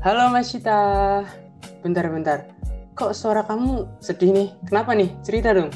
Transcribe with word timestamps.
Halo 0.00 0.32
Mas 0.32 0.48
Cita. 0.48 1.20
Bentar-bentar. 1.84 2.48
Kok 2.96 3.12
suara 3.12 3.44
kamu 3.44 4.00
sedih 4.00 4.32
nih? 4.32 4.48
Kenapa 4.64 4.96
nih? 4.96 5.12
Cerita 5.20 5.52
dong. 5.52 5.68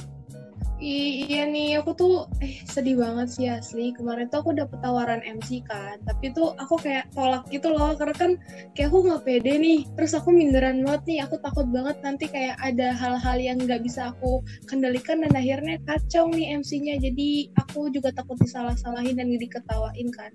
I 0.80 1.28
iya 1.28 1.44
nih, 1.44 1.84
aku 1.84 1.92
tuh 1.92 2.14
eh 2.40 2.64
sedih 2.64 3.04
banget 3.04 3.28
sih 3.28 3.52
asli. 3.52 3.92
Kemarin 3.92 4.32
tuh 4.32 4.40
aku 4.40 4.56
dapet 4.56 4.80
tawaran 4.80 5.20
MC 5.20 5.60
kan, 5.68 6.00
tapi 6.08 6.32
tuh 6.32 6.56
aku 6.56 6.80
kayak 6.80 7.12
tolak 7.12 7.44
gitu 7.52 7.68
loh, 7.68 7.92
karena 8.00 8.16
kan 8.16 8.30
kayak 8.72 8.88
aku 8.88 9.12
nggak 9.12 9.22
pede 9.28 9.60
nih. 9.60 9.84
Terus 9.92 10.16
aku 10.16 10.32
minderan 10.32 10.80
banget 10.88 11.04
nih, 11.04 11.18
aku 11.28 11.36
takut 11.44 11.68
banget 11.68 12.00
nanti 12.00 12.24
kayak 12.24 12.56
ada 12.64 12.96
hal-hal 12.96 13.36
yang 13.36 13.60
nggak 13.60 13.84
bisa 13.84 14.08
aku 14.08 14.40
kendalikan 14.64 15.20
dan 15.20 15.36
akhirnya 15.36 15.76
kacau 15.84 16.32
nih 16.32 16.56
MC-nya. 16.64 16.96
Jadi 16.96 17.52
aku 17.60 17.92
juga 17.92 18.08
takut 18.16 18.40
disalah-salahin 18.40 19.20
dan 19.20 19.28
diketawain 19.36 20.08
kan. 20.16 20.32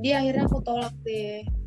Jadi 0.00 0.16
akhirnya 0.16 0.48
aku 0.48 0.64
tolak 0.64 0.96
deh. 1.04 1.57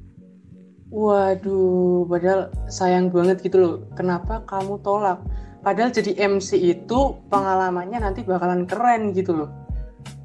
Waduh, 0.92 2.04
padahal 2.04 2.52
sayang 2.68 3.16
banget 3.16 3.40
gitu 3.48 3.58
loh. 3.64 3.76
Kenapa 3.96 4.44
kamu 4.44 4.84
tolak? 4.84 5.24
Padahal 5.64 5.96
jadi 5.96 6.20
MC 6.28 6.60
itu 6.60 7.16
pengalamannya 7.32 8.04
nanti 8.04 8.28
bakalan 8.28 8.68
keren 8.68 9.16
gitu 9.16 9.32
loh. 9.32 9.50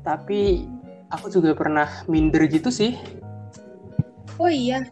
Tapi 0.03 0.67
aku 1.15 1.31
juga 1.31 1.55
pernah 1.55 1.87
minder 2.11 2.51
gitu 2.51 2.75
sih. 2.75 2.99
Oh 4.43 4.51
iya, 4.51 4.85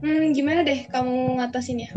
hmm, 0.00 0.30
gimana 0.30 0.62
deh 0.62 0.86
kamu 0.88 1.42
ngatasinnya? 1.42 1.90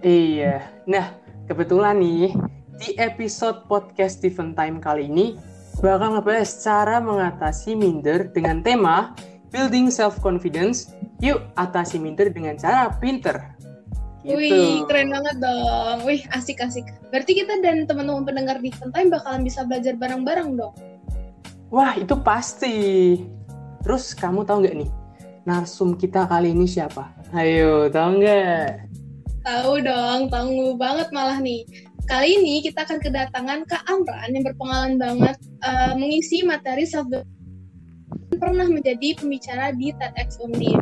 Iya, 0.00 0.64
nah 0.88 1.12
kebetulan 1.50 1.98
nih 1.98 2.32
di 2.80 2.96
episode 2.96 3.68
podcast 3.68 4.22
Steven 4.22 4.56
Time 4.56 4.80
kali 4.80 5.10
ini 5.10 5.36
bakal 5.84 6.16
ngebahas 6.16 6.48
cara 6.64 7.02
mengatasi 7.04 7.76
minder 7.76 8.32
dengan 8.32 8.64
tema 8.64 9.12
Building 9.50 9.90
Self 9.90 10.18
Confidence. 10.22 10.94
Yuk 11.20 11.44
atasi 11.58 12.00
minder 12.00 12.30
dengan 12.32 12.56
cara 12.56 12.94
pinter. 12.96 13.60
Gitu. 14.20 14.36
Wih, 14.36 14.84
keren 14.84 15.12
banget 15.12 15.36
dong. 15.40 16.04
Wih, 16.04 16.22
asik-asik. 16.32 16.84
Berarti 17.08 17.40
kita 17.40 17.56
dan 17.64 17.88
teman-teman 17.88 18.24
pendengar 18.28 18.60
di 18.60 18.68
Time 18.72 19.08
bakalan 19.08 19.42
bisa 19.44 19.64
belajar 19.64 19.96
bareng-bareng 19.96 20.60
dong. 20.60 20.76
Wah, 21.72 21.96
itu 21.96 22.12
pasti. 22.20 22.76
Terus 23.80 24.12
kamu 24.12 24.44
tahu 24.44 24.60
nggak 24.60 24.76
nih, 24.76 24.90
narsum 25.48 25.96
kita 25.96 26.28
kali 26.28 26.52
ini 26.52 26.68
siapa? 26.68 27.08
Ayo, 27.32 27.88
tahu 27.88 28.20
nggak? 28.20 28.84
Tahu 29.40 29.72
dong, 29.80 30.28
tahu 30.28 30.76
banget 30.76 31.08
malah 31.16 31.40
nih. 31.40 31.64
Kali 32.04 32.42
ini 32.42 32.60
kita 32.60 32.84
akan 32.84 33.00
kedatangan 33.00 33.64
Kak 33.70 33.88
Amran 33.88 34.34
yang 34.34 34.44
berpengalaman 34.44 35.00
banget 35.00 35.36
uh, 35.64 35.94
mengisi 35.96 36.44
materi 36.44 36.84
self 36.84 37.08
pernah 38.40 38.64
menjadi 38.64 39.20
pembicara 39.20 39.76
di 39.76 39.92
TEDx 39.92 40.40
Undip. 40.40 40.80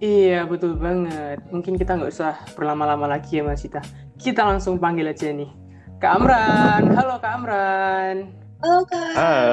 Iya, 0.00 0.48
betul 0.48 0.80
banget. 0.80 1.44
Mungkin 1.52 1.76
kita 1.76 2.00
nggak 2.00 2.12
usah 2.12 2.34
berlama-lama 2.56 3.06
lagi 3.06 3.38
ya, 3.38 3.44
Mas 3.44 3.60
Cita. 3.60 3.84
Kita 4.16 4.42
langsung 4.42 4.80
panggil 4.80 5.12
aja 5.12 5.28
nih. 5.28 5.52
Kak 6.00 6.20
Amran. 6.20 6.82
Halo, 6.96 7.20
Kak 7.20 7.32
Amran. 7.40 8.16
Halo, 8.64 8.80
Kak. 8.88 9.12
Uh, 9.14 9.52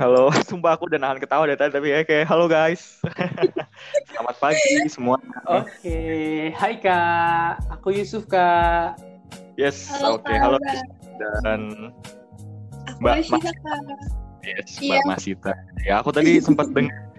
halo, 0.00 0.22
sumpah 0.48 0.76
aku 0.76 0.88
udah 0.88 1.00
nahan 1.00 1.20
ketawa 1.20 1.44
dari 1.44 1.60
tadi, 1.60 1.72
tapi 1.76 1.86
ya 1.92 2.00
kayak 2.04 2.24
halo 2.28 2.48
guys. 2.48 2.98
Selamat 4.12 4.36
pagi 4.40 4.88
semua. 4.88 5.20
Oke, 5.48 5.68
okay. 5.84 6.40
hai 6.56 6.74
Kak. 6.80 7.64
Aku 7.78 7.92
Yusuf, 7.92 8.24
Kak. 8.28 8.96
Yes, 9.60 9.92
oke. 10.00 10.24
Okay. 10.24 10.36
Halo. 10.40 10.56
Dan 11.44 11.92
Mbak 13.00 13.12
Masita, 13.24 13.52
Kak. 13.52 14.19
Yes, 14.44 14.80
Mbak 14.80 14.84
iya. 14.84 15.00
Masita. 15.06 15.52
Ya, 15.84 15.94
aku 16.00 16.10
tadi 16.12 16.40
sempat 16.46 16.72
dengar 16.72 17.10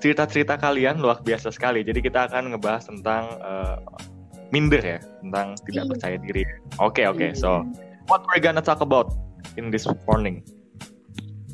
cerita-cerita 0.00 0.56
kalian 0.56 0.98
luar 0.98 1.20
biasa 1.20 1.52
sekali. 1.52 1.84
Jadi 1.84 2.00
kita 2.00 2.26
akan 2.32 2.56
ngebahas 2.56 2.88
tentang 2.88 3.36
uh, 3.44 3.76
minder 4.50 4.80
ya, 4.80 4.98
tentang 5.20 5.54
tidak 5.68 5.84
iya. 5.86 5.90
percaya 5.92 6.16
diri. 6.18 6.42
Oke 6.80 7.04
okay, 7.04 7.04
oke. 7.06 7.18
Okay. 7.20 7.30
So 7.36 7.62
what 8.08 8.24
we're 8.32 8.42
gonna 8.42 8.64
talk 8.64 8.80
about 8.80 9.12
in 9.60 9.68
this 9.68 9.86
morning? 10.08 10.42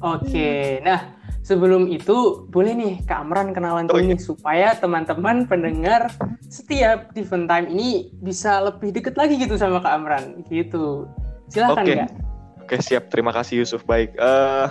Oke, 0.05 0.29
okay. 0.29 0.65
nah 0.85 1.17
sebelum 1.41 1.89
itu 1.89 2.45
boleh 2.53 2.77
nih 2.77 2.95
Kak 3.09 3.25
Amran 3.25 3.57
kenalan 3.57 3.89
oh, 3.89 3.97
dulu 3.97 4.03
iya. 4.05 4.11
nih 4.13 4.21
supaya 4.21 4.69
teman-teman 4.77 5.49
pendengar 5.49 6.13
setiap 6.47 7.11
event 7.17 7.49
time 7.49 7.67
ini 7.73 8.13
bisa 8.21 8.61
lebih 8.61 8.93
deket 8.93 9.17
lagi 9.17 9.41
gitu 9.41 9.57
sama 9.57 9.81
Kak 9.81 9.93
Amran 9.93 10.25
gitu. 10.53 11.09
Silahkan 11.49 11.85
okay. 11.85 11.97
Kak. 12.05 12.11
Oke 12.67 12.77
siap, 12.83 13.09
terima 13.15 13.31
kasih 13.31 13.63
Yusuf. 13.63 13.87
Baik, 13.87 14.11
uh, 14.19 14.67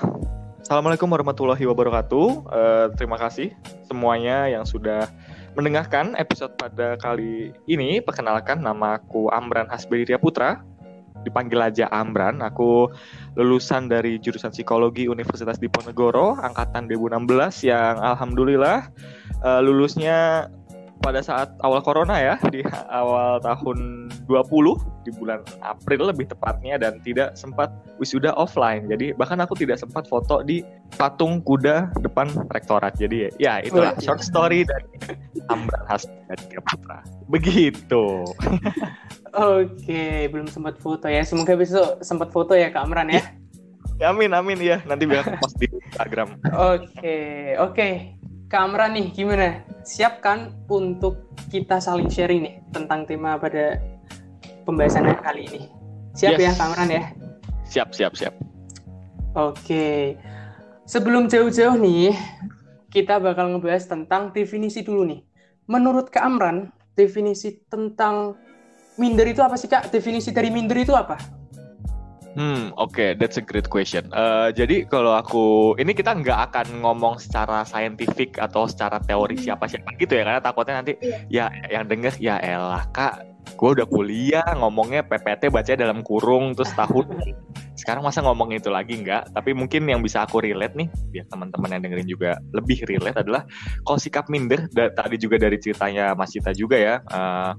Assalamualaikum 0.65 1.13
warahmatullahi 1.13 1.61
wabarakatuh. 1.61 2.27
Uh, 2.49 2.85
terima 2.97 3.21
kasih 3.21 3.53
semuanya 3.85 4.49
yang 4.49 4.65
sudah 4.65 5.05
mendengarkan 5.53 6.17
episode 6.17 6.57
pada 6.57 6.97
kali 6.97 7.53
ini. 7.69 8.01
Perkenalkan, 8.01 8.65
nama 8.65 8.97
aku 8.97 9.29
Amran 9.29 9.69
Hasbediria 9.69 10.17
Putra. 10.17 10.65
Dipanggil 11.21 11.61
aja 11.61 11.85
Amran. 11.93 12.41
Aku 12.41 12.89
lulusan 13.37 13.93
dari 13.93 14.17
jurusan 14.17 14.49
psikologi 14.49 15.05
Universitas 15.05 15.61
Diponegoro, 15.61 16.33
angkatan 16.41 16.89
2016 16.89 17.69
yang 17.69 18.01
alhamdulillah 18.01 18.89
uh, 19.45 19.61
lulusnya 19.61 20.49
pada 21.05 21.21
saat 21.21 21.53
awal 21.61 21.85
corona 21.85 22.17
ya 22.17 22.35
di 22.49 22.65
awal 22.89 23.37
tahun 23.45 24.09
20 24.25 25.05
di 25.05 25.13
bulan 25.13 25.45
April 25.61 26.09
lebih 26.09 26.25
tepatnya 26.33 26.81
dan 26.81 26.97
tidak 27.05 27.37
sempat 27.37 27.69
wisuda 28.01 28.33
offline. 28.33 28.89
Jadi 28.89 29.13
bahkan 29.13 29.37
aku 29.37 29.53
tidak 29.53 29.77
sempat 29.77 30.09
foto 30.09 30.41
di 30.41 30.65
patung 30.97 31.45
kuda 31.45 31.93
depan 32.01 32.25
rektorat. 32.49 32.97
Jadi 32.97 33.29
ya 33.37 33.61
itulah 33.61 33.93
oh, 33.93 34.01
short 34.01 34.25
story 34.25 34.65
dari 34.65 34.89
Amran 35.53 35.85
Hasan 35.85 36.09
dan 36.25 36.39
Putra. 36.65 37.05
Begitu. 37.29 38.25
Oke, 39.35 40.25
belum 40.33 40.49
sempat 40.49 40.81
foto 40.81 41.05
ya. 41.05 41.21
Semoga 41.21 41.53
besok 41.53 42.01
sempat 42.01 42.33
foto 42.33 42.57
ya 42.57 42.73
Kak 42.73 42.89
Amran 42.89 43.13
ya. 43.13 43.21
ya 44.01 44.09
amin 44.09 44.33
amin 44.33 44.57
ya. 44.57 44.81
Nanti 44.89 45.05
biar 45.05 45.37
post 45.37 45.61
di 45.61 45.69
Instagram. 45.69 46.41
Oke, 46.49 47.53
oke. 47.61 48.17
Kamera 48.45 48.85
nih 48.89 49.09
gimana? 49.09 49.65
Siap 49.81 50.21
kan 50.21 50.53
untuk 50.69 51.33
kita 51.49 51.81
saling 51.81 52.09
sharing 52.09 52.45
nih 52.45 52.55
tentang 52.69 53.09
tema 53.09 53.41
pada 53.41 53.81
pembahasan 54.69 55.09
kali 55.21 55.49
ini? 55.49 55.61
Siap 56.13 56.37
ya, 56.37 56.49
yes. 56.49 56.53
ya 56.53 56.61
Kamran 56.61 56.89
ya? 56.89 57.03
Siap, 57.65 57.89
siap, 57.91 58.13
siap. 58.13 58.33
Oke. 59.33 60.15
Sebelum 60.85 61.25
jauh-jauh 61.25 61.75
nih, 61.81 62.13
kita 62.93 63.17
bakal 63.17 63.57
ngebahas 63.57 63.89
tentang 63.89 64.29
definisi 64.29 64.85
dulu 64.85 65.03
nih. 65.09 65.21
Menurut 65.65 66.13
Kak 66.13 66.23
Amran, 66.23 66.69
definisi 66.93 67.65
tentang 67.65 68.37
minder 68.95 69.25
itu 69.25 69.41
apa 69.41 69.57
sih 69.57 69.67
Kak? 69.67 69.89
Definisi 69.89 70.29
dari 70.29 70.53
minder 70.53 70.77
itu 70.77 70.93
apa? 70.93 71.17
Hmm, 72.35 72.75
oke, 72.75 72.91
okay, 72.91 73.09
that's 73.15 73.39
a 73.39 73.43
great 73.43 73.71
question. 73.71 74.11
Uh, 74.11 74.51
jadi 74.51 74.83
kalau 74.91 75.15
aku 75.15 75.73
ini 75.79 75.95
kita 75.95 76.11
nggak 76.11 76.51
akan 76.51 76.83
ngomong 76.83 77.15
secara 77.15 77.63
saintifik 77.63 78.35
atau 78.35 78.67
secara 78.67 78.99
teori 78.99 79.39
hmm. 79.39 79.45
siapa 79.47 79.71
siapa 79.71 79.95
gitu 79.95 80.19
ya, 80.19 80.27
karena 80.27 80.43
takutnya 80.43 80.83
nanti 80.83 80.99
yeah. 81.31 81.47
ya 81.47 81.79
yang 81.79 81.87
denger 81.87 82.11
ya 82.19 82.35
elah 82.43 82.83
kak, 82.91 83.23
gue 83.55 83.69
udah 83.79 83.87
kuliah 83.87 84.43
ngomongnya 84.59 85.07
PPT 85.07 85.47
baca 85.47 85.71
dalam 85.79 86.03
kurung 86.03 86.51
terus 86.51 86.75
tahun. 86.75 87.07
Sekarang 87.79 88.03
masa 88.03 88.19
ngomong 88.23 88.51
itu 88.51 88.67
lagi 88.67 88.99
nggak? 88.99 89.31
Tapi 89.31 89.55
mungkin 89.55 89.87
yang 89.87 90.03
bisa 90.03 90.27
aku 90.27 90.43
relate 90.43 90.75
nih, 90.75 90.91
biar 91.11 91.25
teman-teman 91.31 91.71
yang 91.75 91.81
dengerin 91.87 92.07
juga 92.07 92.31
lebih 92.51 92.83
relate 92.87 93.23
adalah 93.23 93.47
kalau 93.83 93.99
sikap 93.99 94.27
minder. 94.27 94.67
tadi 94.71 95.15
juga 95.15 95.39
dari 95.39 95.55
ceritanya 95.55 96.11
Mas 96.15 96.35
Cita 96.35 96.51
juga 96.51 96.75
ya. 96.75 96.99
Uh, 97.07 97.55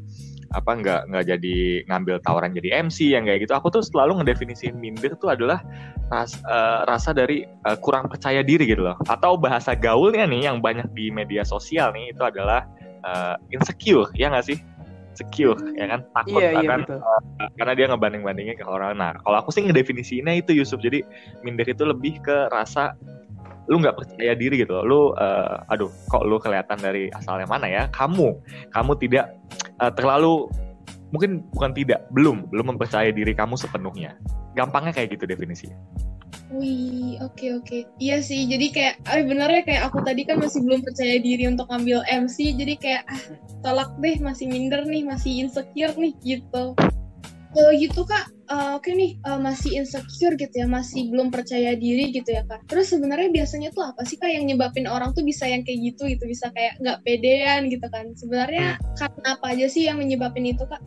apa 0.55 0.71
nggak 0.79 1.01
nggak 1.11 1.25
jadi 1.27 1.57
ngambil 1.91 2.17
tawaran 2.23 2.55
jadi 2.55 2.87
MC 2.87 3.15
yang 3.15 3.27
kayak 3.27 3.49
gitu. 3.49 3.53
Aku 3.57 3.73
tuh 3.73 3.83
selalu 3.83 4.23
ngedefinisin 4.23 4.79
minder 4.79 5.17
tuh 5.19 5.35
adalah 5.35 5.65
ras, 6.13 6.39
uh, 6.47 6.87
rasa 6.87 7.11
dari 7.17 7.49
uh, 7.67 7.79
kurang 7.81 8.07
percaya 8.07 8.45
diri 8.45 8.67
gitu 8.69 8.87
loh. 8.87 8.97
Atau 9.11 9.41
bahasa 9.41 9.75
gaulnya 9.75 10.29
nih 10.29 10.47
yang 10.51 10.63
banyak 10.63 10.87
di 10.95 11.11
media 11.11 11.43
sosial 11.43 11.91
nih 11.97 12.15
itu 12.15 12.23
adalah 12.23 12.69
uh, 13.03 13.35
insecure 13.51 14.11
ya 14.15 14.31
nggak 14.31 14.47
sih? 14.47 14.59
Secure 15.17 15.59
ya 15.75 15.89
kan? 15.89 16.01
Takut 16.13 16.41
iya, 16.45 16.61
akan 16.61 16.81
iya, 16.87 16.97
uh, 17.01 17.51
karena 17.57 17.73
dia 17.73 17.87
ngebanding 17.89 18.23
bandingnya 18.23 18.57
ke 18.61 18.65
orang. 18.69 19.01
Nah 19.01 19.17
kalau 19.25 19.41
aku 19.41 19.51
sih 19.51 19.65
ngedefinisinya 19.65 20.31
itu 20.37 20.53
Yusuf. 20.53 20.79
Jadi 20.79 21.03
minder 21.43 21.67
itu 21.67 21.83
lebih 21.83 22.21
ke 22.21 22.53
rasa 22.53 22.95
lu 23.67 23.83
nggak 23.83 23.97
percaya 23.99 24.33
diri 24.39 24.63
gitu 24.63 24.79
lu 24.83 25.13
uh, 25.15 25.63
aduh 25.71 25.91
kok 26.11 26.23
lu 26.23 26.39
kelihatan 26.39 26.79
dari 26.79 27.11
asalnya 27.11 27.47
mana 27.51 27.67
ya 27.67 27.83
kamu 27.91 28.39
kamu 28.71 28.93
tidak 29.03 29.35
uh, 29.83 29.91
terlalu 29.91 30.47
mungkin 31.11 31.47
bukan 31.55 31.73
tidak 31.75 32.07
belum 32.15 32.51
belum 32.51 32.75
mempercaya 32.75 33.11
diri 33.11 33.35
kamu 33.35 33.55
sepenuhnya 33.59 34.15
gampangnya 34.55 34.95
kayak 34.95 35.19
gitu 35.19 35.27
definisinya 35.27 35.77
Wih, 36.47 37.19
oke 37.27 37.43
okay, 37.43 37.51
oke. 37.59 37.67
Okay. 37.67 37.81
Iya 37.99 38.23
sih, 38.23 38.47
jadi 38.47 38.71
kayak, 38.71 38.95
eh 39.11 39.27
bener 39.27 39.51
ya 39.51 39.63
kayak 39.67 39.83
aku 39.91 39.99
tadi 40.07 40.23
kan 40.23 40.39
masih 40.39 40.63
belum 40.63 40.79
percaya 40.87 41.19
diri 41.19 41.43
untuk 41.51 41.67
ambil 41.75 42.07
MC, 42.07 42.55
jadi 42.55 42.79
kayak 42.79 43.03
ah, 43.11 43.23
tolak 43.67 43.91
deh, 43.99 44.15
masih 44.23 44.47
minder 44.47 44.87
nih, 44.87 45.03
masih 45.03 45.43
insecure 45.43 45.91
nih 45.99 46.15
gitu. 46.23 46.79
kalau 47.51 47.73
gitu 47.75 48.07
kak 48.07 48.31
uh, 48.51 48.79
oke 48.79 48.87
okay 48.87 48.93
nih 48.95 49.11
uh, 49.27 49.39
masih 49.39 49.83
insecure 49.83 50.35
gitu 50.39 50.55
ya 50.55 50.67
masih 50.67 51.11
belum 51.11 51.31
percaya 51.31 51.75
diri 51.75 52.11
gitu 52.15 52.33
ya 52.33 52.43
kak. 52.47 52.67
Terus 52.71 52.95
sebenarnya 52.95 53.31
biasanya 53.31 53.71
tuh 53.75 53.85
apa 53.87 54.03
sih 54.07 54.17
kak 54.19 54.31
yang 54.31 54.47
nyebabin 54.47 54.87
orang 54.87 55.13
tuh 55.13 55.23
bisa 55.23 55.47
yang 55.47 55.63
kayak 55.67 55.95
gitu 55.95 56.09
gitu? 56.11 56.25
Bisa 56.27 56.51
kayak 56.55 56.79
nggak 56.83 56.99
pedean 57.03 57.69
gitu 57.69 57.87
kan? 57.91 58.11
Sebenarnya 58.15 58.79
hmm. 58.79 58.97
karena 58.99 59.29
apa 59.37 59.47
aja 59.53 59.67
sih 59.67 59.83
yang 59.87 59.99
menyebabin 59.99 60.47
itu 60.47 60.65
kak? 60.67 60.83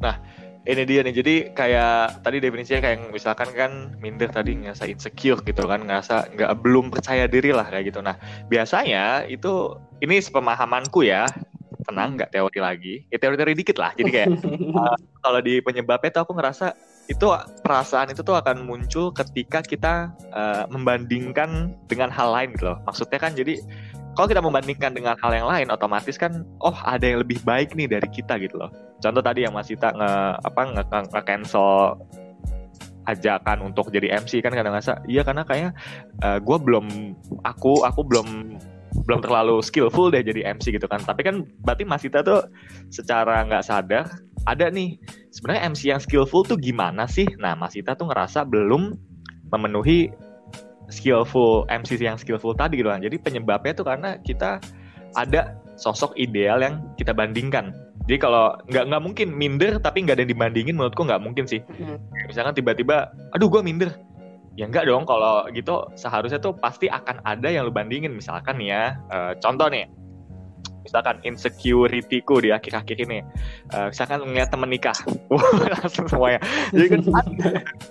Nah 0.00 0.16
ini 0.64 0.82
dia 0.88 1.00
nih. 1.04 1.14
Jadi 1.14 1.34
kayak 1.52 2.24
tadi 2.24 2.36
definisinya 2.40 2.80
kayak 2.80 2.98
misalkan 3.12 3.48
kan 3.52 3.72
minder 4.00 4.32
tadi 4.32 4.56
ngerasa 4.56 4.88
insecure 4.88 5.44
gitu 5.44 5.68
kan 5.68 5.84
ngerasa 5.84 6.32
nggak 6.32 6.52
belum 6.64 6.88
percaya 6.88 7.28
diri 7.28 7.52
lah 7.52 7.68
kayak 7.68 7.92
gitu. 7.92 8.00
Nah 8.00 8.16
biasanya 8.48 9.28
itu 9.28 9.76
ini 10.00 10.20
sepemahamanku 10.20 11.04
ya 11.04 11.28
tenang 11.84 12.16
nggak 12.16 12.32
teori 12.32 12.58
lagi? 12.58 12.94
Ya 13.12 13.20
teori-teori 13.20 13.54
dikit 13.54 13.76
lah 13.78 13.92
jadi 13.94 14.10
kayak 14.10 14.28
uh, 14.74 14.96
kalau 15.24 15.40
di 15.44 15.60
penyebabnya 15.60 16.10
tuh 16.10 16.22
aku 16.24 16.32
ngerasa 16.34 16.74
itu 17.04 17.26
perasaan 17.60 18.16
itu 18.16 18.24
tuh 18.24 18.32
akan 18.40 18.64
muncul 18.64 19.12
ketika 19.12 19.60
kita 19.60 20.08
uh, 20.32 20.64
membandingkan 20.72 21.76
dengan 21.84 22.08
hal 22.08 22.32
lain 22.32 22.56
gitu 22.56 22.72
loh. 22.72 22.80
Maksudnya 22.88 23.20
kan 23.20 23.36
jadi 23.36 23.60
kalau 24.14 24.30
kita 24.30 24.40
membandingkan 24.40 24.94
dengan 24.94 25.18
hal 25.20 25.34
yang 25.34 25.44
lain 25.44 25.68
otomatis 25.68 26.16
kan 26.16 26.46
oh 26.64 26.74
ada 26.86 27.04
yang 27.04 27.20
lebih 27.20 27.42
baik 27.44 27.76
nih 27.76 27.90
dari 27.90 28.08
kita 28.08 28.40
gitu 28.40 28.56
loh. 28.56 28.72
Contoh 29.04 29.20
tadi 29.20 29.44
yang 29.44 29.52
Mas 29.52 29.68
Ita 29.68 29.92
nge 29.92 30.12
apa 30.40 30.60
nge, 30.64 30.82
nge, 30.88 31.00
nge 31.12 31.22
cancel 31.28 31.98
ajakan 33.04 33.68
untuk 33.68 33.92
jadi 33.92 34.16
MC 34.16 34.40
kan 34.40 34.52
kadang 34.56 34.72
ngerasa 34.72 35.04
iya 35.04 35.20
karena 35.20 35.44
kayaknya 35.44 35.76
uh, 36.24 36.40
gue 36.40 36.56
belum 36.56 36.86
aku 37.44 37.84
aku 37.84 38.00
belum 38.00 38.56
belum 39.04 39.20
terlalu 39.20 39.60
skillful 39.60 40.08
deh 40.08 40.24
jadi 40.24 40.56
MC 40.56 40.74
gitu 40.76 40.88
kan. 40.88 41.00
Tapi 41.00 41.20
kan 41.24 41.44
berarti 41.64 41.84
Mas 41.84 42.04
Ita 42.04 42.24
tuh 42.24 42.44
secara 42.88 43.44
nggak 43.44 43.64
sadar 43.64 44.08
ada 44.44 44.68
nih 44.68 45.00
sebenarnya 45.32 45.62
MC 45.72 45.80
yang 45.92 46.00
skillful 46.00 46.44
tuh 46.44 46.56
gimana 46.56 47.08
sih? 47.08 47.28
Nah 47.40 47.56
Mas 47.56 47.76
Ita 47.76 47.96
tuh 47.96 48.08
ngerasa 48.08 48.44
belum 48.48 48.96
memenuhi 49.52 50.12
skillful 50.92 51.64
MC 51.68 51.96
yang 52.00 52.20
skillful 52.20 52.52
tadi 52.56 52.80
gitu 52.80 52.88
kan. 52.92 53.00
Jadi 53.00 53.16
penyebabnya 53.20 53.72
tuh 53.72 53.86
karena 53.88 54.20
kita 54.20 54.60
ada 55.14 55.56
sosok 55.74 56.14
ideal 56.18 56.60
yang 56.60 56.82
kita 57.00 57.14
bandingkan. 57.14 57.72
Jadi 58.04 58.20
kalau 58.20 58.52
nggak 58.68 58.84
nggak 58.92 59.02
mungkin 59.02 59.28
minder 59.32 59.80
tapi 59.80 60.04
nggak 60.04 60.20
ada 60.20 60.22
yang 60.28 60.32
dibandingin 60.36 60.74
menurutku 60.76 61.08
nggak 61.08 61.22
mungkin 61.24 61.48
sih. 61.48 61.64
Mm. 61.80 61.98
misalkan 62.28 62.52
tiba-tiba 62.52 63.08
aduh 63.32 63.48
gue 63.48 63.64
minder 63.64 63.96
ya 64.54 64.70
enggak 64.70 64.86
dong 64.86 65.02
kalau 65.02 65.46
gitu 65.50 65.86
seharusnya 65.98 66.38
tuh 66.38 66.54
pasti 66.54 66.86
akan 66.86 67.22
ada 67.26 67.50
yang 67.50 67.66
lu 67.66 67.74
bandingin. 67.74 68.14
Misalkan 68.14 68.62
ya 68.62 68.98
uh, 69.10 69.34
contoh 69.38 69.66
nih. 69.70 69.86
Misalkan 70.84 71.16
insecurity-ku 71.24 72.44
di 72.44 72.52
akhir-akhir 72.52 73.08
ini. 73.08 73.24
Uh, 73.72 73.88
misalkan 73.88 74.20
ngeliat 74.20 74.52
temen 74.52 74.68
nikah. 74.68 74.96
Langsung 75.80 76.06
semuanya. 76.06 76.44
Jadi 76.76 76.86
kan? 76.92 77.00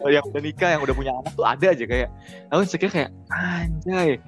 Ada 0.05 0.21
yang 0.21 0.25
udah 0.29 0.41
nikah 0.45 0.69
yang 0.77 0.81
udah 0.85 0.95
punya 0.95 1.11
anak 1.17 1.33
tuh 1.33 1.45
ada 1.45 1.67
aja 1.73 1.85
kayak 1.89 2.09
aku 2.53 2.61
insecure 2.61 2.93
kayak 2.93 3.11
anjay 3.33 4.21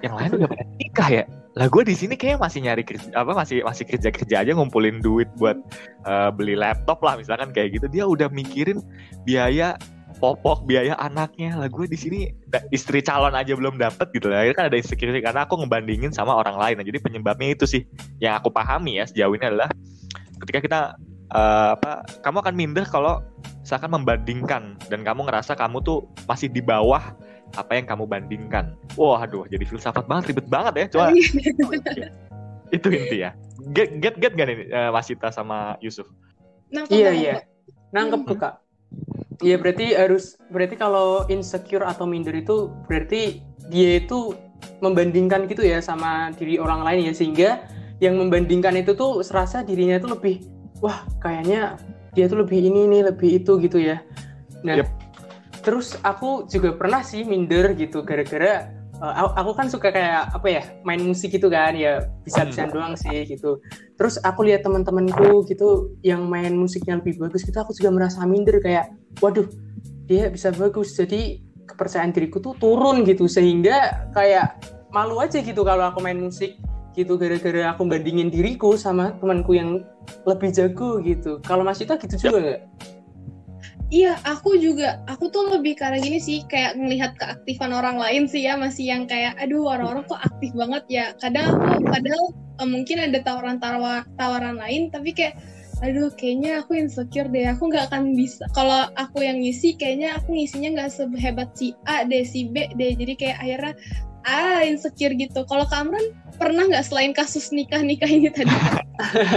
yang 0.00 0.14
lain 0.16 0.30
udah 0.36 0.48
pada 0.48 0.64
nikah 0.80 1.08
ya? 1.12 1.24
Lah 1.54 1.70
gue 1.70 1.82
di 1.86 1.94
sini 1.94 2.18
kayak 2.18 2.42
masih 2.42 2.66
nyari 2.66 2.82
kerja 2.82 3.14
apa 3.14 3.30
masih 3.30 3.62
masih 3.62 3.84
kerja 3.86 4.10
kerja 4.10 4.42
aja 4.42 4.52
ngumpulin 4.58 4.98
duit 4.98 5.30
buat 5.38 5.54
uh, 6.02 6.28
beli 6.34 6.58
laptop 6.58 6.98
lah 7.04 7.14
misalkan 7.14 7.54
kayak 7.54 7.78
gitu. 7.78 7.86
Dia 7.86 8.04
udah 8.08 8.26
mikirin 8.32 8.82
biaya 9.22 9.78
popok 10.24 10.64
biaya 10.64 10.96
anaknya. 10.96 11.52
Lah 11.60 11.68
gue 11.68 11.84
di 11.84 12.00
sini 12.00 12.32
istri 12.72 13.04
calon 13.04 13.36
aja 13.36 13.52
belum 13.52 13.76
dapet 13.76 14.08
gitu 14.16 14.32
lah. 14.32 14.48
Kan 14.56 14.72
ada 14.72 14.76
insecurity 14.80 15.20
karena 15.20 15.44
aku 15.44 15.60
ngebandingin 15.60 16.16
sama 16.16 16.32
orang 16.32 16.56
lain. 16.56 16.80
Nah, 16.80 16.86
jadi 16.88 16.98
penyebabnya 17.04 17.52
itu 17.52 17.68
sih. 17.68 17.84
Yang 18.24 18.40
aku 18.40 18.48
pahami 18.56 18.96
ya 18.96 19.04
sejauh 19.04 19.36
ini 19.36 19.44
adalah 19.44 19.68
ketika 20.40 20.58
kita 20.64 20.80
uh, 21.36 21.76
apa 21.76 22.08
kamu 22.24 22.36
akan 22.40 22.54
minder 22.56 22.84
kalau 22.88 23.20
misalkan 23.60 23.92
membandingkan 23.92 24.80
dan 24.88 25.04
kamu 25.04 25.28
ngerasa 25.28 25.52
kamu 25.52 25.84
tuh 25.84 26.08
masih 26.24 26.48
di 26.48 26.64
bawah 26.64 27.12
apa 27.60 27.72
yang 27.76 27.84
kamu 27.84 28.08
bandingkan. 28.08 28.72
Wah 28.96 29.20
aduh 29.20 29.44
jadi 29.44 29.68
filsafat 29.68 30.08
banget 30.08 30.32
ribet 30.32 30.48
banget 30.48 30.72
ya. 30.80 30.86
Coba. 30.88 31.06
Itu 32.76 32.88
inti 32.88 33.28
ya. 33.28 33.36
Get 33.76 34.00
get 34.00 34.16
get 34.16 34.32
gak 34.32 34.48
nih 34.48 34.72
uh, 34.72 34.88
Masita 34.88 35.28
sama 35.28 35.76
Yusuf? 35.84 36.08
Nangkep 36.72 36.96
iya 36.96 37.10
iya. 37.12 37.34
Nangkep 37.92 38.20
tuh 38.24 38.38
kak 38.40 38.63
Iya 39.42 39.58
berarti 39.58 39.98
harus 39.98 40.38
berarti 40.52 40.78
kalau 40.78 41.26
insecure 41.26 41.82
atau 41.82 42.06
minder 42.06 42.34
itu 42.38 42.70
berarti 42.86 43.42
dia 43.66 43.98
itu 43.98 44.36
membandingkan 44.78 45.50
gitu 45.50 45.66
ya 45.66 45.82
sama 45.82 46.30
diri 46.38 46.60
orang 46.60 46.86
lain 46.86 47.10
ya 47.10 47.14
sehingga 47.16 47.50
yang 47.98 48.14
membandingkan 48.20 48.78
itu 48.78 48.94
tuh 48.94 49.24
serasa 49.26 49.66
dirinya 49.66 49.98
tuh 49.98 50.14
lebih 50.14 50.44
wah 50.78 51.02
kayaknya 51.18 51.80
dia 52.14 52.30
tuh 52.30 52.46
lebih 52.46 52.62
ini 52.62 52.86
nih 52.86 53.10
lebih 53.10 53.42
itu 53.42 53.58
gitu 53.58 53.78
ya. 53.82 53.98
Nah 54.62 54.84
yep. 54.84 54.88
terus 55.66 55.98
aku 56.06 56.46
juga 56.46 56.76
pernah 56.78 57.02
sih 57.02 57.26
minder 57.26 57.74
gitu 57.74 58.06
gara-gara 58.06 58.70
uh, 59.12 59.32
aku 59.36 59.52
kan 59.52 59.68
suka 59.68 59.92
kayak 59.92 60.32
apa 60.32 60.46
ya 60.48 60.62
main 60.82 61.00
musik 61.04 61.36
gitu 61.36 61.52
kan 61.52 61.76
ya 61.76 62.00
bisa 62.24 62.48
bisa 62.48 62.64
hmm. 62.64 62.72
doang 62.72 62.94
sih 62.96 63.28
gitu. 63.28 63.60
Terus 64.00 64.16
aku 64.24 64.48
lihat 64.48 64.64
teman-temanku 64.64 65.44
gitu 65.46 65.92
yang 66.00 66.24
main 66.26 66.56
musiknya 66.56 66.98
lebih 66.98 67.20
bagus 67.20 67.44
gitu 67.44 67.54
aku 67.60 67.76
juga 67.76 67.92
merasa 67.92 68.24
minder 68.24 68.58
kayak 68.64 68.90
waduh 69.20 69.46
dia 70.08 70.32
bisa 70.32 70.52
bagus 70.56 70.96
jadi 70.96 71.40
kepercayaan 71.68 72.16
diriku 72.16 72.40
tuh 72.40 72.56
turun 72.56 73.04
gitu. 73.04 73.28
Sehingga 73.28 74.08
kayak 74.16 74.64
malu 74.88 75.20
aja 75.20 75.38
gitu 75.44 75.60
kalau 75.62 75.92
aku 75.92 76.00
main 76.00 76.18
musik 76.18 76.56
gitu. 76.96 77.20
Gara-gara 77.20 77.76
aku 77.76 77.84
bandingin 77.84 78.32
diriku 78.32 78.74
sama 78.80 79.12
temanku 79.20 79.52
yang 79.52 79.84
lebih 80.24 80.50
jago 80.50 80.98
gitu. 81.04 81.40
Kalau 81.44 81.62
Mas 81.62 81.80
Ita 81.80 82.00
gitu 82.00 82.16
juga 82.16 82.38
nggak? 82.40 82.60
Iya, 83.92 84.16
aku 84.24 84.56
juga, 84.56 85.04
aku 85.04 85.28
tuh 85.28 85.52
lebih 85.52 85.76
karena 85.76 86.00
gini 86.00 86.16
sih, 86.16 86.40
kayak 86.48 86.80
ngelihat 86.80 87.20
keaktifan 87.20 87.68
orang 87.68 88.00
lain 88.00 88.24
sih 88.24 88.48
ya, 88.48 88.56
masih 88.56 88.88
yang 88.88 89.04
kayak, 89.04 89.36
aduh 89.36 89.68
orang-orang 89.68 90.08
kok 90.08 90.24
aktif 90.24 90.50
banget 90.56 90.84
ya. 90.88 91.04
Kadang 91.20 91.52
aku, 91.52 91.84
padahal 91.84 92.24
uh, 92.64 92.68
mungkin 92.68 92.96
ada 93.04 93.20
tawaran-tawaran 93.20 94.08
tawaran 94.16 94.56
lain, 94.56 94.88
tapi 94.88 95.12
kayak, 95.12 95.36
aduh 95.84 96.08
kayaknya 96.16 96.64
aku 96.64 96.80
insecure 96.80 97.28
deh, 97.28 97.44
aku 97.44 97.68
nggak 97.68 97.92
akan 97.92 98.16
bisa. 98.16 98.48
Kalau 98.56 98.88
aku 98.96 99.20
yang 99.20 99.44
ngisi, 99.44 99.76
kayaknya 99.76 100.16
aku 100.16 100.32
ngisinya 100.32 100.80
nggak 100.80 100.90
sehebat 100.90 101.52
si 101.52 101.76
A 101.84 102.08
deh, 102.08 102.24
si 102.24 102.48
B 102.48 102.72
deh. 102.74 102.96
Jadi 102.96 103.12
kayak 103.20 103.36
akhirnya, 103.36 103.74
ah 104.24 104.64
insecure 104.64 105.12
gitu. 105.12 105.44
Kalau 105.44 105.68
Kamran 105.68 106.16
pernah 106.40 106.64
nggak 106.66 106.88
selain 106.88 107.12
kasus 107.12 107.52
nikah-nikah 107.52 108.08
ini 108.08 108.32
tadi? 108.32 108.48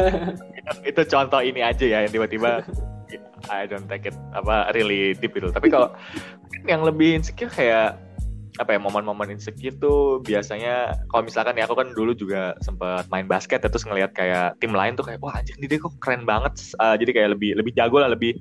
itu 0.89 1.01
contoh 1.03 1.43
ini 1.43 1.59
aja 1.61 1.83
ya, 1.83 1.97
yang 2.07 2.11
tiba-tiba 2.15 2.63
I 3.47 3.65
don't 3.65 3.87
take 3.87 4.09
it 4.09 4.17
apa 4.35 4.71
really 4.75 5.15
deep 5.15 5.35
itu 5.35 5.49
tapi 5.49 5.71
kalau 5.71 5.91
yang 6.67 6.83
lebih 6.83 7.17
insecure 7.17 7.51
kayak 7.51 7.95
apa 8.57 8.73
ya 8.73 8.79
momen-momen 8.81 9.37
insecure 9.37 9.77
tuh 9.77 10.17
biasanya 10.25 10.97
kalau 11.13 11.21
misalkan 11.21 11.53
ya 11.61 11.69
aku 11.69 11.77
kan 11.77 11.93
dulu 11.93 12.17
juga 12.17 12.57
sempat 12.65 13.05
main 13.13 13.29
basket 13.29 13.61
ya, 13.61 13.69
terus 13.69 13.85
ngelihat 13.85 14.17
kayak 14.17 14.57
tim 14.57 14.73
lain 14.73 14.97
tuh 14.97 15.05
kayak 15.05 15.21
wah 15.21 15.37
anjir 15.37 15.53
dia 15.61 15.77
kok 15.77 15.93
keren 16.01 16.25
banget. 16.25 16.57
Uh, 16.81 16.97
jadi 16.97 17.11
kayak 17.13 17.29
lebih 17.37 17.53
lebih 17.53 17.71
jago 17.77 18.01
lah 18.01 18.09
lebih 18.09 18.33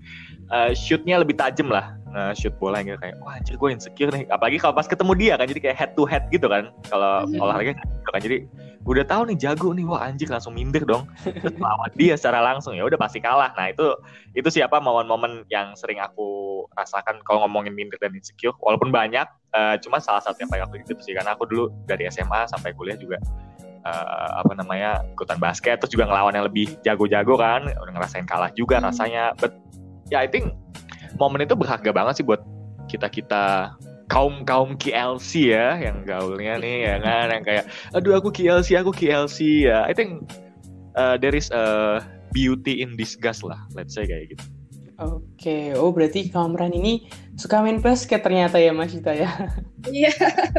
uh, 0.49 0.73
shootnya 0.73 1.21
lebih 1.21 1.37
tajam 1.37 1.69
lah 1.69 1.93
uh, 2.17 2.33
shoot 2.33 2.57
bola 2.57 2.81
gitu 2.81 2.97
kayak 2.97 3.21
wah 3.21 3.37
anjir 3.37 3.61
gue 3.61 3.69
insecure 3.69 4.09
nih. 4.09 4.25
Apalagi 4.33 4.57
kalau 4.57 4.73
pas 4.73 4.89
ketemu 4.89 5.13
dia 5.21 5.33
kan 5.37 5.47
jadi 5.53 5.61
kayak 5.61 5.77
head 5.77 5.93
to 5.93 6.09
head 6.09 6.25
gitu 6.33 6.49
kan 6.49 6.73
kalau 6.89 7.29
mm-hmm. 7.29 7.43
olahraga 7.45 7.73
gitu 7.77 8.09
kan. 8.09 8.21
Jadi 8.25 8.37
udah 8.87 9.05
tahu 9.05 9.23
nih 9.29 9.37
jago 9.37 9.75
nih. 9.75 9.83
Wah 9.83 10.07
anjir 10.07 10.31
langsung 10.31 10.55
minder 10.55 10.87
dong. 10.87 11.11
Terus 11.27 11.59
lawan 11.59 11.91
dia 11.99 12.15
secara 12.15 12.39
langsung. 12.41 12.79
Ya 12.79 12.87
udah 12.87 12.97
pasti 12.97 13.19
kalah. 13.19 13.51
Nah 13.59 13.75
itu 13.75 13.99
itu 14.39 14.49
siapa 14.49 14.79
momen-momen 14.79 15.43
yang 15.51 15.75
sering 15.75 15.99
aku 15.99 16.63
rasakan 16.79 17.19
kalau 17.27 17.43
ngomongin 17.45 17.75
minder 17.75 17.99
dan 17.99 18.15
insecure? 18.15 18.55
Walaupun 18.63 18.95
banyak 18.95 19.27
uh, 19.53 19.75
cuma 19.83 19.99
salah 19.99 20.23
satu 20.23 20.39
yang 20.39 20.51
paling 20.51 20.65
aku 20.71 20.79
itu 20.79 20.95
sih. 21.03 21.13
Karena 21.19 21.35
aku 21.35 21.51
dulu 21.51 21.75
dari 21.91 22.07
SMA 22.07 22.47
sampai 22.47 22.71
kuliah 22.79 22.95
juga 22.95 23.19
uh, 23.83 24.41
apa 24.47 24.55
namanya 24.55 25.03
ikutan 25.11 25.43
basket. 25.43 25.83
Terus 25.83 25.91
juga 25.91 26.07
ngelawan 26.07 26.33
yang 26.39 26.47
lebih 26.47 26.79
jago-jago 26.87 27.35
kan. 27.35 27.67
Udah 27.67 27.93
ngerasain 27.93 28.25
kalah 28.25 28.55
juga 28.55 28.79
hmm. 28.79 28.87
rasanya. 28.87 29.35
But 29.35 29.59
ya 30.07 30.19
yeah, 30.19 30.21
I 30.23 30.31
think 30.31 30.55
momen 31.19 31.43
itu 31.43 31.59
berharga 31.59 31.91
banget 31.91 32.23
sih 32.23 32.25
buat 32.25 32.39
kita 32.87 33.11
kita 33.11 33.75
kaum 34.07 34.47
kaum 34.47 34.79
KLC 34.79 35.51
ya 35.51 35.79
yang 35.83 36.07
gaulnya 36.07 36.59
nih 36.63 36.77
ya 36.87 36.97
kan 37.03 37.27
yang 37.31 37.45
kayak 37.45 37.65
aduh 37.91 38.19
aku 38.19 38.31
KLC 38.31 38.79
aku 38.79 38.95
KLC 38.95 39.67
ya 39.67 39.83
I 39.83 39.93
think 39.95 40.31
uh, 40.95 41.19
there 41.19 41.35
is 41.35 41.51
a 41.51 41.99
beauty 42.31 42.83
in 42.83 42.95
disgust 42.95 43.43
lah 43.43 43.59
let's 43.75 43.95
say 43.95 44.07
kayak 44.07 44.35
gitu 44.35 44.47
Oke, 44.97 45.77
oh 45.77 45.93
berarti 45.93 46.33
Kamran 46.33 46.73
ini 46.73 47.05
suka 47.37 47.61
main 47.61 47.85
basket 47.85 48.25
ternyata 48.25 48.57
ya 48.57 48.73
Mas 48.73 48.97
Ita 48.97 49.13
ya? 49.13 49.29
Iya, 49.85 50.09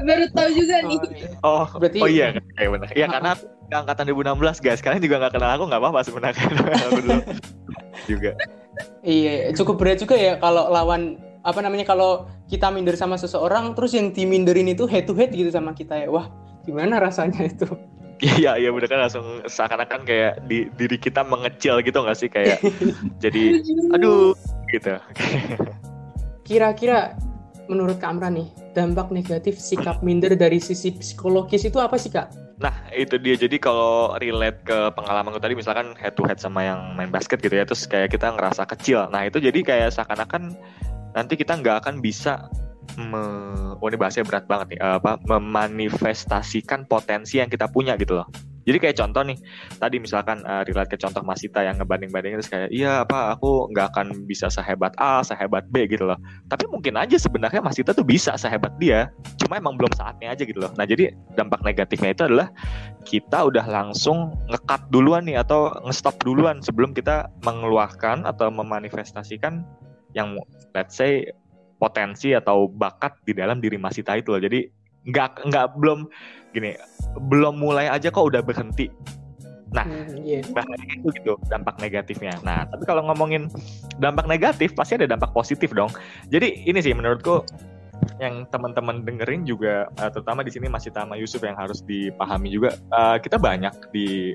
baru 0.06 0.30
tahu 0.30 0.50
juga 0.54 0.86
nih. 0.86 0.98
Oh, 1.02 1.10
iya. 1.10 1.28
oh 1.42 1.68
berarti 1.82 2.00
oh 2.06 2.08
iya, 2.08 2.28
kayak 2.54 2.70
benar. 2.70 2.90
Iya 2.94 3.06
karena 3.10 3.32
angkatan 3.74 4.06
2016 4.14 4.62
guys, 4.62 4.80
kalian 4.86 5.02
juga 5.02 5.16
nggak 5.26 5.34
kenal 5.42 5.52
aku 5.58 5.64
nggak 5.74 5.82
apa-apa 5.82 6.00
sebenarnya 6.06 6.46
aku 6.86 7.00
dulu 7.02 7.22
juga. 8.06 8.32
Iya, 9.02 9.34
cukup 9.58 9.76
berat 9.82 10.06
juga 10.06 10.16
ya 10.22 10.38
kalau 10.38 10.70
lawan 10.70 11.18
apa 11.48 11.64
namanya 11.64 11.88
kalau 11.88 12.28
kita 12.52 12.68
minder 12.68 13.00
sama 13.00 13.16
seseorang 13.16 13.72
terus 13.72 13.96
yang 13.96 14.12
diminderin 14.12 14.68
itu 14.68 14.84
head 14.84 15.08
to 15.08 15.16
head 15.16 15.32
gitu 15.32 15.48
sama 15.48 15.72
kita 15.72 15.96
ya 15.96 16.12
wah 16.12 16.28
gimana 16.68 17.00
rasanya 17.00 17.48
itu 17.48 17.64
Iya 18.18 18.58
iya 18.58 18.74
bener 18.74 18.90
kan 18.90 18.98
langsung 19.06 19.46
seakan-akan 19.46 20.02
kayak 20.02 20.50
di 20.50 20.66
diri 20.74 20.98
kita 20.98 21.22
mengecil 21.22 21.86
gitu 21.86 22.02
nggak 22.02 22.18
sih 22.18 22.26
kayak 22.26 22.58
jadi 23.24 23.62
aduh 23.94 24.34
gitu. 24.74 24.98
Kira-kira 26.48 27.14
menurut 27.70 28.00
Kak 28.00 28.18
Amran 28.18 28.40
nih, 28.40 28.50
dampak 28.74 29.14
negatif 29.14 29.60
sikap 29.60 30.00
minder 30.02 30.34
dari 30.34 30.58
sisi 30.58 30.96
psikologis 30.96 31.68
itu 31.68 31.78
apa 31.78 32.00
sih 32.00 32.10
Kak? 32.10 32.58
Nah 32.58 32.74
itu 32.96 33.22
dia 33.22 33.38
jadi 33.38 33.54
kalau 33.62 34.18
relate 34.18 34.66
ke 34.66 34.78
pengalaman 34.98 35.36
gue 35.36 35.44
tadi 35.44 35.54
misalkan 35.54 35.94
head 36.00 36.18
to 36.18 36.26
head 36.26 36.42
sama 36.42 36.66
yang 36.66 36.98
main 36.98 37.14
basket 37.14 37.38
gitu 37.38 37.54
ya 37.54 37.70
terus 37.70 37.86
kayak 37.86 38.16
kita 38.16 38.34
ngerasa 38.34 38.66
kecil. 38.66 39.06
Nah 39.14 39.30
itu 39.30 39.38
jadi 39.38 39.60
kayak 39.62 39.94
seakan-akan 39.94 40.58
nanti 41.18 41.34
kita 41.34 41.58
nggak 41.58 41.82
akan 41.82 41.98
bisa 41.98 42.46
me, 43.02 43.22
oh 43.82 43.88
ini 43.90 43.98
bahasanya 43.98 44.30
berat 44.30 44.46
banget 44.46 44.78
nih 44.78 44.80
apa 44.86 45.18
memanifestasikan 45.26 46.86
potensi 46.86 47.42
yang 47.42 47.50
kita 47.50 47.66
punya 47.66 47.98
gitu 47.98 48.22
loh. 48.22 48.30
Jadi 48.68 48.84
kayak 48.84 49.00
contoh 49.00 49.24
nih, 49.24 49.40
tadi 49.80 49.96
misalkan 49.96 50.44
uh, 50.44 50.60
relate 50.68 50.92
ke 50.92 51.00
contoh 51.00 51.24
Masita 51.24 51.64
yang 51.64 51.80
ngebanding-bandingin 51.80 52.44
terus 52.44 52.52
kayak, 52.52 52.68
iya 52.68 53.08
apa 53.08 53.32
aku 53.32 53.72
nggak 53.72 53.96
akan 53.96 54.28
bisa 54.28 54.52
sehebat 54.52 54.92
A, 55.00 55.24
sehebat 55.24 55.72
B 55.72 55.88
gitu 55.88 56.04
loh. 56.04 56.20
Tapi 56.52 56.68
mungkin 56.68 57.00
aja 57.00 57.16
sebenarnya 57.16 57.64
Masita 57.64 57.96
tuh 57.96 58.04
bisa 58.04 58.36
sehebat 58.36 58.76
dia, 58.76 59.08
cuma 59.40 59.56
emang 59.56 59.80
belum 59.80 59.96
saatnya 59.96 60.36
aja 60.36 60.44
gitu 60.44 60.60
loh. 60.60 60.76
Nah 60.76 60.84
jadi 60.84 61.16
dampak 61.40 61.64
negatifnya 61.64 62.12
itu 62.12 62.28
adalah 62.28 62.52
kita 63.08 63.48
udah 63.48 63.64
langsung 63.72 64.36
ngekat 64.52 64.92
duluan 64.92 65.24
nih 65.24 65.40
atau 65.40 65.72
ngestop 65.88 66.20
duluan 66.28 66.60
sebelum 66.60 66.92
kita 66.92 67.32
mengeluarkan 67.48 68.28
atau 68.28 68.52
memanifestasikan 68.52 69.64
yang 70.18 70.34
let's 70.74 70.98
say 70.98 71.30
potensi 71.78 72.34
atau 72.34 72.66
bakat 72.66 73.14
di 73.22 73.38
dalam 73.38 73.62
diri 73.62 73.78
Masita 73.78 74.18
itu 74.18 74.34
loh. 74.34 74.42
Jadi 74.42 74.66
nggak 75.08 75.48
nggak 75.48 75.68
belum 75.80 76.10
gini 76.52 76.76
belum 77.32 77.62
mulai 77.62 77.88
aja 77.88 78.12
kok 78.12 78.28
udah 78.28 78.44
berhenti 78.44 78.92
nah 79.76 79.84
hmm, 79.84 80.24
yeah. 80.24 80.44
bahaya 80.56 80.86
itu 80.96 81.12
gitu 81.20 81.36
dampak 81.52 81.76
negatifnya 81.84 82.40
nah 82.44 82.64
tapi 82.68 82.88
kalau 82.88 83.04
ngomongin 83.08 83.52
dampak 84.00 84.28
negatif 84.28 84.72
pasti 84.76 84.96
ada 84.96 85.08
dampak 85.08 85.32
positif 85.36 85.72
dong 85.76 85.92
jadi 86.32 86.56
ini 86.68 86.80
sih 86.80 86.96
menurutku 86.96 87.44
yang 88.24 88.48
teman-teman 88.48 89.04
dengerin 89.04 89.44
juga 89.44 89.92
uh, 90.00 90.08
terutama 90.08 90.40
di 90.42 90.52
sini 90.56 90.72
masih 90.72 90.96
Tama 90.96 91.20
Yusuf 91.20 91.44
yang 91.44 91.60
harus 91.60 91.84
dipahami 91.84 92.48
juga 92.48 92.80
uh, 92.96 93.20
kita 93.20 93.36
banyak 93.36 93.76
di 93.92 94.32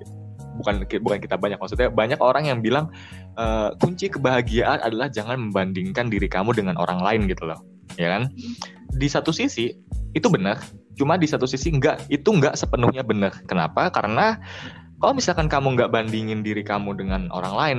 bukan 0.59 0.85
bukan 0.85 1.18
kita 1.21 1.37
banyak 1.40 1.59
maksudnya 1.59 1.88
banyak 1.88 2.21
orang 2.21 2.49
yang 2.49 2.59
bilang 2.61 2.92
uh, 3.40 3.73
kunci 3.80 4.12
kebahagiaan 4.12 4.80
adalah 4.85 5.09
jangan 5.09 5.38
membandingkan 5.49 6.12
diri 6.12 6.28
kamu 6.28 6.52
dengan 6.56 6.76
orang 6.76 7.00
lain 7.00 7.28
gitu 7.28 7.49
loh 7.49 7.61
ya 7.97 8.09
kan? 8.18 8.32
Di 8.92 9.09
satu 9.09 9.32
sisi 9.32 9.73
itu 10.12 10.28
benar 10.28 10.61
cuma 10.92 11.16
di 11.16 11.25
satu 11.25 11.49
sisi 11.49 11.73
enggak 11.73 12.04
itu 12.12 12.28
enggak 12.28 12.56
sepenuhnya 12.56 13.00
benar. 13.00 13.32
Kenapa? 13.49 13.88
Karena 13.88 14.37
kalau 15.02 15.18
misalkan 15.18 15.50
kamu 15.50 15.75
nggak 15.75 15.90
bandingin 15.90 16.47
diri 16.47 16.62
kamu 16.62 16.94
dengan 16.94 17.26
orang 17.35 17.54
lain, 17.59 17.78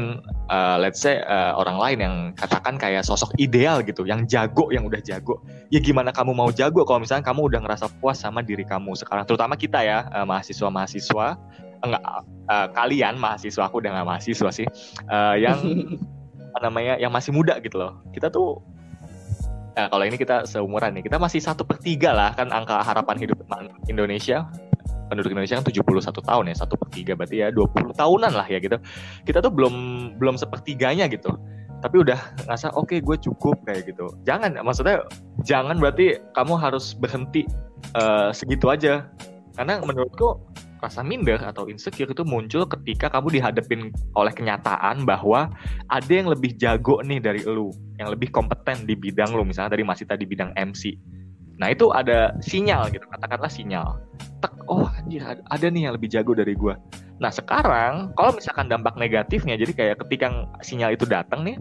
uh, 0.51 0.75
let's 0.75 0.99
say 0.99 1.23
uh, 1.23 1.55
orang 1.55 1.79
lain 1.79 1.97
yang 2.03 2.15
katakan 2.35 2.75
kayak 2.75 3.07
sosok 3.07 3.31
ideal 3.39 3.79
gitu, 3.79 4.03
yang 4.03 4.27
jago, 4.27 4.67
yang 4.75 4.83
udah 4.83 4.99
jago, 4.99 5.39
ya 5.71 5.79
gimana 5.79 6.11
kamu 6.11 6.35
mau 6.35 6.51
jago 6.51 6.83
kalau 6.83 6.99
misalkan 6.99 7.23
kamu 7.23 7.47
udah 7.47 7.63
ngerasa 7.63 7.87
puas 8.03 8.19
sama 8.19 8.43
diri 8.43 8.67
kamu 8.67 8.91
sekarang, 8.99 9.23
terutama 9.23 9.55
kita 9.55 9.79
ya 9.87 10.03
uh, 10.11 10.27
mahasiswa-mahasiswa, 10.27 11.39
enggak 11.83 12.03
uh, 12.47 12.67
kalian 12.71 13.19
mahasiswa 13.19 13.67
aku 13.67 13.83
udah 13.83 13.91
nggak 13.99 14.07
mahasiswa 14.07 14.49
sih, 14.49 14.67
uh, 15.11 15.35
yang 15.35 15.59
apa 16.53 16.59
namanya, 16.63 16.95
yang 17.01 17.11
masih 17.11 17.35
muda 17.35 17.59
gitu 17.59 17.77
loh, 17.77 17.99
kita 18.15 18.31
tuh 18.31 18.63
Nah, 19.73 19.89
kalau 19.89 20.05
ini 20.05 20.21
kita 20.21 20.45
seumuran 20.45 20.93
nih, 20.93 21.09
kita 21.09 21.17
masih 21.17 21.41
satu 21.41 21.65
per 21.65 21.81
tiga 21.81 22.13
lah 22.13 22.29
kan 22.37 22.53
angka 22.53 22.85
harapan 22.85 23.17
hidup 23.17 23.41
Indonesia 23.89 24.45
penduduk 25.09 25.33
Indonesia 25.33 25.61
kan 25.61 25.65
71 25.65 26.09
tahun 26.25 26.43
ya, 26.49 26.55
satu 26.57 26.73
per 26.77 26.89
tiga 26.89 27.13
berarti 27.13 27.45
ya 27.45 27.53
20 27.53 27.93
tahunan 27.93 28.33
lah 28.33 28.47
ya 28.49 28.57
gitu. 28.61 28.77
Kita 29.25 29.41
tuh 29.45 29.53
belum 29.53 29.73
belum 30.17 30.35
sepertiganya 30.37 31.05
gitu. 31.09 31.37
Tapi 31.83 31.95
udah 31.99 32.17
ngerasa 32.47 32.73
oke 32.73 32.95
okay, 32.95 32.99
gue 33.03 33.17
cukup 33.19 33.59
kayak 33.67 33.91
gitu. 33.91 34.07
Jangan, 34.23 34.55
maksudnya 34.63 35.03
jangan 35.43 35.77
berarti 35.77 36.17
kamu 36.31 36.53
harus 36.55 36.95
berhenti 36.95 37.43
uh, 37.93 38.31
segitu 38.31 38.71
aja. 38.71 39.09
Karena 39.53 39.83
menurutku 39.83 40.39
rasa 40.83 40.99
minder 40.99 41.39
atau 41.39 41.71
insecure 41.71 42.11
itu 42.11 42.27
muncul 42.27 42.67
ketika 42.67 43.07
kamu 43.07 43.39
dihadapin 43.39 43.95
oleh 44.19 44.33
kenyataan 44.35 45.07
bahwa 45.07 45.47
ada 45.87 46.11
yang 46.11 46.27
lebih 46.27 46.59
jago 46.59 46.99
nih 46.99 47.23
dari 47.23 47.41
lu, 47.47 47.71
yang 47.95 48.11
lebih 48.11 48.29
kompeten 48.35 48.83
di 48.83 48.99
bidang 48.99 49.31
lu, 49.31 49.47
misalnya 49.47 49.79
dari 49.79 49.87
masih 49.87 50.03
tadi 50.03 50.27
bidang 50.27 50.51
MC. 50.59 50.99
Nah 51.57 51.71
itu 51.71 51.87
ada 51.95 52.35
sinyal 52.43 52.91
gitu, 52.91 53.07
katakanlah 53.07 53.47
sinyal. 53.47 54.03
Tek, 54.43 54.51
oh 54.67 54.83
anjir 54.99 55.23
ada 55.23 55.65
nih 55.71 55.87
yang 55.87 55.95
lebih 55.95 56.11
jago 56.11 56.35
dari 56.35 56.51
gua. 56.59 56.75
Nah 57.23 57.31
sekarang 57.31 58.11
kalau 58.19 58.35
misalkan 58.35 58.67
dampak 58.67 58.99
negatifnya, 58.99 59.55
jadi 59.55 59.71
kayak 59.71 59.95
ketika 60.03 60.51
sinyal 60.59 60.91
itu 60.91 61.07
datang 61.07 61.47
nih, 61.47 61.55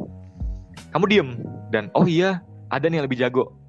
kamu 0.91 1.05
diem 1.07 1.31
dan 1.71 1.87
oh 1.95 2.09
iya 2.09 2.43
ada 2.73 2.89
nih 2.91 2.99
yang 2.99 3.07
lebih 3.07 3.21
jago 3.21 3.62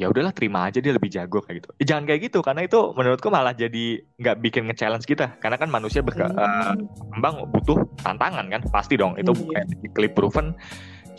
ya 0.00 0.08
udahlah 0.08 0.32
terima 0.32 0.64
aja 0.64 0.80
dia 0.80 0.96
lebih 0.96 1.12
jago 1.12 1.44
kayak 1.44 1.60
gitu. 1.60 1.68
Eh, 1.76 1.84
jangan 1.84 2.08
kayak 2.08 2.32
gitu 2.32 2.40
karena 2.40 2.64
itu 2.64 2.96
menurutku 2.96 3.28
malah 3.28 3.52
jadi 3.52 4.00
nggak 4.16 4.36
bikin 4.40 4.64
nge-challenge 4.72 5.04
kita 5.04 5.36
karena 5.44 5.60
kan 5.60 5.68
manusia 5.68 6.00
berkembang 6.00 6.80
hmm. 6.80 7.44
uh, 7.44 7.48
butuh 7.52 7.84
tantangan 8.00 8.48
kan 8.48 8.64
pasti 8.72 8.96
dong 8.96 9.20
itu 9.20 9.36
hmm. 9.36 9.52
kayak 9.52 9.66
di 9.68 9.88
clip 9.92 10.12
proven 10.16 10.56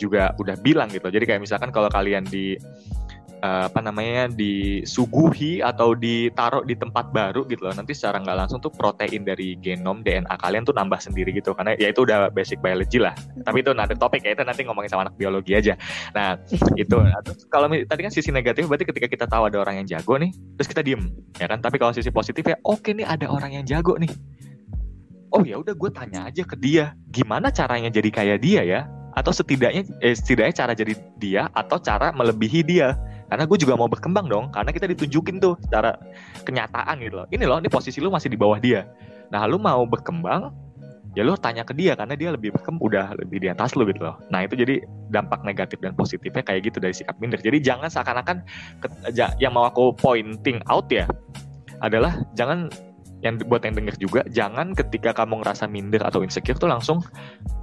juga 0.02 0.34
udah 0.42 0.58
bilang 0.58 0.90
gitu. 0.90 1.06
Jadi 1.06 1.22
kayak 1.30 1.46
misalkan 1.46 1.70
kalau 1.70 1.86
kalian 1.86 2.26
di 2.26 2.58
uh, 3.42 3.68
apa 3.68 3.80
namanya 3.82 4.30
disuguhi 4.30 5.60
atau 5.60 5.92
ditaruh 5.98 6.62
di 6.62 6.78
tempat 6.78 7.10
baru 7.10 7.44
gitu 7.50 7.68
loh. 7.68 7.74
Nanti 7.74 7.92
secara 7.92 8.22
nggak 8.22 8.36
langsung 8.46 8.62
tuh 8.62 8.70
protein 8.70 9.26
dari 9.26 9.58
genom 9.58 10.00
DNA 10.00 10.32
kalian 10.38 10.62
tuh 10.62 10.72
nambah 10.72 11.02
sendiri 11.02 11.34
gitu. 11.34 11.52
Karena 11.52 11.74
ya 11.76 11.90
itu 11.90 12.06
udah 12.06 12.30
basic 12.30 12.62
biology 12.62 13.02
lah. 13.02 13.12
Tapi 13.42 13.60
itu 13.60 13.74
nanti 13.74 13.98
topik 13.98 14.22
ya 14.22 14.32
itu 14.32 14.42
nanti 14.46 14.62
ngomongin 14.64 14.88
sama 14.88 15.10
anak 15.10 15.18
biologi 15.18 15.52
aja. 15.58 15.74
Nah 16.14 16.38
itu. 16.78 16.96
Nah, 16.96 17.20
kalau 17.50 17.66
tadi 17.68 18.00
kan 18.00 18.12
sisi 18.14 18.30
negatif 18.30 18.70
berarti 18.70 18.86
ketika 18.86 19.06
kita 19.10 19.26
tahu 19.26 19.50
ada 19.50 19.58
orang 19.58 19.82
yang 19.82 19.86
jago 19.98 20.14
nih 20.16 20.30
terus 20.56 20.68
kita 20.70 20.80
diem 20.80 21.10
ya 21.36 21.50
kan? 21.50 21.58
Tapi 21.58 21.76
kalau 21.76 21.92
sisi 21.92 22.14
positif 22.14 22.46
ya 22.46 22.56
oke 22.62 22.94
nih 22.94 23.04
ada 23.04 23.26
orang 23.28 23.58
yang 23.58 23.64
jago 23.66 23.98
nih. 23.98 24.08
Oh 25.32 25.40
ya 25.40 25.56
udah 25.56 25.72
gue 25.72 25.90
tanya 25.96 26.28
aja 26.28 26.44
ke 26.44 26.60
dia 26.60 26.92
gimana 27.08 27.48
caranya 27.48 27.88
jadi 27.88 28.08
kayak 28.12 28.38
dia 28.44 28.62
ya? 28.62 28.80
Atau 29.12 29.32
setidaknya 29.32 29.84
eh, 30.00 30.16
setidaknya 30.16 30.54
cara 30.56 30.72
jadi 30.72 30.92
dia 31.16 31.42
atau 31.52 31.76
cara 31.80 32.12
melebihi 32.16 32.60
dia 32.64 32.96
karena 33.32 33.48
gue 33.48 33.58
juga 33.64 33.80
mau 33.80 33.88
berkembang 33.88 34.28
dong 34.28 34.52
karena 34.52 34.68
kita 34.76 34.84
ditunjukin 34.92 35.40
tuh 35.40 35.56
secara 35.64 35.96
kenyataan 36.44 37.00
gitu 37.00 37.24
loh. 37.24 37.26
Ini 37.32 37.48
loh 37.48 37.64
ini 37.64 37.72
posisi 37.72 37.96
lu 38.04 38.12
masih 38.12 38.28
di 38.28 38.36
bawah 38.36 38.60
dia. 38.60 38.84
Nah 39.32 39.48
lu 39.48 39.56
mau 39.56 39.88
berkembang 39.88 40.52
ya 41.16 41.24
lu 41.24 41.32
tanya 41.40 41.64
ke 41.64 41.72
dia 41.72 41.96
karena 41.96 42.12
dia 42.12 42.28
lebih 42.28 42.52
berkembang 42.52 42.84
udah 42.84 43.16
lebih 43.16 43.40
di 43.40 43.48
atas 43.48 43.72
lu 43.72 43.88
gitu 43.88 44.04
loh. 44.04 44.20
Nah 44.28 44.44
itu 44.44 44.52
jadi 44.52 44.84
dampak 45.08 45.48
negatif 45.48 45.80
dan 45.80 45.96
positifnya 45.96 46.44
kayak 46.44 46.68
gitu 46.68 46.76
dari 46.76 46.92
sikap 46.92 47.16
minder. 47.24 47.40
Jadi 47.40 47.56
jangan 47.64 47.88
seakan-akan 47.88 48.44
yang 49.40 49.56
mau 49.56 49.64
aku 49.64 49.96
pointing 49.96 50.60
out 50.68 50.84
ya 50.92 51.08
adalah 51.80 52.20
jangan 52.36 52.68
yang 53.24 53.40
buat 53.48 53.64
yang 53.64 53.80
denger 53.80 53.96
juga 53.96 54.20
jangan 54.28 54.76
ketika 54.76 55.16
kamu 55.16 55.40
ngerasa 55.40 55.70
minder 55.72 56.04
atau 56.04 56.20
insecure 56.20 56.58
tuh 56.58 56.68
langsung 56.68 57.00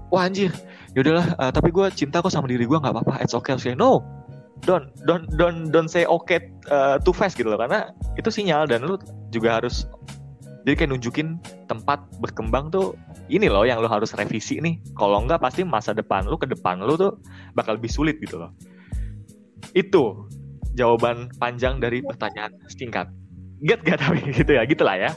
wah 0.09 0.25
anjir 0.25 0.49
yaudahlah 0.95 1.35
uh, 1.35 1.51
tapi 1.51 1.69
gue 1.69 1.83
cinta 1.91 2.23
kok 2.23 2.31
sama 2.31 2.47
diri 2.47 2.63
gue 2.63 2.79
nggak 2.79 2.95
apa-apa 2.95 3.19
it's 3.19 3.35
okay, 3.35 3.53
okay 3.53 3.75
no 3.75 3.99
don't 4.65 4.91
don't 5.07 5.25
don't 5.35 5.71
don't 5.71 5.89
say 5.91 6.03
okay 6.07 6.51
uh, 6.71 6.99
too 7.01 7.15
fast 7.15 7.35
gitu 7.35 7.51
loh. 7.51 7.59
Karena 7.59 7.91
itu 8.19 8.29
sinyal 8.31 8.67
dan 8.67 8.83
lu 8.87 8.99
juga 9.31 9.61
harus 9.61 9.87
jadi 10.67 10.75
kayak 10.85 10.91
nunjukin 10.91 11.39
tempat 11.71 12.03
berkembang 12.19 12.69
tuh 12.69 12.93
ini 13.31 13.47
loh 13.47 13.63
yang 13.63 13.79
lu 13.79 13.87
harus 13.87 14.11
revisi 14.13 14.59
nih. 14.59 14.79
Kalau 14.95 15.23
enggak 15.23 15.39
pasti 15.39 15.63
masa 15.63 15.95
depan 15.95 16.27
lu 16.27 16.35
ke 16.35 16.45
depan 16.45 16.83
lu 16.83 16.99
tuh 16.99 17.17
bakal 17.55 17.79
lebih 17.79 17.89
sulit 17.89 18.19
gitu 18.19 18.37
loh. 18.37 18.51
Itu 19.73 20.27
jawaban 20.75 21.31
panjang 21.39 21.81
dari 21.81 21.99
pertanyaan 22.05 22.55
singkat 22.69 23.09
get 23.63 23.83
gak 23.83 23.99
tapi 23.99 24.23
gitu 24.31 24.51
ya 24.55 24.63
gitulah 24.63 24.95
ya. 24.95 25.11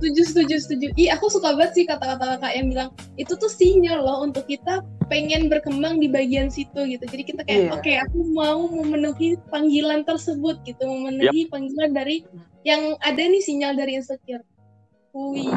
Setuju 0.00 0.22
setuju 0.24 0.54
setuju. 0.60 0.86
Ih 0.96 1.12
aku 1.12 1.28
suka 1.28 1.52
banget 1.56 1.72
sih 1.76 1.84
kata-kata 1.84 2.36
kakak 2.36 2.52
yang 2.56 2.66
bilang 2.72 2.88
itu 3.20 3.32
tuh 3.36 3.52
sinyal 3.52 4.00
loh 4.00 4.24
untuk 4.24 4.48
kita 4.48 4.80
pengen 5.12 5.52
berkembang 5.52 6.00
di 6.00 6.08
bagian 6.08 6.48
situ 6.48 6.88
gitu. 6.88 7.04
Jadi 7.04 7.22
kita 7.24 7.40
kayak 7.44 7.60
yeah. 7.68 7.74
oke 7.76 7.84
okay, 7.84 7.96
aku 8.00 8.18
mau 8.32 8.64
memenuhi 8.68 9.36
panggilan 9.52 10.04
tersebut 10.08 10.60
gitu. 10.64 10.84
Memenuhi 10.88 11.44
yep. 11.44 11.52
panggilan 11.52 11.90
dari 11.92 12.24
yang 12.64 12.96
ada 13.04 13.20
nih 13.20 13.40
sinyal 13.44 13.76
dari 13.76 13.96
insecure 13.96 14.44
Wih. 15.10 15.50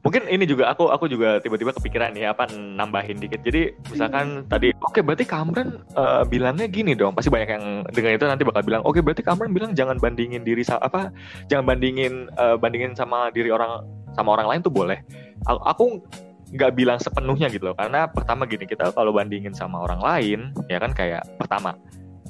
Mungkin 0.00 0.32
ini 0.32 0.48
juga 0.48 0.72
aku 0.72 0.88
aku 0.88 1.12
juga 1.12 1.36
tiba-tiba 1.44 1.76
kepikiran 1.76 2.16
ya 2.16 2.32
apa 2.32 2.48
nambahin 2.48 3.20
dikit. 3.20 3.44
Jadi 3.44 3.76
misalkan 3.92 4.44
hmm. 4.44 4.48
tadi 4.48 4.72
oke 4.80 4.96
okay, 4.96 5.02
berarti 5.04 5.24
Kamran 5.28 5.84
uh, 5.92 6.24
bilangnya 6.24 6.64
gini 6.72 6.96
dong. 6.96 7.12
Pasti 7.12 7.28
banyak 7.28 7.50
yang 7.52 7.64
dengar 7.92 8.16
itu 8.16 8.24
nanti 8.24 8.48
bakal 8.48 8.64
bilang 8.64 8.80
oke 8.88 8.96
okay, 8.96 9.02
berarti 9.04 9.20
Kamran 9.20 9.52
bilang 9.52 9.76
jangan 9.76 10.00
bandingin 10.00 10.40
diri 10.40 10.64
apa 10.68 11.12
jangan 11.52 11.68
bandingin 11.68 12.32
uh, 12.40 12.56
bandingin 12.56 12.96
sama 12.96 13.28
diri 13.28 13.52
orang 13.52 13.84
sama 14.16 14.32
orang 14.40 14.56
lain 14.56 14.60
tuh 14.64 14.72
boleh. 14.72 15.04
Aku, 15.44 15.60
aku 15.68 15.84
nggak 16.56 16.72
bilang 16.72 16.96
sepenuhnya 16.96 17.52
gitu 17.52 17.68
loh. 17.68 17.76
Karena 17.76 18.08
pertama 18.08 18.48
gini 18.48 18.64
kita 18.64 18.96
kalau 18.96 19.12
bandingin 19.12 19.52
sama 19.52 19.84
orang 19.84 20.00
lain 20.00 20.40
ya 20.72 20.80
kan 20.80 20.96
kayak 20.96 21.28
pertama 21.36 21.76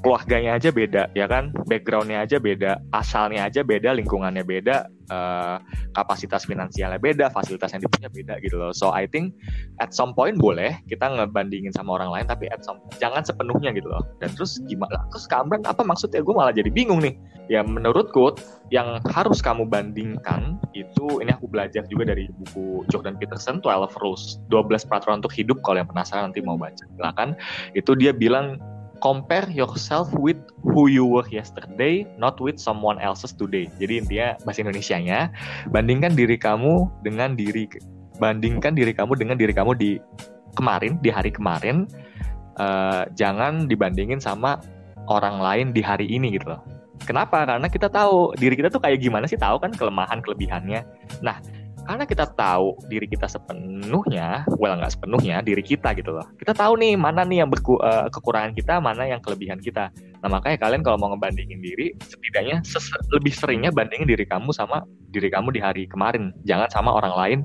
keluarganya 0.00 0.56
aja 0.56 0.70
beda 0.70 1.10
ya 1.12 1.26
kan 1.26 1.50
backgroundnya 1.66 2.22
aja 2.22 2.36
beda 2.38 2.78
asalnya 2.94 3.46
aja 3.50 3.66
beda 3.66 3.94
lingkungannya 3.96 4.46
beda 4.46 4.86
uh, 5.10 5.56
kapasitas 5.96 6.44
finansialnya 6.46 7.00
beda, 7.00 7.32
fasilitas 7.32 7.72
yang 7.74 7.82
dipunya 7.82 8.08
beda 8.12 8.34
gitu 8.44 8.56
loh. 8.60 8.72
So 8.72 8.92
I 8.92 9.08
think 9.08 9.34
at 9.82 9.92
some 9.92 10.14
point 10.14 10.38
boleh 10.38 10.78
kita 10.86 11.08
ngebandingin 11.08 11.72
sama 11.74 11.98
orang 11.98 12.12
lain, 12.12 12.26
tapi 12.28 12.46
at 12.52 12.62
some 12.62 12.80
jangan 13.02 13.24
sepenuhnya 13.24 13.74
gitu 13.74 13.88
loh. 13.88 14.04
Dan 14.22 14.32
terus 14.36 14.60
gimana? 14.68 15.08
Terus 15.12 15.26
Kamran 15.26 15.64
apa 15.66 15.82
maksudnya? 15.82 16.22
Gue 16.22 16.34
malah 16.36 16.54
jadi 16.54 16.70
bingung 16.70 17.02
nih. 17.02 17.16
Ya 17.48 17.64
menurutku 17.64 18.36
yang 18.68 19.00
harus 19.08 19.40
kamu 19.40 19.64
bandingkan 19.72 20.60
itu 20.76 21.24
ini 21.24 21.32
aku 21.32 21.48
belajar 21.48 21.80
juga 21.88 22.12
dari 22.12 22.28
buku 22.28 22.84
Jordan 22.92 23.16
Peterson 23.16 23.64
12 23.64 23.88
Rules 24.04 24.36
12 24.52 24.84
peraturan 24.84 25.24
untuk 25.24 25.32
hidup 25.32 25.56
kalau 25.64 25.80
yang 25.80 25.88
penasaran 25.88 26.28
nanti 26.28 26.44
mau 26.44 26.60
baca 26.60 26.84
silakan 26.84 27.32
itu 27.72 27.96
dia 27.96 28.12
bilang 28.12 28.60
compare 28.98 29.46
yourself 29.50 30.10
with 30.14 30.38
who 30.62 30.90
you 30.90 31.06
were 31.06 31.26
yesterday, 31.30 32.06
not 32.18 32.38
with 32.42 32.58
someone 32.58 32.98
else's 32.98 33.34
today. 33.34 33.70
Jadi 33.78 34.02
intinya 34.02 34.28
bahasa 34.42 34.62
Indonesia-nya, 34.62 35.30
bandingkan 35.70 36.14
diri 36.18 36.36
kamu 36.38 36.90
dengan 37.06 37.38
diri 37.38 37.70
bandingkan 38.18 38.74
diri 38.74 38.90
kamu 38.90 39.14
dengan 39.14 39.38
diri 39.38 39.54
kamu 39.54 39.78
di 39.78 39.90
kemarin, 40.58 40.98
di 41.00 41.10
hari 41.10 41.30
kemarin. 41.30 41.86
Uh, 42.58 43.06
jangan 43.14 43.70
dibandingin 43.70 44.18
sama 44.18 44.58
orang 45.06 45.38
lain 45.38 45.66
di 45.70 45.78
hari 45.78 46.10
ini 46.10 46.34
gitu 46.34 46.50
loh. 46.50 46.62
Kenapa? 47.06 47.46
Karena 47.46 47.70
kita 47.70 47.86
tahu 47.86 48.34
diri 48.34 48.58
kita 48.58 48.68
tuh 48.68 48.82
kayak 48.82 48.98
gimana 48.98 49.30
sih, 49.30 49.38
tahu 49.38 49.62
kan 49.62 49.70
kelemahan 49.70 50.18
kelebihannya. 50.18 50.82
Nah, 51.22 51.38
karena 51.88 52.04
kita 52.04 52.28
tahu 52.36 52.76
diri 52.92 53.08
kita 53.08 53.24
sepenuhnya, 53.24 54.44
well 54.60 54.76
nggak 54.76 54.92
sepenuhnya 54.92 55.40
diri 55.40 55.64
kita 55.64 55.96
gitu 55.96 56.12
loh. 56.12 56.28
Kita 56.36 56.52
tahu 56.52 56.76
nih 56.76 57.00
mana 57.00 57.24
nih 57.24 57.40
yang 57.40 57.48
berku, 57.48 57.80
uh, 57.80 58.12
kekurangan 58.12 58.52
kita, 58.52 58.76
mana 58.76 59.08
yang 59.08 59.24
kelebihan 59.24 59.56
kita. 59.56 59.88
Nah 60.20 60.28
makanya 60.28 60.60
kalian 60.60 60.84
kalau 60.84 61.00
mau 61.00 61.08
ngebandingin 61.16 61.64
diri, 61.64 61.96
setidaknya 62.04 62.60
lebih 63.08 63.32
seringnya 63.32 63.72
bandingin 63.72 64.04
diri 64.04 64.28
kamu 64.28 64.52
sama 64.52 64.84
diri 65.16 65.32
kamu 65.32 65.48
di 65.56 65.64
hari 65.64 65.88
kemarin, 65.88 66.36
jangan 66.44 66.68
sama 66.68 66.92
orang 66.92 67.14
lain 67.16 67.38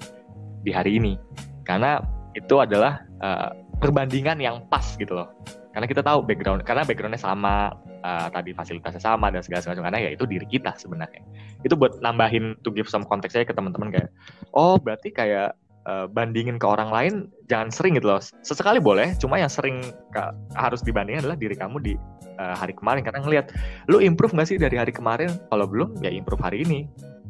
di 0.68 0.76
hari 0.76 1.00
ini. 1.00 1.16
Karena 1.64 2.04
itu 2.36 2.60
adalah 2.60 3.00
uh, 3.24 3.56
perbandingan 3.80 4.44
yang 4.44 4.68
pas 4.68 4.84
gitu 5.00 5.24
loh. 5.24 5.32
Karena 5.74 5.90
kita 5.90 6.06
tahu 6.06 6.22
background, 6.22 6.62
karena 6.64 6.86
backgroundnya 6.86 7.18
sama, 7.18 7.74
uh, 8.06 8.28
tadi 8.30 8.54
fasilitasnya 8.54 9.02
sama 9.02 9.34
dan 9.34 9.42
segala 9.42 9.66
macam. 9.66 9.84
Karena 9.90 10.00
ya 10.06 10.10
itu 10.14 10.30
diri 10.30 10.46
kita 10.46 10.78
sebenarnya. 10.78 11.26
Itu 11.66 11.74
buat 11.74 11.98
nambahin 12.00 12.62
to 12.62 12.70
give 12.70 12.86
some 12.86 13.04
context 13.04 13.34
saya 13.34 13.44
ke 13.44 13.58
teman-teman 13.58 13.90
kayak 13.90 14.10
oh 14.54 14.78
berarti 14.78 15.10
kayak 15.10 15.58
uh, 15.90 16.06
bandingin 16.06 16.62
ke 16.62 16.66
orang 16.70 16.94
lain 16.94 17.14
jangan 17.50 17.74
sering 17.74 17.98
gitu 17.98 18.06
loh. 18.06 18.22
Sesekali 18.46 18.78
boleh 18.78 19.18
cuma 19.18 19.42
yang 19.42 19.50
sering 19.50 19.82
ka, 20.14 20.32
harus 20.54 20.86
dibandingin 20.86 21.26
adalah 21.26 21.38
diri 21.40 21.58
kamu 21.58 21.78
di 21.82 21.94
uh, 22.38 22.56
hari 22.56 22.78
kemarin. 22.78 23.02
Karena 23.02 23.26
ngelihat 23.26 23.50
lu 23.90 23.98
improve 23.98 24.38
nggak 24.38 24.48
sih 24.48 24.58
dari 24.62 24.78
hari 24.78 24.94
kemarin? 24.94 25.34
Kalau 25.50 25.66
belum 25.66 26.00
ya 26.06 26.14
improve 26.14 26.42
hari 26.42 26.64
ini 26.64 26.86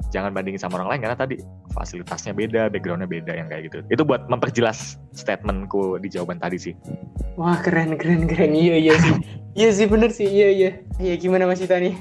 jangan 0.09 0.35
bandingin 0.35 0.59
sama 0.59 0.81
orang 0.81 0.97
lain 0.97 1.01
karena 1.07 1.17
tadi 1.17 1.35
fasilitasnya 1.71 2.33
beda, 2.35 2.67
backgroundnya 2.73 3.07
beda 3.07 3.31
yang 3.37 3.47
kayak 3.47 3.71
gitu. 3.71 3.77
Itu 3.87 4.03
buat 4.03 4.27
memperjelas 4.27 4.99
statementku 5.15 6.01
di 6.01 6.09
jawaban 6.11 6.41
tadi 6.41 6.57
sih. 6.59 6.73
Wah 7.39 7.57
keren 7.61 7.95
keren 7.97 8.29
keren 8.29 8.53
iya 8.53 8.77
iya 8.77 8.93
sih 8.99 9.15
iya 9.53 9.69
sih 9.73 9.85
bener 9.89 10.09
sih 10.13 10.29
iya 10.29 10.49
iya 10.49 10.71
iya 11.01 11.13
gimana 11.17 11.49
Mas 11.49 11.61
Ita 11.61 11.77
nih? 11.77 11.95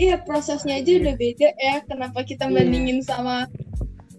Iya 0.00 0.16
prosesnya 0.24 0.80
aja 0.80 0.90
udah 0.96 1.14
beda 1.14 1.48
ya 1.60 1.74
kenapa 1.84 2.24
kita 2.24 2.48
iya. 2.48 2.54
bandingin 2.56 3.04
sama 3.04 3.44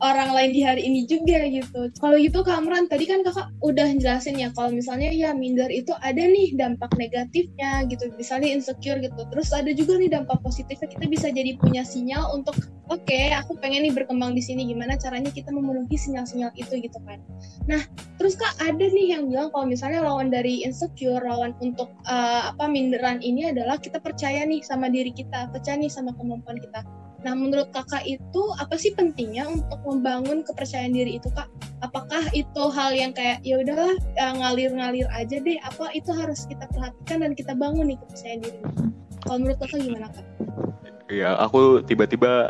orang 0.01 0.33
lain 0.33 0.51
di 0.51 0.61
hari 0.65 0.81
ini 0.83 1.05
juga 1.05 1.45
gitu. 1.45 1.93
Kalau 2.01 2.17
gitu 2.17 2.41
Kamran 2.41 2.89
tadi 2.89 3.05
kan 3.05 3.21
kakak 3.21 3.53
udah 3.61 3.87
jelasin 4.01 4.35
ya 4.41 4.49
kalau 4.57 4.73
misalnya 4.73 5.13
ya 5.13 5.31
minder 5.31 5.69
itu 5.69 5.93
ada 6.01 6.19
nih 6.19 6.57
dampak 6.57 6.89
negatifnya 6.97 7.85
gitu, 7.87 8.09
misalnya 8.17 8.49
insecure 8.49 8.97
gitu. 8.97 9.21
Terus 9.29 9.49
ada 9.53 9.69
juga 9.71 10.01
nih 10.01 10.09
dampak 10.09 10.41
positifnya 10.41 10.89
kita 10.89 11.05
bisa 11.05 11.27
jadi 11.29 11.55
punya 11.61 11.85
sinyal 11.85 12.33
untuk 12.33 12.57
oke 12.89 13.05
okay, 13.07 13.31
aku 13.31 13.55
pengen 13.61 13.87
nih 13.87 13.93
berkembang 13.93 14.33
di 14.33 14.43
sini 14.43 14.67
gimana 14.67 14.97
caranya 14.97 15.29
kita 15.31 15.53
memenuhi 15.53 15.95
sinyal-sinyal 15.95 16.51
itu 16.57 16.81
gitu 16.81 16.97
kan. 17.05 17.21
Nah 17.69 17.85
terus 18.17 18.33
kak 18.35 18.57
ada 18.57 18.81
nih 18.81 19.15
yang 19.15 19.29
bilang 19.29 19.53
kalau 19.53 19.69
misalnya 19.69 20.01
lawan 20.01 20.33
dari 20.33 20.65
insecure, 20.65 21.21
lawan 21.21 21.53
untuk 21.61 21.93
uh, 22.09 22.51
apa 22.51 22.65
minderan 22.65 23.21
ini 23.21 23.53
adalah 23.53 23.77
kita 23.77 24.01
percaya 24.01 24.43
nih 24.43 24.65
sama 24.65 24.89
diri 24.89 25.13
kita, 25.13 25.53
percaya 25.53 25.77
nih 25.77 25.93
sama 25.93 26.11
kemampuan 26.17 26.57
kita. 26.57 26.81
Nah, 27.21 27.37
menurut 27.37 27.69
kakak 27.69 28.01
itu 28.09 28.43
apa 28.57 28.73
sih 28.81 28.97
pentingnya 28.97 29.45
untuk 29.45 29.77
membangun 29.85 30.41
kepercayaan 30.41 30.93
diri 30.93 31.21
itu, 31.21 31.29
kak? 31.37 31.45
Apakah 31.85 32.25
itu 32.33 32.63
hal 32.73 32.93
yang 32.97 33.13
kayak 33.13 33.41
ya 33.45 33.61
udahlah 33.61 33.93
ya, 34.17 34.33
ngalir-ngalir 34.33 35.05
aja 35.13 35.37
deh? 35.37 35.57
Apa 35.61 35.93
itu 35.93 36.09
harus 36.13 36.49
kita 36.49 36.65
perhatikan 36.73 37.21
dan 37.25 37.31
kita 37.37 37.53
bangun 37.53 37.93
nih 37.93 37.97
kepercayaan 38.01 38.41
diri? 38.41 38.59
Kalau 39.21 39.37
menurut 39.37 39.57
kakak 39.61 39.79
gimana, 39.85 40.07
kak? 40.09 40.25
Iya, 41.13 41.37
aku 41.37 41.85
tiba-tiba 41.85 42.49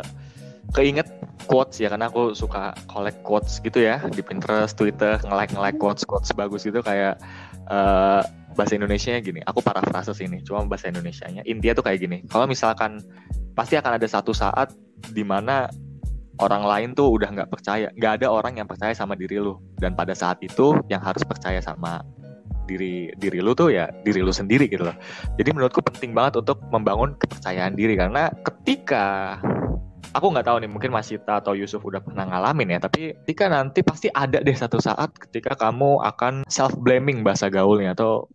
keinget 0.72 1.08
quotes 1.46 1.78
ya 1.78 1.88
karena 1.92 2.08
aku 2.08 2.32
suka 2.32 2.74
collect 2.90 3.20
quotes 3.26 3.58
gitu 3.62 3.82
ya 3.82 4.02
di 4.10 4.20
Pinterest, 4.24 4.74
Twitter, 4.74 5.20
nge-like 5.22 5.52
nge-like 5.54 5.78
quotes 5.78 6.02
quotes 6.06 6.30
bagus 6.34 6.66
gitu 6.66 6.80
kayak 6.82 7.18
uh, 7.70 8.22
bahasa 8.52 8.76
Indonesia 8.76 9.16
gini. 9.20 9.40
Aku 9.48 9.64
parafrase 9.64 10.12
ini, 10.24 10.44
cuma 10.44 10.64
bahasa 10.68 10.92
Indonesia-nya. 10.92 11.42
Intinya 11.48 11.74
tuh 11.80 11.84
kayak 11.88 11.98
gini. 12.00 12.18
Kalau 12.28 12.44
misalkan 12.44 13.00
pasti 13.56 13.76
akan 13.76 13.96
ada 14.00 14.08
satu 14.08 14.32
saat 14.36 14.72
di 15.12 15.24
mana 15.24 15.68
orang 16.40 16.64
lain 16.64 16.88
tuh 16.96 17.12
udah 17.12 17.28
nggak 17.28 17.50
percaya 17.52 17.92
nggak 17.94 18.22
ada 18.22 18.26
orang 18.32 18.56
yang 18.56 18.66
percaya 18.66 18.96
sama 18.96 19.12
diri 19.12 19.36
lu 19.36 19.60
dan 19.78 19.92
pada 19.92 20.16
saat 20.16 20.40
itu 20.40 20.72
yang 20.88 21.04
harus 21.04 21.20
percaya 21.22 21.60
sama 21.60 22.00
diri 22.64 23.12
diri 23.18 23.42
lu 23.42 23.52
tuh 23.52 23.74
ya 23.74 23.90
diri 24.06 24.24
lu 24.24 24.32
sendiri 24.32 24.70
gitu 24.70 24.86
loh 24.86 24.96
jadi 25.36 25.52
menurutku 25.52 25.82
penting 25.84 26.16
banget 26.16 26.40
untuk 26.40 26.62
membangun 26.72 27.12
kepercayaan 27.18 27.76
diri 27.76 27.98
karena 27.98 28.32
ketika 28.46 29.38
aku 30.10 30.26
nggak 30.34 30.46
tahu 30.46 30.56
nih 30.62 30.70
mungkin 30.70 30.90
Mas 30.90 31.08
Sita 31.08 31.38
atau 31.38 31.54
Yusuf 31.54 31.80
udah 31.86 32.02
pernah 32.02 32.26
ngalamin 32.26 32.76
ya 32.76 32.78
tapi 32.82 33.14
ketika 33.24 33.46
nanti 33.46 33.80
pasti 33.86 34.10
ada 34.12 34.42
deh 34.42 34.56
satu 34.56 34.82
saat 34.82 35.14
ketika 35.28 35.54
kamu 35.54 36.02
akan 36.02 36.42
self 36.50 36.74
blaming 36.82 37.22
bahasa 37.22 37.46
gaulnya 37.46 37.94
atau 37.94 38.26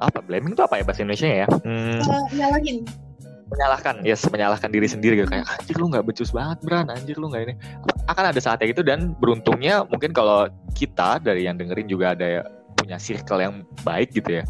apa 0.00 0.24
blaming 0.24 0.56
itu 0.56 0.62
apa 0.64 0.80
ya 0.80 0.84
bahasa 0.88 1.00
Indonesia 1.04 1.28
ya? 1.28 1.46
Hmm. 1.62 2.00
uh, 2.00 2.24
nyalahin 2.32 2.82
menyalahkan 3.52 4.00
ya 4.00 4.16
yes, 4.16 4.24
menyalahkan 4.32 4.72
diri 4.72 4.88
sendiri 4.88 5.14
gitu 5.20 5.28
kayak 5.28 5.44
anjir 5.44 5.76
lu 5.76 5.92
nggak 5.92 6.08
becus 6.08 6.32
banget 6.32 6.58
Bran 6.64 6.88
anjir 6.88 7.20
lu 7.20 7.28
nggak 7.28 7.42
ini. 7.44 7.54
Akan 8.08 8.24
ada 8.32 8.40
saatnya 8.40 8.72
gitu 8.72 8.80
dan 8.80 9.12
beruntungnya 9.20 9.84
mungkin 9.84 10.16
kalau 10.16 10.48
kita 10.72 11.20
dari 11.20 11.44
yang 11.44 11.60
dengerin 11.60 11.84
juga 11.84 12.16
ada 12.16 12.40
ya, 12.40 12.42
punya 12.80 12.96
circle 12.96 13.44
yang 13.44 13.54
baik 13.84 14.16
gitu 14.16 14.40
ya 14.40 14.44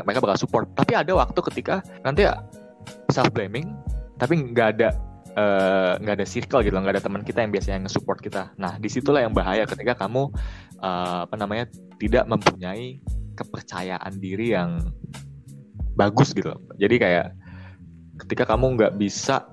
mereka 0.00 0.20
bakal 0.20 0.38
support. 0.40 0.68
Tapi 0.76 0.92
ada 0.96 1.12
waktu 1.16 1.40
ketika 1.52 1.80
nanti 2.04 2.28
self 3.08 3.32
blaming 3.32 3.72
tapi 4.20 4.38
nggak 4.52 4.68
ada 4.78 4.88
eh, 4.92 5.11
nggak 6.02 6.14
uh, 6.14 6.18
ada 6.20 6.26
circle 6.28 6.60
gitu 6.60 6.76
nggak 6.76 7.00
ada 7.00 7.04
teman 7.04 7.22
kita 7.24 7.40
yang 7.40 7.52
biasanya 7.52 7.78
nge-support 7.88 8.20
kita 8.20 8.52
nah 8.60 8.76
di 8.76 8.88
situlah 8.92 9.24
yang 9.24 9.32
bahaya 9.32 9.64
ketika 9.64 9.96
kamu 9.96 10.28
uh, 10.84 11.24
apa 11.24 11.34
namanya 11.40 11.68
tidak 11.96 12.28
mempunyai 12.28 13.00
kepercayaan 13.32 14.12
diri 14.20 14.52
yang 14.52 14.80
bagus 15.96 16.36
gitu 16.36 16.52
jadi 16.76 16.96
kayak 17.00 17.26
ketika 18.20 18.44
kamu 18.44 18.76
nggak 18.76 18.92
bisa 19.00 19.48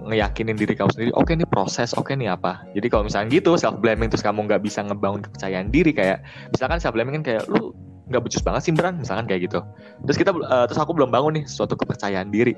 ngeyakinin 0.00 0.56
diri 0.56 0.72
kamu 0.72 0.88
sendiri, 0.96 1.12
oke 1.12 1.28
okay, 1.28 1.34
ini 1.36 1.44
proses, 1.44 1.92
oke 1.92 2.08
okay, 2.08 2.16
ini 2.16 2.24
apa. 2.24 2.64
Jadi 2.72 2.88
kalau 2.88 3.04
misalnya 3.04 3.28
gitu 3.36 3.60
self 3.60 3.76
blaming 3.84 4.08
terus 4.08 4.24
kamu 4.24 4.48
nggak 4.48 4.64
bisa 4.64 4.80
ngebangun 4.80 5.20
kepercayaan 5.28 5.68
diri 5.68 5.92
kayak 5.92 6.24
misalkan 6.56 6.80
self 6.80 6.96
blaming 6.96 7.20
kan 7.20 7.24
kayak 7.24 7.42
lu 7.52 7.76
nggak 8.10 8.22
becus 8.26 8.42
banget 8.42 8.62
sih 8.66 8.72
beran 8.72 8.96
misalkan 8.98 9.28
kayak 9.28 9.50
gitu. 9.50 9.60
Terus 10.08 10.16
kita 10.16 10.32
uh, 10.32 10.64
terus 10.66 10.80
aku 10.80 10.96
belum 10.96 11.12
bangun 11.12 11.42
nih 11.42 11.44
suatu 11.44 11.76
kepercayaan 11.76 12.32
diri. 12.32 12.56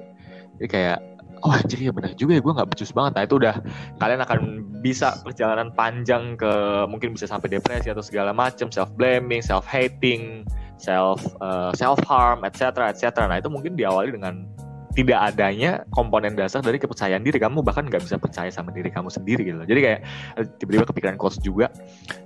Jadi 0.61 0.69
kayak 0.71 0.99
oh 1.43 1.53
anjir 1.53 1.79
ya 1.83 1.93
benar 1.95 2.15
juga 2.15 2.39
ya 2.39 2.41
gue 2.43 2.53
nggak 2.55 2.69
becus 2.71 2.95
banget. 2.95 3.13
Nah 3.19 3.23
itu 3.27 3.35
udah 3.39 3.55
kalian 3.99 4.21
akan 4.23 4.41
bisa 4.83 5.19
perjalanan 5.23 5.75
panjang 5.75 6.39
ke 6.39 6.53
mungkin 6.87 7.15
bisa 7.15 7.27
sampai 7.27 7.51
depresi 7.51 7.91
atau 7.91 8.03
segala 8.03 8.31
macam 8.31 8.71
self 8.71 8.91
blaming, 8.95 9.43
self 9.43 9.67
hating, 9.67 10.47
self 10.79 11.23
uh, 11.43 11.75
self 11.75 11.99
harm, 12.07 12.47
etc. 12.47 12.91
etc. 12.91 13.27
Nah 13.27 13.39
itu 13.43 13.51
mungkin 13.51 13.75
diawali 13.75 14.15
dengan 14.15 14.47
tidak 14.93 15.19
adanya 15.33 15.89
komponen 15.89 16.37
dasar 16.37 16.61
dari 16.61 16.77
kepercayaan 16.77 17.25
diri 17.25 17.41
kamu 17.41 17.65
bahkan 17.65 17.89
nggak 17.89 18.05
bisa 18.05 18.21
percaya 18.21 18.53
sama 18.53 18.69
diri 18.77 18.93
kamu 18.93 19.09
sendiri 19.09 19.41
gitu 19.49 19.65
jadi 19.65 19.81
kayak 19.81 20.01
eh, 20.37 20.45
tiba-tiba 20.61 20.85
kepikiran 20.85 21.17
coach 21.17 21.41
juga 21.41 21.73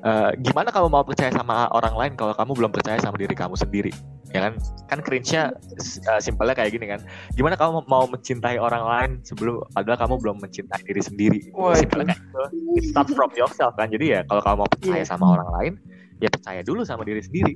uh, 0.02 0.34
gimana 0.42 0.74
kamu 0.74 0.90
mau 0.90 1.06
percaya 1.06 1.30
sama 1.30 1.70
orang 1.70 1.94
lain 1.94 2.12
kalau 2.18 2.34
kamu 2.34 2.52
belum 2.58 2.72
percaya 2.74 2.98
sama 2.98 3.14
diri 3.22 3.38
kamu 3.38 3.54
sendiri 3.54 3.94
ya 4.34 4.40
kan 4.50 4.52
kan 4.90 4.98
cringe-nya 5.02 5.54
uh, 6.10 6.20
simpelnya 6.20 6.54
kayak 6.58 6.74
gini 6.74 6.86
kan 6.90 7.00
gimana 7.38 7.54
kamu 7.54 7.86
mau 7.86 8.04
mencintai 8.10 8.58
orang 8.58 8.82
lain 8.82 9.10
sebelum 9.22 9.62
padahal 9.70 9.98
kamu 10.06 10.14
belum 10.18 10.36
mencintai 10.42 10.82
diri 10.82 11.02
sendiri 11.02 11.38
simpelnya 11.78 12.14
kayak 12.14 12.26
gitu 12.26 12.40
It 12.78 12.84
start 12.90 13.08
from 13.14 13.30
yourself 13.38 13.78
kan 13.78 13.90
jadi 13.90 14.06
ya 14.06 14.20
kalau 14.26 14.42
kamu 14.42 14.56
mau 14.66 14.70
percaya 14.70 15.02
yeah. 15.02 15.06
sama 15.06 15.24
orang 15.38 15.48
lain 15.54 15.72
ya 16.18 16.28
percaya 16.32 16.60
dulu 16.66 16.82
sama 16.82 17.06
diri 17.06 17.22
sendiri 17.22 17.54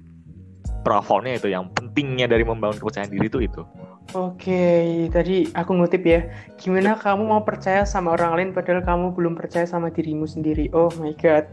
profonnya 0.87 1.37
itu 1.37 1.51
yang 1.51 1.69
pentingnya 1.75 2.31
dari 2.31 2.47
membangun 2.47 2.79
kepercayaan 2.79 3.11
diri 3.11 3.27
itu 3.29 3.41
itu 3.45 3.63
Oke, 4.11 5.07
tadi 5.15 5.47
aku 5.55 5.71
ngutip 5.79 6.03
ya. 6.03 6.27
Gimana 6.59 6.99
kamu 6.99 7.31
mau 7.31 7.47
percaya 7.47 7.87
sama 7.87 8.19
orang 8.19 8.35
lain 8.35 8.51
padahal 8.51 8.83
kamu 8.83 9.15
belum 9.15 9.39
percaya 9.39 9.71
sama 9.71 9.87
dirimu 9.87 10.27
sendiri? 10.27 10.67
Oh 10.75 10.91
my 10.99 11.15
god. 11.15 11.47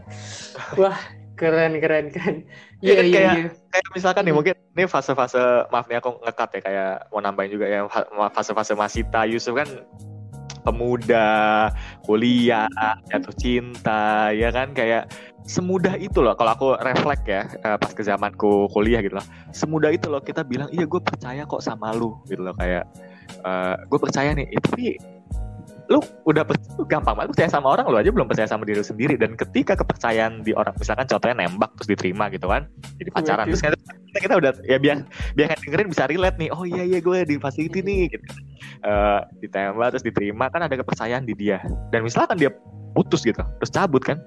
Wah, 0.74 0.98
keren 1.38 1.78
keren 1.78 2.10
keren. 2.10 2.42
Iya 2.78 3.02
iya 3.02 3.02
iya. 3.02 3.32
Kayak, 3.34 3.46
kayak 3.74 3.86
misalkan 3.90 4.22
nih 4.26 4.34
mungkin 4.34 4.54
ini 4.78 4.84
fase-fase 4.86 5.66
maaf 5.74 5.90
nih 5.90 5.98
aku 5.98 6.22
ngekat 6.22 6.48
ya 6.54 6.60
kayak 6.62 6.92
mau 7.10 7.18
nambahin 7.18 7.50
juga 7.50 7.66
ya 7.66 7.80
fase-fase 8.30 8.78
Masita 8.78 9.26
Yusuf 9.26 9.58
kan 9.58 9.66
pemuda, 10.68 11.72
kuliah, 12.04 12.68
jatuh 13.08 13.32
cinta, 13.40 14.28
ya 14.36 14.52
kan? 14.52 14.76
Kayak 14.76 15.08
semudah 15.48 15.96
itu 15.96 16.20
loh 16.20 16.36
kalau 16.36 16.52
aku 16.52 16.68
refleks 16.84 17.24
ya 17.24 17.48
uh, 17.64 17.80
pas 17.80 17.88
ke 17.96 18.04
zamanku 18.04 18.68
kuliah 18.68 19.00
gitu 19.00 19.16
loh. 19.16 19.26
Semudah 19.54 19.88
itu 19.88 20.12
loh 20.12 20.20
kita 20.20 20.44
bilang 20.44 20.68
iya 20.68 20.84
gue 20.84 21.00
percaya 21.00 21.48
kok 21.48 21.64
sama 21.64 21.96
lu 21.96 22.20
gitu 22.28 22.44
loh 22.44 22.52
kayak 22.52 22.84
uh, 23.48 23.74
eh, 23.74 23.88
gue 23.88 23.98
percaya 23.98 24.30
nih. 24.36 24.46
Eh, 24.52 24.60
tapi 24.60 24.84
lu 25.88 26.04
udah 26.28 26.44
lu 26.76 26.84
gampang 26.84 27.16
banget 27.16 27.32
percaya 27.32 27.50
sama 27.50 27.72
orang 27.72 27.88
lu 27.88 27.96
aja 27.96 28.12
belum 28.12 28.28
percaya 28.28 28.44
sama 28.44 28.68
diri 28.68 28.84
sendiri. 28.84 29.16
Dan 29.16 29.34
ketika 29.34 29.72
kepercayaan 29.72 30.44
di 30.44 30.52
orang 30.52 30.76
misalkan 30.76 31.08
contohnya 31.08 31.48
nembak 31.48 31.72
terus 31.80 31.88
diterima 31.88 32.28
gitu 32.28 32.46
kan 32.48 32.68
jadi 33.00 33.10
pacaran. 33.12 33.44
terus 33.48 33.62
kita, 33.64 33.76
kita 34.20 34.34
udah 34.36 34.52
ya 34.68 34.76
biar 34.76 35.08
biar 35.32 35.56
dengerin 35.64 35.88
bisa 35.88 36.04
relate 36.04 36.36
nih 36.36 36.48
oh 36.52 36.68
iya 36.68 36.84
iya 36.84 37.00
gue 37.00 37.18
di 37.24 37.36
facility 37.40 37.80
nih 37.80 38.00
gitu. 38.12 38.24
Uh, 38.84 39.24
ditembak 39.40 39.96
terus 39.96 40.04
diterima 40.04 40.52
kan 40.52 40.68
ada 40.68 40.76
kepercayaan 40.76 41.24
di 41.24 41.32
dia. 41.32 41.64
Dan 41.88 42.04
misalkan 42.04 42.36
dia 42.36 42.52
putus 42.92 43.24
gitu 43.24 43.40
terus 43.40 43.72
cabut 43.72 44.04
kan 44.04 44.20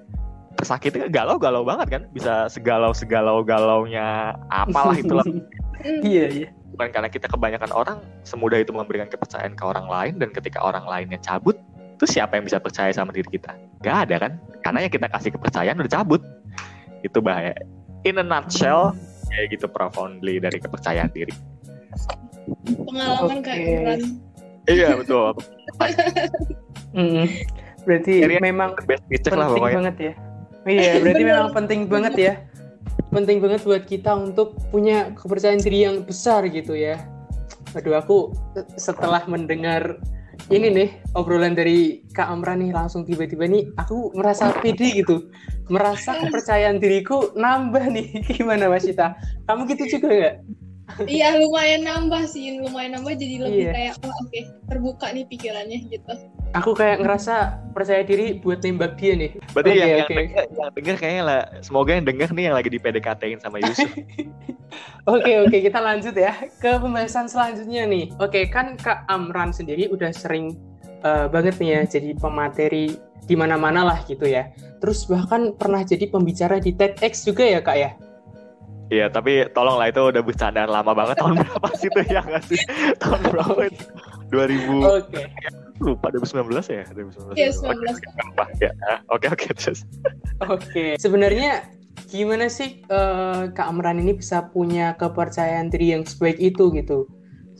tersakiti 0.62 1.02
galau-galau 1.10 1.66
banget 1.66 1.88
kan? 1.90 2.02
Bisa 2.14 2.46
segalau-segalau 2.46 3.42
galaunya 3.42 4.38
apalah 4.46 4.94
itulah. 4.94 5.26
Iya 5.82 6.30
iya. 6.30 6.48
Bukan 6.70 6.94
karena 6.94 7.10
kita 7.10 7.26
kebanyakan 7.26 7.74
orang 7.74 7.98
semudah 8.22 8.62
itu 8.62 8.70
memberikan 8.70 9.10
kepercayaan 9.10 9.58
ke 9.58 9.66
orang 9.66 9.90
lain 9.90 10.14
dan 10.22 10.30
ketika 10.30 10.62
orang 10.62 10.86
lainnya 10.86 11.18
cabut 11.18 11.58
itu 11.98 12.06
siapa 12.06 12.38
yang 12.38 12.46
bisa 12.46 12.62
percaya 12.62 12.94
sama 12.94 13.10
diri 13.10 13.26
kita? 13.26 13.58
Gak 13.82 14.06
ada 14.06 14.22
kan? 14.22 14.32
Karena 14.62 14.86
yang 14.86 14.94
kita 14.94 15.10
kasih 15.10 15.34
kepercayaan 15.34 15.82
udah 15.82 15.90
cabut. 15.90 16.22
Itu 17.02 17.18
bahaya. 17.18 17.58
In 18.06 18.22
a 18.22 18.22
nutshell 18.22 18.94
kayak 19.26 19.58
gitu 19.58 19.66
profoundly 19.66 20.38
dari 20.38 20.62
kepercayaan 20.62 21.10
diri. 21.10 21.34
Pengalaman 22.86 23.42
okay. 23.42 23.42
kayak 23.42 23.66
Imran 23.66 24.00
iya 24.70 24.88
betul. 24.94 25.34
Mm, 26.92 27.24
berarti 27.88 28.20
Jadi 28.20 28.36
memang 28.44 28.76
penting 28.76 29.32
lah 29.32 29.48
banget 29.48 29.96
ya 29.96 30.12
Iya, 30.66 30.98
berarti 31.02 31.22
memang 31.22 31.50
penting 31.54 31.80
banget 31.90 32.14
ya. 32.18 32.32
Penting 33.12 33.44
banget 33.44 33.60
buat 33.64 33.84
kita 33.84 34.16
untuk 34.16 34.56
punya 34.72 35.12
kepercayaan 35.16 35.60
diri 35.60 35.84
yang 35.84 35.96
besar 36.04 36.48
gitu 36.48 36.72
ya. 36.72 36.96
Aduh, 37.76 37.96
aku 37.96 38.16
setelah 38.76 39.24
mendengar 39.28 40.00
ini 40.48 40.68
nih 40.72 40.90
obrolan 41.14 41.54
dari 41.54 42.02
Kak 42.16 42.28
Amran 42.28 42.64
nih 42.64 42.72
langsung 42.74 43.04
tiba-tiba 43.04 43.44
nih 43.46 43.68
aku 43.76 44.12
merasa 44.16 44.52
pede 44.60 45.04
gitu. 45.04 45.28
Merasa 45.68 46.16
kepercayaan 46.24 46.80
diriku 46.80 47.32
nambah 47.36 47.84
nih. 47.92 48.08
Gimana 48.36 48.68
Mas 48.68 48.84
Cita? 48.88 49.16
Kamu 49.48 49.68
gitu 49.68 49.98
juga 49.98 50.08
nggak? 50.08 50.36
iya 51.08 51.38
lumayan 51.38 51.86
nambah 51.86 52.28
sih 52.28 52.60
lumayan 52.60 53.00
nambah 53.00 53.16
jadi 53.16 53.36
lebih 53.48 53.64
iya. 53.70 53.72
kayak 53.72 53.94
oh, 54.04 54.12
oke 54.12 54.28
okay, 54.28 54.42
terbuka 54.68 55.06
nih 55.14 55.24
pikirannya 55.28 55.78
gitu 55.88 56.14
aku 56.52 56.76
kayak 56.76 57.00
ngerasa 57.00 57.64
percaya 57.72 58.04
diri 58.04 58.36
buat 58.40 58.60
nembak 58.60 59.00
dia 59.00 59.16
nih 59.16 59.30
berarti 59.56 59.70
okay, 59.72 59.78
yang, 59.80 59.88
okay. 59.88 59.96
yang, 59.96 60.08
denger, 60.08 60.44
yang 60.52 60.70
denger 60.76 60.96
kayaknya 61.00 61.22
lah 61.24 61.40
semoga 61.64 61.90
yang 61.96 62.06
denger 62.06 62.28
nih 62.32 62.44
yang 62.48 62.56
lagi 62.56 62.68
di 62.68 62.78
PDKT-in 62.78 63.40
sama 63.40 63.56
Yusuf 63.64 63.90
oke 65.12 65.32
oke 65.42 65.48
okay, 65.48 65.60
kita 65.64 65.78
lanjut 65.80 66.14
ya 66.14 66.32
ke 66.60 66.70
pembahasan 66.76 67.26
selanjutnya 67.26 67.88
nih 67.88 68.12
oke 68.20 68.32
okay, 68.32 68.44
kan 68.48 68.76
Kak 68.76 69.08
Amran 69.08 69.50
sendiri 69.50 69.88
udah 69.88 70.12
sering 70.12 70.56
uh, 71.02 71.26
banget 71.32 71.56
nih 71.56 71.80
ya 71.80 71.80
jadi 71.88 72.10
pemateri 72.20 72.96
di 73.24 73.34
mana-mana 73.38 73.86
lah 73.86 73.98
gitu 74.04 74.28
ya 74.28 74.52
terus 74.84 75.08
bahkan 75.08 75.56
pernah 75.56 75.80
jadi 75.80 76.10
pembicara 76.10 76.60
di 76.60 76.76
TEDx 76.76 77.24
juga 77.24 77.44
ya 77.48 77.60
Kak 77.64 77.78
ya 77.78 77.92
Iya, 78.92 79.08
tapi 79.08 79.48
tolonglah 79.56 79.88
itu 79.88 80.04
udah 80.04 80.20
bercandaan 80.20 80.68
lama 80.68 80.92
banget 80.92 81.16
tahun 81.16 81.40
berapa 81.40 81.68
sih 81.80 81.88
itu 81.88 82.00
ya 82.12 82.20
nggak 82.20 82.44
sih? 82.44 82.60
tahun 83.00 83.20
berapa 83.32 83.60
itu? 83.72 83.84
2000. 84.28 84.36
Oke. 84.36 84.84
Okay. 85.08 85.26
Lupa 85.82 86.14
2019 86.14 86.46
ya? 86.70 86.84
2019. 86.94 87.34
Iya, 87.34 87.50
19. 87.50 88.62
Ya. 88.62 88.70
Oke, 89.10 89.26
oke 89.26 89.46
terus. 89.58 89.82
Oke. 90.46 90.94
Sebenarnya 90.96 91.66
gimana 92.08 92.46
sih 92.46 92.86
uh, 92.88 93.50
Kak 93.50 93.66
Amran 93.68 93.98
ini 93.98 94.14
bisa 94.14 94.48
punya 94.54 94.94
kepercayaan 94.96 95.68
diri 95.68 95.92
yang 95.98 96.06
sebaik 96.06 96.38
itu 96.38 96.70
gitu? 96.72 97.10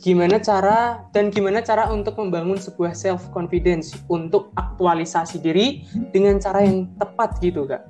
Gimana 0.03 0.41
cara 0.41 1.05
dan 1.15 1.29
gimana 1.29 1.63
cara 1.63 1.87
untuk 1.87 2.17
membangun 2.19 2.59
sebuah 2.59 2.91
self 2.97 3.29
confidence 3.31 3.93
untuk 4.11 4.51
aktualisasi 4.57 5.39
diri 5.39 5.85
dengan 6.11 6.41
cara 6.41 6.65
yang 6.65 6.89
tepat 6.97 7.39
gitu, 7.39 7.69
Kak? 7.69 7.83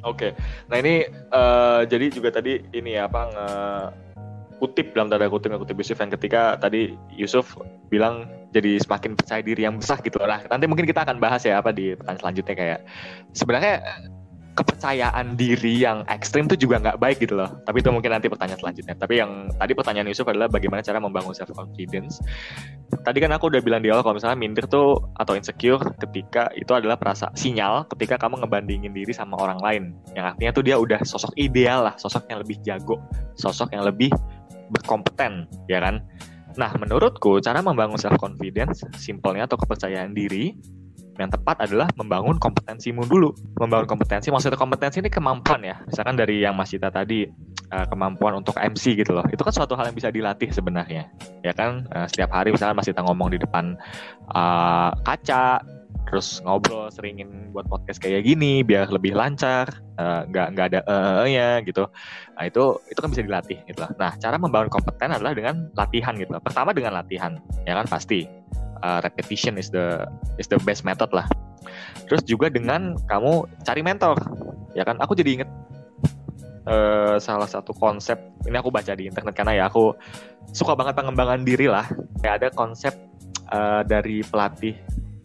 Oke, 0.00 0.32
okay. 0.32 0.40
nah 0.72 0.80
ini 0.80 1.04
uh, 1.28 1.84
jadi 1.84 2.08
juga 2.08 2.32
tadi 2.32 2.56
ini 2.72 2.96
ya 2.96 3.04
apa 3.04 3.20
nge 3.28 3.48
kutip 4.60 4.92
dalam 4.92 5.08
tanda 5.08 5.26
kutip 5.32 5.56
kutip 5.56 5.76
Yusuf 5.80 5.96
yang 5.96 6.12
ketika 6.12 6.60
tadi 6.60 6.92
Yusuf 7.16 7.56
bilang 7.88 8.28
jadi 8.52 8.76
semakin 8.76 9.16
percaya 9.16 9.40
diri 9.40 9.64
yang 9.64 9.80
besar 9.80 10.04
gitu 10.04 10.20
lah. 10.20 10.44
Nanti 10.46 10.68
mungkin 10.68 10.84
kita 10.84 11.02
akan 11.08 11.16
bahas 11.16 11.42
ya 11.42 11.58
apa 11.58 11.72
di 11.72 11.96
pertanyaan 11.96 12.20
selanjutnya 12.20 12.54
kayak 12.54 12.80
sebenarnya 13.32 13.74
kepercayaan 14.60 15.38
diri 15.38 15.80
yang 15.80 16.02
ekstrim 16.10 16.50
itu 16.50 16.68
juga 16.68 16.82
nggak 16.82 16.98
baik 17.00 17.22
gitu 17.22 17.38
loh. 17.38 17.48
Tapi 17.64 17.80
itu 17.80 17.88
mungkin 17.94 18.10
nanti 18.12 18.26
pertanyaan 18.26 18.60
selanjutnya. 18.60 18.94
Tapi 18.98 19.14
yang 19.16 19.48
tadi 19.56 19.72
pertanyaan 19.72 20.08
Yusuf 20.10 20.26
adalah 20.26 20.50
bagaimana 20.50 20.82
cara 20.82 20.98
membangun 20.98 21.32
self 21.32 21.54
confidence. 21.54 22.18
Tadi 22.90 23.18
kan 23.22 23.30
aku 23.32 23.48
udah 23.48 23.62
bilang 23.62 23.80
di 23.80 23.88
awal 23.88 24.02
kalau 24.02 24.18
misalnya 24.18 24.36
minder 24.36 24.66
tuh 24.66 25.00
atau 25.16 25.38
insecure 25.38 25.80
ketika 25.96 26.50
itu 26.58 26.68
adalah 26.74 26.98
perasa 26.98 27.30
sinyal 27.32 27.86
ketika 27.94 28.18
kamu 28.18 28.44
ngebandingin 28.44 28.92
diri 28.92 29.14
sama 29.14 29.38
orang 29.38 29.62
lain. 29.62 29.82
Yang 30.12 30.36
artinya 30.36 30.50
tuh 30.52 30.64
dia 30.66 30.76
udah 30.76 31.00
sosok 31.06 31.32
ideal 31.38 31.86
lah, 31.86 31.94
sosok 31.96 32.26
yang 32.28 32.42
lebih 32.42 32.58
jago, 32.60 32.98
sosok 33.38 33.72
yang 33.72 33.86
lebih 33.86 34.10
berkompeten, 34.70 35.50
ya 35.66 35.82
kan? 35.82 36.02
Nah, 36.58 36.70
menurutku 36.74 37.38
cara 37.38 37.62
membangun 37.62 37.98
self 37.98 38.18
confidence 38.18 38.82
simpelnya 38.98 39.46
atau 39.46 39.58
kepercayaan 39.58 40.14
diri 40.14 40.54
yang 41.20 41.28
tepat 41.28 41.68
adalah 41.68 41.86
membangun 42.00 42.40
kompetensimu 42.40 43.04
dulu. 43.04 43.36
Membangun 43.60 43.84
kompetensi, 43.84 44.32
maksudnya 44.32 44.56
kompetensi 44.56 45.04
ini 45.04 45.12
kemampuan 45.12 45.60
ya. 45.60 45.76
Misalkan 45.84 46.16
dari 46.16 46.40
yang 46.40 46.56
Mas 46.56 46.72
Cita 46.72 46.88
tadi, 46.88 47.28
uh, 47.70 47.86
kemampuan 47.92 48.40
untuk 48.40 48.56
MC 48.56 48.96
gitu 48.96 49.12
loh. 49.12 49.24
Itu 49.28 49.44
kan 49.44 49.52
suatu 49.52 49.76
hal 49.76 49.92
yang 49.92 49.96
bisa 49.96 50.08
dilatih 50.08 50.48
sebenarnya. 50.48 51.12
Ya 51.44 51.52
kan, 51.52 51.84
uh, 51.92 52.08
setiap 52.08 52.32
hari 52.32 52.56
misalkan 52.56 52.72
Mas 52.72 52.88
Cita 52.88 53.04
ngomong 53.04 53.36
di 53.36 53.38
depan 53.38 53.76
uh, 54.32 54.90
kaca, 55.04 55.60
terus 56.10 56.42
ngobrol 56.42 56.90
seringin 56.90 57.54
buat 57.54 57.70
podcast 57.70 58.02
kayak 58.02 58.26
gini 58.26 58.66
biar 58.66 58.90
lebih 58.90 59.14
lancar 59.14 59.70
nggak 60.26 60.46
uh, 60.46 60.50
nggak 60.50 60.66
ada 60.74 60.80
uh, 60.90 61.22
ya 61.22 61.62
gitu 61.62 61.86
nah 62.34 62.44
itu 62.44 62.82
itu 62.90 62.98
kan 62.98 63.08
bisa 63.14 63.22
dilatih 63.22 63.62
gitu 63.70 63.78
lah 63.78 63.94
nah 63.94 64.10
cara 64.18 64.34
membangun 64.34 64.74
kompeten 64.74 65.14
adalah 65.14 65.32
dengan 65.38 65.70
latihan 65.78 66.18
gitu 66.18 66.34
pertama 66.42 66.74
dengan 66.74 66.98
latihan 66.98 67.38
ya 67.62 67.78
kan 67.78 67.86
pasti 67.86 68.26
uh, 68.82 69.00
repetition 69.04 69.60
is 69.60 69.68
the 69.70 70.04
is 70.40 70.48
the 70.48 70.58
best 70.64 70.82
method 70.84 71.08
lah. 71.12 71.28
Terus 72.08 72.24
juga 72.26 72.50
dengan 72.50 72.96
kamu 73.06 73.46
cari 73.62 73.82
mentor, 73.84 74.18
ya 74.74 74.82
kan? 74.82 74.98
Aku 74.98 75.14
jadi 75.14 75.40
inget 75.40 75.50
uh, 76.66 77.20
salah 77.22 77.46
satu 77.46 77.76
konsep 77.76 78.18
ini 78.48 78.56
aku 78.58 78.72
baca 78.72 78.92
di 78.96 79.06
internet 79.06 79.34
karena 79.36 79.52
ya 79.54 79.64
aku 79.70 79.94
suka 80.50 80.74
banget 80.74 80.98
pengembangan 80.98 81.44
diri 81.46 81.70
lah. 81.70 81.86
Kayak 82.24 82.34
ada 82.42 82.48
konsep 82.56 82.92
uh, 83.52 83.86
dari 83.86 84.24
pelatih, 84.26 84.74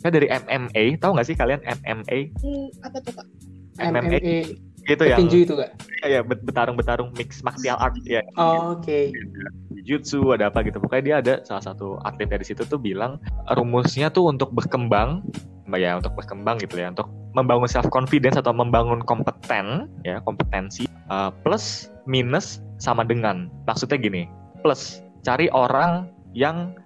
ya 0.06 0.12
dari 0.13 0.28
MMA, 0.30 1.02
tahu 1.02 1.18
nggak 1.18 1.28
sih 1.28 1.36
kalian 1.36 1.62
MMA? 1.65 2.18
Hmm, 2.38 2.68
apa 2.86 2.98
tuh 3.02 3.13
kak? 3.18 3.28
MMA, 3.82 4.22
MMA 4.22 4.30
gitu 4.86 5.04
ya. 5.04 5.18
Tinju 5.18 5.38
itu 5.50 5.54
gak? 5.58 5.72
Iya, 6.06 6.22
betarung-betarung 6.22 7.10
mix 7.18 7.41
martial 7.41 7.76
art 7.82 7.98
ya. 8.06 8.22
Oh, 8.38 8.78
Oke. 8.78 9.12
Okay. 9.12 9.84
Jutsu 9.86 10.34
ada 10.34 10.54
apa 10.54 10.62
gitu. 10.62 10.78
Pokoknya 10.78 11.04
dia 11.04 11.15
ada 11.22 11.34
salah 11.41 11.65
satu 11.65 11.98
atlet 12.06 12.30
dari 12.30 12.46
situ 12.46 12.63
tuh 12.65 12.78
bilang 12.78 13.18
rumusnya 13.58 14.13
tuh 14.13 14.30
untuk 14.30 14.54
berkembang 14.54 15.26
ya 15.74 15.98
untuk 15.98 16.13
berkembang 16.13 16.62
gitu 16.62 16.78
ya 16.78 16.94
untuk 16.94 17.10
membangun 17.34 17.65
self 17.65 17.89
confidence 17.89 18.38
atau 18.38 18.54
membangun 18.54 19.02
kompeten 19.02 19.89
ya 20.06 20.22
kompetensi 20.22 20.86
uh, 21.10 21.34
plus 21.41 21.89
minus 22.06 22.62
sama 22.78 23.02
dengan 23.02 23.50
maksudnya 23.65 23.98
gini 23.98 24.30
plus 24.62 25.02
cari 25.26 25.50
orang 25.50 26.06
yang 26.38 26.78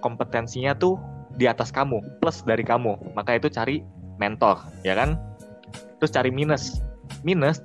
kompetensinya 0.00 0.72
tuh 0.72 0.96
di 1.36 1.48
atas 1.48 1.72
kamu 1.72 2.00
plus 2.20 2.44
dari 2.44 2.62
kamu 2.62 3.16
maka 3.16 3.36
itu 3.36 3.48
cari 3.48 3.80
mentor 4.20 4.60
ya 4.86 4.96
kan 4.96 5.18
terus 5.98 6.12
cari 6.12 6.30
minus 6.30 6.82
minus 7.22 7.60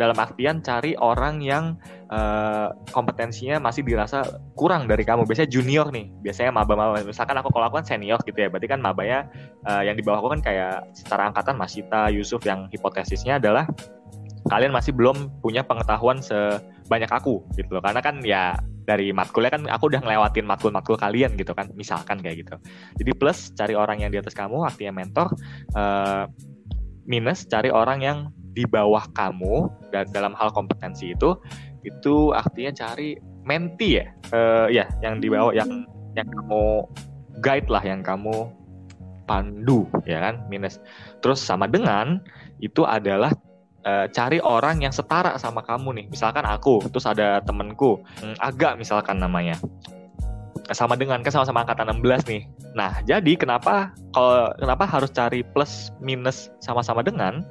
dalam 0.00 0.16
artian 0.16 0.64
cari 0.64 0.96
orang 0.96 1.44
yang 1.44 1.76
uh, 2.08 2.72
kompetensinya 2.88 3.60
masih 3.60 3.84
dirasa 3.84 4.24
kurang 4.56 4.88
dari 4.88 5.04
kamu. 5.04 5.28
Biasanya 5.28 5.52
junior 5.52 5.92
nih, 5.92 6.08
biasanya 6.24 6.56
maba-maba. 6.56 7.04
Misalkan 7.04 7.36
aku 7.36 7.52
kalau 7.52 7.68
aku 7.68 7.84
kan 7.84 7.86
senior 7.86 8.16
gitu 8.24 8.40
ya, 8.40 8.48
berarti 8.48 8.64
kan 8.64 8.80
mabanya 8.80 9.28
uh, 9.68 9.84
yang 9.84 10.00
di 10.00 10.00
bawah 10.00 10.24
aku 10.24 10.40
kan 10.40 10.40
kayak 10.40 10.88
secara 10.96 11.28
angkatan 11.28 11.60
Masita, 11.60 12.08
Yusuf 12.08 12.40
yang 12.48 12.72
hipotesisnya 12.72 13.36
adalah 13.36 13.68
kalian 14.48 14.72
masih 14.72 14.96
belum 14.96 15.42
punya 15.44 15.60
pengetahuan 15.66 16.24
sebanyak 16.24 17.10
aku 17.12 17.44
gitu 17.58 17.76
loh. 17.76 17.82
Karena 17.84 18.00
kan 18.00 18.24
ya 18.24 18.56
dari 18.88 19.12
matkulnya 19.12 19.52
kan 19.52 19.62
aku 19.68 19.92
udah 19.92 20.00
ngelewatin 20.02 20.48
matkul-matkul 20.48 20.96
kalian 20.96 21.36
gitu 21.36 21.52
kan, 21.52 21.68
misalkan 21.76 22.18
kayak 22.24 22.46
gitu. 22.46 22.56
Jadi 22.96 23.10
plus 23.14 23.52
cari 23.52 23.74
orang 23.76 24.02
yang 24.02 24.10
di 24.10 24.18
atas 24.18 24.32
kamu, 24.32 24.64
artinya 24.64 25.04
mentor. 25.04 25.34
Uh, 25.76 26.24
minus 27.10 27.42
cari 27.50 27.74
orang 27.74 27.98
yang 28.00 28.18
di 28.54 28.66
bawah 28.66 29.02
kamu 29.14 29.70
dan 29.94 30.06
dalam 30.10 30.34
hal 30.34 30.50
kompetensi 30.54 31.14
itu 31.14 31.38
itu 31.86 32.34
artinya 32.34 32.70
cari 32.74 33.16
menti 33.46 33.98
ya 33.98 34.06
uh, 34.34 34.66
ya 34.68 34.86
yang 35.00 35.22
di 35.22 35.26
bawah 35.32 35.54
yang 35.54 35.86
yang 36.14 36.28
kamu 36.28 36.84
guide 37.40 37.68
lah 37.70 37.82
yang 37.82 38.02
kamu 38.02 38.50
pandu 39.24 39.86
ya 40.04 40.18
kan 40.18 40.42
minus 40.50 40.82
terus 41.22 41.38
sama 41.38 41.70
dengan 41.70 42.18
itu 42.58 42.82
adalah 42.82 43.32
uh, 43.84 44.06
cari 44.10 44.38
orang 44.40 44.82
yang 44.84 44.92
setara 44.92 45.36
sama 45.36 45.64
kamu 45.64 46.02
nih 46.02 46.06
misalkan 46.10 46.44
aku 46.44 46.84
terus 46.88 47.06
ada 47.06 47.40
temenku 47.44 48.00
hmm, 48.20 48.36
agak 48.40 48.76
misalkan 48.80 49.20
namanya 49.20 49.56
sama 50.70 50.94
dengan 50.94 51.18
kan 51.22 51.34
sama-sama 51.34 51.66
angkatan 51.66 51.90
16 51.98 52.30
nih. 52.30 52.42
Nah, 52.78 53.02
jadi 53.02 53.34
kenapa 53.34 53.90
kalau 54.14 54.54
kenapa 54.54 54.86
harus 54.86 55.10
cari 55.10 55.42
plus 55.42 55.90
minus 55.98 56.46
sama-sama 56.62 57.02
dengan? 57.02 57.42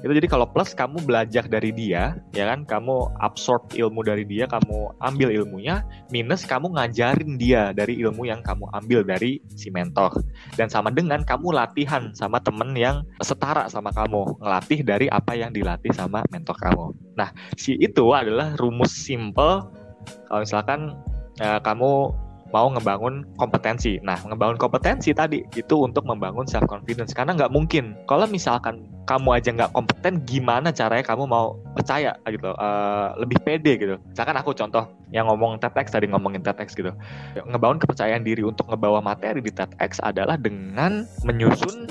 Itu 0.00 0.12
jadi 0.16 0.28
kalau 0.32 0.48
plus 0.48 0.72
kamu 0.72 1.04
belajar 1.04 1.44
dari 1.44 1.76
dia 1.76 2.16
ya 2.32 2.44
kan? 2.48 2.64
Kamu 2.64 3.20
absorb 3.20 3.68
ilmu 3.76 4.00
dari 4.00 4.24
dia 4.24 4.48
kamu 4.48 4.96
ambil 4.96 5.28
ilmunya 5.28 5.84
minus 6.08 6.48
kamu 6.48 6.72
ngajarin 6.72 7.36
dia 7.36 7.76
dari 7.76 8.00
ilmu 8.00 8.24
yang 8.24 8.40
kamu 8.40 8.64
ambil 8.72 9.04
dari 9.04 9.44
si 9.52 9.68
mentor. 9.68 10.16
Dan 10.56 10.72
sama 10.72 10.88
dengan 10.88 11.20
kamu 11.20 11.52
latihan 11.52 12.08
sama 12.16 12.40
temen 12.40 12.72
yang 12.72 13.04
setara 13.20 13.68
sama 13.68 13.92
kamu 13.92 14.40
ngelatih 14.40 14.80
dari 14.80 15.06
apa 15.12 15.36
yang 15.36 15.52
dilatih 15.52 15.92
sama 15.92 16.24
mentor 16.32 16.56
kamu. 16.56 16.96
Nah 17.20 17.28
si 17.60 17.76
itu 17.76 18.08
adalah 18.16 18.56
rumus 18.56 18.92
simple. 18.92 19.68
Kalau 20.00 20.40
misalkan 20.40 20.96
uh, 21.44 21.60
kamu 21.60 22.08
mau 22.50 22.66
ngebangun 22.70 23.26
kompetensi. 23.38 23.98
Nah, 24.02 24.18
ngebangun 24.22 24.58
kompetensi 24.58 25.14
tadi 25.14 25.42
itu 25.54 25.76
untuk 25.82 26.06
membangun 26.06 26.46
self 26.46 26.66
confidence 26.66 27.14
karena 27.14 27.34
nggak 27.34 27.52
mungkin 27.54 27.94
kalau 28.10 28.26
misalkan 28.26 28.86
kamu 29.06 29.42
aja 29.42 29.50
nggak 29.50 29.72
kompeten, 29.74 30.22
gimana 30.22 30.70
caranya 30.70 31.02
kamu 31.02 31.26
mau 31.26 31.58
percaya 31.74 32.14
gitu, 32.30 32.54
uh, 32.54 33.10
lebih 33.18 33.42
pede 33.42 33.74
gitu. 33.74 33.98
Misalkan 34.14 34.38
aku 34.38 34.54
contoh 34.54 34.86
yang 35.10 35.26
ngomong 35.26 35.58
TEDx 35.58 35.90
tadi 35.90 36.06
ngomongin 36.06 36.46
TEDx 36.46 36.78
gitu, 36.78 36.94
ngebangun 37.34 37.82
kepercayaan 37.82 38.22
diri 38.22 38.46
untuk 38.46 38.70
ngebawa 38.70 39.02
materi 39.02 39.42
di 39.42 39.50
TEDx 39.50 39.98
adalah 39.98 40.38
dengan 40.38 41.02
menyusun 41.26 41.90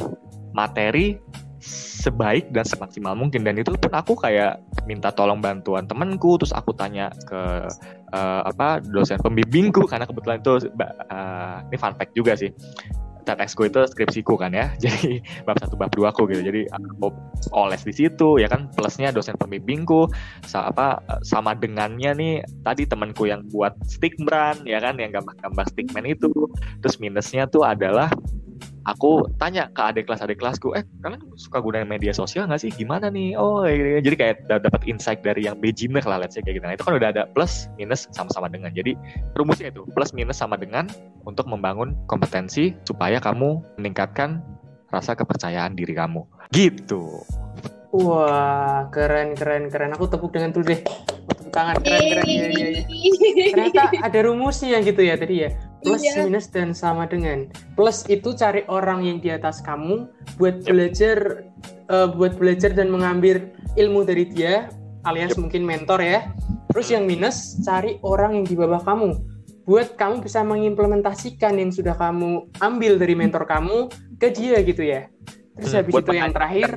materi 0.55 1.19
sebaik 1.63 2.51
dan 2.55 2.65
semaksimal 2.65 3.13
mungkin. 3.13 3.43
Dan 3.43 3.59
itu 3.59 3.75
pun 3.75 3.93
aku 3.93 4.15
kayak 4.15 4.59
minta 4.87 5.11
tolong 5.11 5.39
bantuan 5.43 5.85
temanku 5.85 6.39
terus 6.39 6.55
aku 6.55 6.73
tanya 6.75 7.11
ke 7.27 7.67
uh, 8.15 8.41
apa 8.47 8.83
dosen 8.83 9.19
pembimbingku. 9.19 9.85
Karena 9.91 10.07
kebetulan 10.07 10.39
itu 10.41 10.71
uh, 11.11 11.63
ini 11.67 11.77
fun 11.77 11.95
fact 11.95 12.15
juga 12.15 12.35
sih. 12.35 12.51
TEDxku 13.29 13.69
itu 13.69 13.85
skripsiku 13.85 14.33
kan 14.41 14.49
ya. 14.49 14.73
Jadi 14.83 15.21
bab 15.45 15.61
satu 15.61 15.77
bab 15.77 15.93
dua 15.93 16.09
aku 16.09 16.25
gitu. 16.33 16.41
Jadi 16.41 16.65
aku 16.73 17.13
oles 17.53 17.85
di 17.85 17.93
situ 17.93 18.41
ya 18.41 18.49
kan. 18.49 18.71
Plusnya 18.73 19.13
dosen 19.13 19.37
pembimbingku 19.37 20.09
apa 20.49 20.97
sama 21.21 21.53
dengannya 21.53 22.11
nih 22.17 22.33
tadi 22.65 22.89
temanku 22.89 23.29
yang 23.29 23.45
buat 23.53 23.77
stick 23.85 24.17
brand 24.25 24.65
ya 24.65 24.81
kan. 24.81 24.97
Yang 24.97 25.21
gambar-gambar 25.21 25.65
stickman 25.69 26.05
itu. 26.09 26.31
Terus 26.81 26.97
minusnya 26.97 27.45
tuh 27.45 27.61
adalah 27.61 28.09
aku 28.89 29.27
tanya 29.37 29.69
ke 29.69 29.81
adik 29.81 30.09
kelas 30.09 30.25
adik 30.25 30.41
kelasku 30.41 30.73
eh 30.73 30.83
kalian 31.05 31.21
suka 31.37 31.61
gunain 31.61 31.85
media 31.85 32.09
sosial 32.15 32.49
nggak 32.49 32.61
sih 32.63 32.71
gimana 32.73 33.11
nih 33.13 33.37
oh 33.37 33.63
iya. 33.67 34.01
jadi 34.01 34.15
kayak 34.15 34.35
dapat 34.49 34.81
insight 34.89 35.21
dari 35.21 35.45
yang 35.45 35.59
beginner 35.61 36.01
lah 36.03 36.17
let's 36.17 36.33
say 36.33 36.41
kayak 36.41 36.57
gitu 36.57 36.65
nah 36.65 36.75
itu 36.75 36.83
kan 36.85 36.95
udah 36.97 37.09
ada 37.13 37.23
plus 37.31 37.69
minus 37.77 38.09
sama-sama 38.15 38.49
dengan 38.49 38.73
jadi 38.73 38.97
rumusnya 39.37 39.69
itu 39.69 39.85
plus 39.93 40.11
minus 40.15 40.41
sama 40.41 40.57
dengan 40.57 40.89
untuk 41.27 41.45
membangun 41.45 41.93
kompetensi 42.09 42.73
supaya 42.87 43.21
kamu 43.21 43.61
meningkatkan 43.77 44.41
rasa 44.89 45.13
kepercayaan 45.13 45.77
diri 45.77 45.93
kamu 45.93 46.25
gitu 46.49 47.21
Wah, 47.89 48.85
keren, 48.93 49.33
keren, 49.33 49.65
keren. 49.73 49.97
Aku 49.97 50.05
tepuk 50.05 50.29
dengan 50.29 50.53
tuh 50.53 50.61
deh. 50.61 50.77
Tepuk 51.25 51.49
tangan, 51.49 51.81
keren, 51.81 52.05
keren. 52.05 52.25
Iya, 52.29 52.45
iya, 52.53 52.67
iya. 52.69 52.83
Ternyata 53.49 53.81
ada 54.05 54.19
rumusnya 54.29 54.77
gitu 54.85 55.01
ya 55.01 55.17
tadi 55.17 55.41
ya 55.41 55.49
plus 55.83 56.03
iya. 56.03 56.27
minus 56.27 56.51
dan 56.51 56.75
sama 56.75 57.07
dengan 57.07 57.47
plus 57.75 58.03
itu 58.11 58.35
cari 58.35 58.67
orang 58.67 59.03
yang 59.03 59.17
di 59.23 59.31
atas 59.31 59.63
kamu 59.63 60.07
buat 60.35 60.63
yep. 60.63 60.67
belajar 60.67 61.17
uh, 61.91 62.07
buat 62.11 62.35
belajar 62.35 62.75
dan 62.75 62.91
mengambil 62.91 63.47
ilmu 63.79 64.03
dari 64.03 64.27
dia 64.27 64.67
alias 65.07 65.35
yep. 65.35 65.39
mungkin 65.39 65.63
mentor 65.63 65.99
ya 66.03 66.27
terus 66.71 66.91
yang 66.91 67.07
minus 67.07 67.59
cari 67.63 67.97
orang 68.03 68.43
yang 68.43 68.45
di 68.45 68.55
bawah 68.55 68.83
kamu 68.83 69.15
buat 69.69 69.95
kamu 69.95 70.25
bisa 70.25 70.41
mengimplementasikan 70.41 71.53
yang 71.61 71.69
sudah 71.69 71.93
kamu 71.93 72.49
ambil 72.57 72.97
dari 72.97 73.13
mentor 73.13 73.45
kamu 73.45 73.87
ke 74.17 74.33
dia 74.33 74.59
gitu 74.65 74.83
ya 74.83 75.07
terus 75.59 75.71
hmm, 75.71 75.79
habis 75.79 75.93
itu 75.95 76.13
yang 76.15 76.31
terakhir 76.33 76.69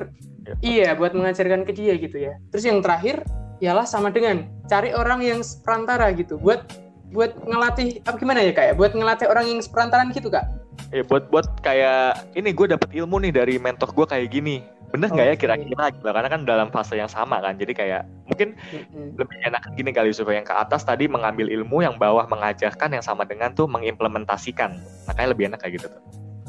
yep. 0.47 0.57
iya 0.63 0.89
buat 0.95 1.11
mengajarkan 1.11 1.67
ke 1.67 1.73
dia 1.75 1.93
gitu 1.99 2.17
ya 2.21 2.39
terus 2.53 2.63
yang 2.63 2.79
terakhir 2.79 3.25
ialah 3.63 3.87
sama 3.87 4.11
dengan 4.11 4.43
cari 4.67 4.91
orang 4.91 5.23
yang 5.23 5.39
perantara 5.63 6.11
gitu 6.11 6.35
buat 6.35 6.67
buat 7.13 7.31
ngelatih 7.45 8.01
apa 8.03 8.17
gimana 8.17 8.41
ya 8.41 8.51
kak 8.51 8.65
ya? 8.65 8.73
Buat 8.73 8.97
ngelatih 8.97 9.27
orang 9.29 9.45
yang 9.45 9.59
seperantaran 9.61 10.09
gitu 10.11 10.33
kak? 10.33 10.49
Ya 10.89 11.05
buat 11.05 11.29
buat 11.29 11.45
kayak 11.61 12.33
ini 12.33 12.49
gue 12.51 12.67
dapet 12.73 12.89
ilmu 12.91 13.21
nih 13.21 13.31
dari 13.31 13.55
mentor 13.61 13.93
gue 13.93 14.05
kayak 14.09 14.33
gini. 14.33 14.65
Bener 14.89 15.09
nggak 15.09 15.25
okay. 15.25 15.33
ya 15.33 15.41
kira-kira? 15.41 15.83
Gitu 15.93 16.05
karena 16.05 16.29
kan 16.29 16.41
dalam 16.45 16.69
fase 16.73 16.97
yang 16.97 17.09
sama 17.09 17.41
kan. 17.41 17.57
Jadi 17.57 17.73
kayak 17.77 18.05
mungkin 18.29 18.57
mm-hmm. 18.57 19.17
lebih 19.17 19.37
enak 19.45 19.61
gini 19.77 19.89
kali 19.93 20.09
supaya 20.13 20.41
yang 20.41 20.47
ke 20.49 20.53
atas 20.53 20.81
tadi 20.85 21.05
mengambil 21.05 21.49
ilmu 21.49 21.85
yang 21.85 21.97
bawah 21.97 22.25
mengajarkan 22.25 22.97
yang 22.97 23.05
sama 23.05 23.25
dengan 23.25 23.53
tuh 23.53 23.69
mengimplementasikan. 23.69 24.81
Makanya 25.09 25.29
lebih 25.33 25.53
enak 25.53 25.61
kayak 25.61 25.81
gitu 25.81 25.87
tuh. 25.93 26.01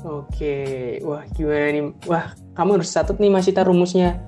Oke. 0.05 0.57
Wah 1.05 1.25
gimana 1.33 1.69
nih? 1.73 1.85
Wah 2.09 2.37
kamu 2.57 2.81
harus 2.81 2.93
catat 2.93 3.17
nih 3.17 3.33
masih 3.33 3.53
rumusnya. 3.65 4.21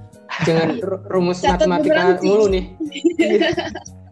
Jangan 0.45 0.81
rumus 1.13 1.41
matematika 1.45 2.21
mulu 2.21 2.51
nih 2.53 2.65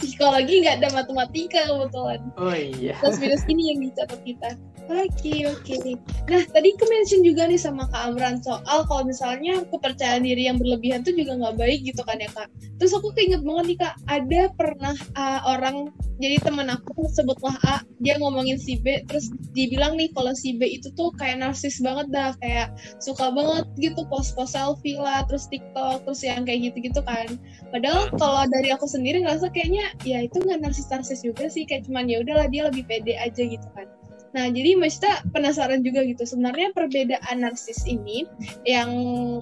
psikologi 0.00 0.64
nggak 0.64 0.80
ada 0.80 0.88
matematika 0.96 1.60
kebetulan. 1.68 2.20
Oh 2.40 2.56
iya. 2.56 2.96
Plus 2.98 3.20
minus 3.20 3.44
ini 3.46 3.62
yang 3.76 3.78
dicatat 3.84 4.20
kita. 4.24 4.48
Oke 4.90 5.06
okay, 5.06 5.38
oke. 5.46 5.62
Okay. 5.70 5.94
Nah 6.26 6.42
tadi 6.50 6.74
ke 6.74 6.82
mention 6.90 7.22
juga 7.22 7.46
nih 7.46 7.62
sama 7.62 7.86
Kak 7.94 8.10
Amran 8.10 8.42
soal 8.42 8.82
kalau 8.90 9.06
misalnya 9.06 9.62
kepercayaan 9.70 10.26
diri 10.26 10.50
yang 10.50 10.58
berlebihan 10.58 11.06
tuh 11.06 11.14
juga 11.14 11.38
nggak 11.38 11.62
baik 11.62 11.86
gitu 11.86 12.02
kan 12.02 12.18
ya 12.18 12.26
Kak. 12.34 12.50
Terus 12.82 12.98
aku 12.98 13.14
keinget 13.14 13.46
banget 13.46 13.64
nih 13.70 13.78
Kak, 13.86 13.94
ada 14.10 14.40
pernah 14.58 14.94
uh, 15.14 15.46
orang 15.46 15.94
jadi 16.18 16.42
teman 16.42 16.74
aku 16.74 17.06
sebutlah 17.06 17.54
A, 17.70 17.86
dia 18.02 18.18
ngomongin 18.18 18.58
si 18.58 18.82
B, 18.82 19.00
terus 19.06 19.30
dibilang 19.56 19.94
nih 19.94 20.10
kalau 20.10 20.34
si 20.34 20.58
B 20.58 20.66
itu 20.66 20.90
tuh 20.98 21.14
kayak 21.16 21.38
narsis 21.40 21.80
banget 21.80 22.10
dah, 22.10 22.34
kayak 22.42 22.74
suka 22.98 23.32
banget 23.32 23.64
gitu 23.80 24.04
post-post 24.10 24.52
selfie 24.52 25.00
lah, 25.00 25.24
terus 25.30 25.48
TikTok, 25.48 26.04
terus 26.04 26.20
yang 26.20 26.44
kayak 26.44 26.66
gitu-gitu 26.66 27.00
kan. 27.06 27.40
Padahal 27.72 28.12
kalau 28.20 28.42
dari 28.52 28.68
aku 28.74 28.84
sendiri 28.84 29.24
ngerasa 29.24 29.48
kayaknya 29.54 29.96
ya 30.04 30.20
itu 30.26 30.42
nggak 30.44 30.60
narsis-narsis 30.60 31.24
juga 31.24 31.48
sih, 31.48 31.64
kayak 31.64 31.88
cuman 31.88 32.10
ya 32.10 32.20
udahlah 32.20 32.50
dia 32.52 32.68
lebih 32.68 32.84
pede 32.84 33.16
aja 33.16 33.40
gitu 33.40 33.68
kan. 33.72 33.88
Nah, 34.30 34.46
jadi 34.46 34.78
Mbak 34.78 35.34
penasaran 35.34 35.82
juga 35.82 36.06
gitu. 36.06 36.22
Sebenarnya 36.22 36.70
perbedaan 36.70 37.42
narsis 37.42 37.82
ini 37.86 38.26
yang 38.62 38.90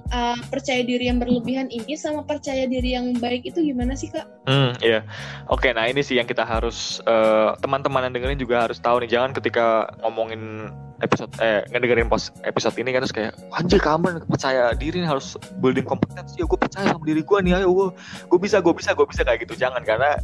uh, 0.09 0.39
percaya 0.49 0.81
diri 0.81 1.13
yang 1.13 1.21
berlebihan 1.21 1.69
ini 1.69 1.93
sama 1.95 2.25
percaya 2.25 2.65
diri 2.65 2.97
yang 2.97 3.13
baik 3.21 3.45
itu 3.45 3.61
gimana 3.61 3.93
sih, 3.93 4.09
Kak? 4.09 4.25
Hmm, 4.49 4.73
iya. 4.81 5.05
Oke, 5.53 5.77
nah 5.77 5.85
ini 5.85 6.01
sih 6.01 6.17
yang 6.17 6.25
kita 6.25 6.45
harus 6.45 7.05
uh, 7.05 7.53
teman-teman 7.61 8.09
yang 8.09 8.15
dengerin 8.17 8.41
juga 8.41 8.65
harus 8.65 8.81
tahu 8.81 9.05
nih. 9.05 9.11
Jangan 9.13 9.37
ketika 9.37 9.93
ngomongin 10.01 10.73
episode 10.99 11.31
eh 11.39 11.63
ngedengerin 11.71 12.11
post 12.11 12.35
episode 12.43 12.75
ini 12.79 12.91
kan 12.91 13.07
terus 13.07 13.15
kayak 13.15 13.33
anjir 13.55 13.79
kamu 13.79 14.19
percaya 14.27 14.75
diri 14.75 15.03
nih 15.03 15.09
harus 15.09 15.39
building 15.63 15.87
kompetensi 15.87 16.43
ya 16.43 16.47
gue 16.47 16.59
percaya 16.59 16.91
sama 16.91 17.05
diri 17.07 17.23
gue 17.23 17.39
nih 17.47 17.53
ayo 17.63 17.71
gue 17.71 17.89
gue 18.27 18.39
bisa 18.43 18.59
gue 18.59 18.75
bisa 18.75 18.91
gue 18.99 19.07
bisa 19.07 19.23
kayak 19.23 19.47
gitu. 19.47 19.55
Jangan 19.55 19.83
karena 19.87 20.19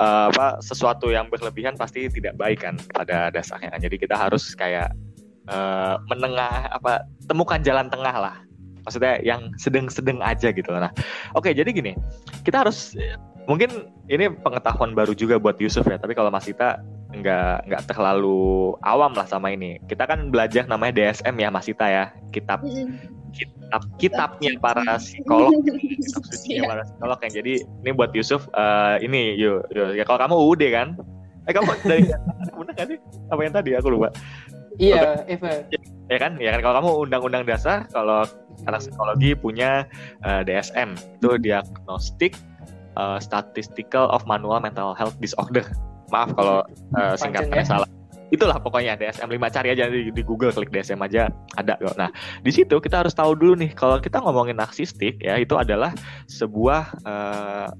uh, 0.00 0.32
apa 0.32 0.60
sesuatu 0.64 1.12
yang 1.12 1.28
berlebihan 1.28 1.76
pasti 1.76 2.08
tidak 2.08 2.36
baik 2.40 2.64
kan 2.64 2.80
pada 2.96 3.28
dasarnya 3.28 3.76
kan. 3.76 3.80
Jadi 3.80 3.96
kita 4.00 4.16
harus 4.16 4.56
kayak 4.56 4.92
uh, 5.52 6.00
menengah 6.08 6.72
apa 6.72 7.04
temukan 7.28 7.60
jalan 7.60 7.92
tengah 7.92 8.16
lah. 8.16 8.36
Maksudnya 8.88 9.18
yang 9.20 9.50
sedang-sedang 9.58 10.22
aja 10.22 10.48
gitu. 10.54 10.72
Nah 10.72 10.88
oke 11.36 11.50
okay, 11.50 11.52
jadi 11.52 11.68
gini 11.74 11.92
kita 12.46 12.64
harus 12.64 12.96
mungkin 13.46 13.90
ini 14.10 14.30
pengetahuan 14.42 14.92
baru 14.92 15.14
juga 15.14 15.38
buat 15.38 15.54
Yusuf 15.62 15.86
ya 15.86 15.96
tapi 15.96 16.18
kalau 16.18 16.34
Mas 16.34 16.50
Ita 16.50 16.82
nggak 17.26 17.66
nggak 17.66 17.82
terlalu 17.90 18.78
awam 18.86 19.10
lah 19.18 19.26
sama 19.26 19.50
ini. 19.50 19.82
Kita 19.90 20.06
kan 20.06 20.30
belajar 20.30 20.70
namanya 20.70 20.94
DSM 20.94 21.34
ya 21.34 21.48
Mas 21.50 21.66
Ita 21.66 21.86
ya, 21.90 22.04
kitab 22.30 22.62
kitab 23.34 23.82
kitabnya 23.98 24.56
para 24.62 24.96
psikolog, 25.02 25.52
kitab 26.00 26.22
suci 26.30 26.62
para 26.62 26.86
psikolog 26.86 27.18
yang 27.20 27.34
jadi 27.42 27.54
ini 27.82 27.90
buat 27.92 28.14
Yusuf 28.14 28.46
uh, 28.54 28.96
ini 29.02 29.34
yuk, 29.36 29.66
yuk 29.74 29.98
ya 29.98 30.06
kalau 30.06 30.22
kamu 30.22 30.34
UUD 30.38 30.62
kan? 30.70 30.88
Eh 31.46 31.52
kamu 31.52 31.74
dari 31.90 32.06
benar 32.54 32.74
kan 32.78 32.86
sih? 32.86 32.98
Apa 33.28 33.40
yang 33.42 33.54
tadi? 33.54 33.70
Aku 33.74 33.90
lupa. 33.90 34.08
Iya, 34.76 35.24
Eva. 35.24 35.64
Ya 36.06 36.18
kan, 36.20 36.36
ya 36.36 36.52
kan? 36.52 36.60
Kalau 36.60 36.74
kamu 36.84 36.90
undang-undang 37.08 37.44
dasar 37.48 37.88
kalau 37.90 38.28
anak 38.68 38.84
psikologi 38.84 39.32
punya 39.32 39.88
uh, 40.22 40.40
eh, 40.40 40.42
DSM 40.46 40.96
itu 40.96 41.30
diagnostik 41.40 42.36
uh, 42.96 43.16
statistical 43.20 44.08
of 44.12 44.24
manual 44.28 44.60
mental 44.60 44.92
health 44.92 45.16
disorder 45.20 45.64
Maaf 46.12 46.30
kalau 46.34 46.62
uh, 46.96 47.14
singkatnya 47.18 47.62
ya. 47.62 47.66
salah. 47.66 47.88
Itulah 48.26 48.58
pokoknya 48.58 48.98
DSM 48.98 49.30
5 49.38 49.54
cari 49.54 49.68
aja 49.70 49.86
di, 49.86 50.10
di 50.10 50.22
Google 50.26 50.50
klik 50.50 50.74
DSM 50.74 50.98
aja 50.98 51.30
ada 51.54 51.78
kok. 51.78 51.94
Nah, 51.94 52.10
di 52.42 52.50
situ 52.50 52.74
kita 52.82 53.06
harus 53.06 53.14
tahu 53.14 53.38
dulu 53.38 53.54
nih 53.54 53.70
kalau 53.70 54.02
kita 54.02 54.18
ngomongin 54.18 54.58
narsistik 54.58 55.22
ya 55.22 55.38
itu 55.38 55.54
adalah 55.54 55.94
sebuah 56.26 57.06
uh, 57.06 57.70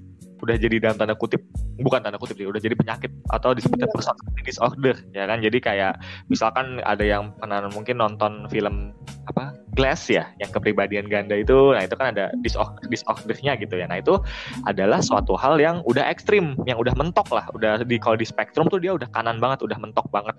udah 0.43 0.57
jadi 0.57 0.77
dalam 0.83 0.97
tanda 1.01 1.17
kutip 1.17 1.41
bukan 1.81 2.01
tanda 2.05 2.21
kutip 2.21 2.37
sih 2.37 2.49
udah 2.49 2.61
jadi 2.61 2.77
penyakit 2.77 3.13
atau 3.33 3.57
disebutnya 3.57 3.89
personality 3.89 4.43
disorder 4.45 4.97
ya 5.17 5.25
kan? 5.25 5.41
Jadi 5.41 5.59
kayak 5.61 6.01
misalkan 6.29 6.81
ada 6.85 7.05
yang 7.05 7.33
pernah 7.37 7.65
mungkin 7.73 8.01
nonton 8.01 8.47
film 8.53 8.93
apa 9.27 9.57
Glass 9.77 10.09
ya 10.09 10.33
yang 10.41 10.49
kepribadian 10.49 11.05
ganda 11.13 11.37
itu 11.37 11.77
nah 11.77 11.85
itu 11.85 11.93
kan 12.01 12.17
ada 12.17 12.33
disorder 12.41 12.81
disordernya 12.89 13.57
gitu 13.61 13.77
ya. 13.77 13.87
Nah 13.89 14.01
itu 14.01 14.17
adalah 14.65 15.05
suatu 15.05 15.37
hal 15.37 15.61
yang 15.61 15.85
udah 15.85 16.05
ekstrim 16.09 16.57
yang 16.65 16.81
udah 16.81 16.97
mentok 16.97 17.29
lah 17.33 17.45
udah 17.53 17.85
di 17.85 18.01
kalau 18.01 18.17
di 18.17 18.25
spektrum 18.25 18.69
tuh 18.73 18.81
dia 18.81 18.97
udah 18.97 19.09
kanan 19.13 19.37
banget 19.41 19.65
udah 19.65 19.77
mentok 19.77 20.09
banget. 20.09 20.37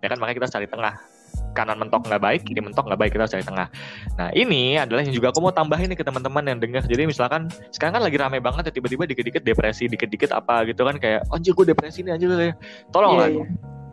Ya 0.00 0.08
kan? 0.08 0.16
Makanya 0.16 0.36
kita 0.44 0.48
cari 0.56 0.66
tengah 0.68 0.96
kanan 1.52 1.78
mentok 1.78 2.06
nggak 2.06 2.22
baik, 2.22 2.40
kiri 2.46 2.60
mentok 2.62 2.86
nggak 2.86 3.00
baik 3.00 3.10
kita 3.14 3.26
harus 3.26 3.34
cari 3.34 3.44
tengah. 3.46 3.66
Nah 4.16 4.28
ini 4.34 4.78
adalah 4.78 5.02
yang 5.02 5.14
juga 5.14 5.34
aku 5.34 5.40
mau 5.42 5.52
tambahin 5.54 5.90
nih 5.90 5.98
ke 5.98 6.04
teman-teman 6.06 6.44
yang 6.46 6.58
dengar. 6.58 6.82
Jadi 6.86 7.02
misalkan 7.06 7.50
sekarang 7.74 8.00
kan 8.00 8.02
lagi 8.06 8.16
rame 8.18 8.38
banget 8.38 8.70
ya 8.70 8.72
tiba-tiba 8.74 9.06
dikit-dikit 9.06 9.42
depresi, 9.42 9.90
dikit-dikit 9.90 10.30
apa 10.30 10.64
gitu 10.68 10.86
kan 10.86 10.96
kayak 10.98 11.26
anjir 11.34 11.52
gue 11.54 11.66
depresi 11.66 12.06
nih 12.06 12.14
anjir. 12.16 12.30
Tolong 12.94 13.12
yeah, 13.16 13.20
lah. 13.20 13.28
Yeah. 13.28 13.46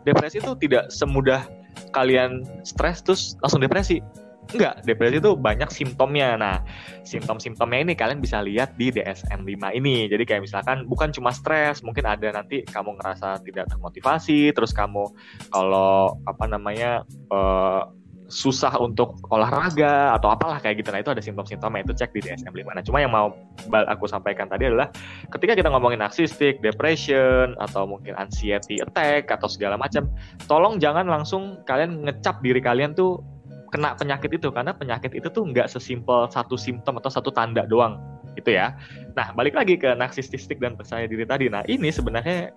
Depresi 0.06 0.40
itu 0.40 0.52
tidak 0.56 0.88
semudah 0.88 1.44
kalian 1.92 2.46
stres 2.64 3.04
terus 3.04 3.36
langsung 3.42 3.60
depresi. 3.60 4.00
Enggak, 4.48 4.80
depresi 4.88 5.20
itu 5.20 5.36
banyak 5.36 5.68
simptomnya. 5.68 6.40
Nah, 6.40 6.56
simptom-simptomnya 7.04 7.84
ini 7.84 7.92
kalian 7.92 8.24
bisa 8.24 8.40
lihat 8.40 8.72
di 8.80 8.88
DSM-5 8.88 9.60
ini. 9.76 10.08
Jadi 10.08 10.24
kayak 10.24 10.48
misalkan 10.48 10.88
bukan 10.88 11.12
cuma 11.12 11.36
stres, 11.36 11.84
mungkin 11.84 12.08
ada 12.08 12.32
nanti 12.32 12.64
kamu 12.64 12.96
ngerasa 12.96 13.44
tidak 13.44 13.68
termotivasi, 13.68 14.56
terus 14.56 14.72
kamu 14.72 15.04
kalau 15.52 16.16
apa 16.24 16.44
namanya 16.48 17.04
uh, 17.28 17.92
susah 18.28 18.76
untuk 18.76 19.16
olahraga 19.32 20.12
atau 20.16 20.28
apalah 20.32 20.60
kayak 20.60 20.84
gitu. 20.84 20.92
Nah, 20.92 21.00
itu 21.00 21.12
ada 21.12 21.20
simptom-simptomnya 21.24 21.84
itu 21.84 21.92
cek 21.96 22.12
di 22.12 22.20
DSM-5. 22.24 22.68
Nah, 22.76 22.84
cuma 22.84 23.00
yang 23.00 23.12
mau 23.12 23.32
aku 23.68 24.04
sampaikan 24.04 24.48
tadi 24.48 24.68
adalah 24.68 24.92
ketika 25.32 25.56
kita 25.56 25.68
ngomongin 25.72 26.00
narsistik, 26.04 26.60
depression 26.60 27.56
atau 27.56 27.88
mungkin 27.88 28.16
anxiety 28.20 28.84
attack 28.84 29.32
atau 29.32 29.48
segala 29.48 29.80
macam, 29.80 30.08
tolong 30.44 30.76
jangan 30.76 31.08
langsung 31.08 31.60
kalian 31.64 32.04
ngecap 32.04 32.44
diri 32.44 32.60
kalian 32.60 32.92
tuh 32.92 33.20
kena 33.68 33.94
penyakit 33.94 34.30
itu 34.32 34.48
karena 34.48 34.72
penyakit 34.72 35.12
itu 35.12 35.28
tuh 35.28 35.44
nggak 35.48 35.68
sesimpel 35.68 36.28
satu 36.32 36.56
simptom 36.56 36.96
atau 36.98 37.12
satu 37.12 37.28
tanda 37.32 37.68
doang 37.68 38.00
gitu 38.38 38.54
ya. 38.54 38.78
Nah 39.18 39.34
balik 39.34 39.58
lagi 39.58 39.74
ke 39.74 39.92
narsisistik 39.98 40.62
dan 40.62 40.78
percaya 40.78 41.10
diri 41.10 41.26
tadi. 41.26 41.50
Nah 41.50 41.66
ini 41.66 41.90
sebenarnya 41.90 42.54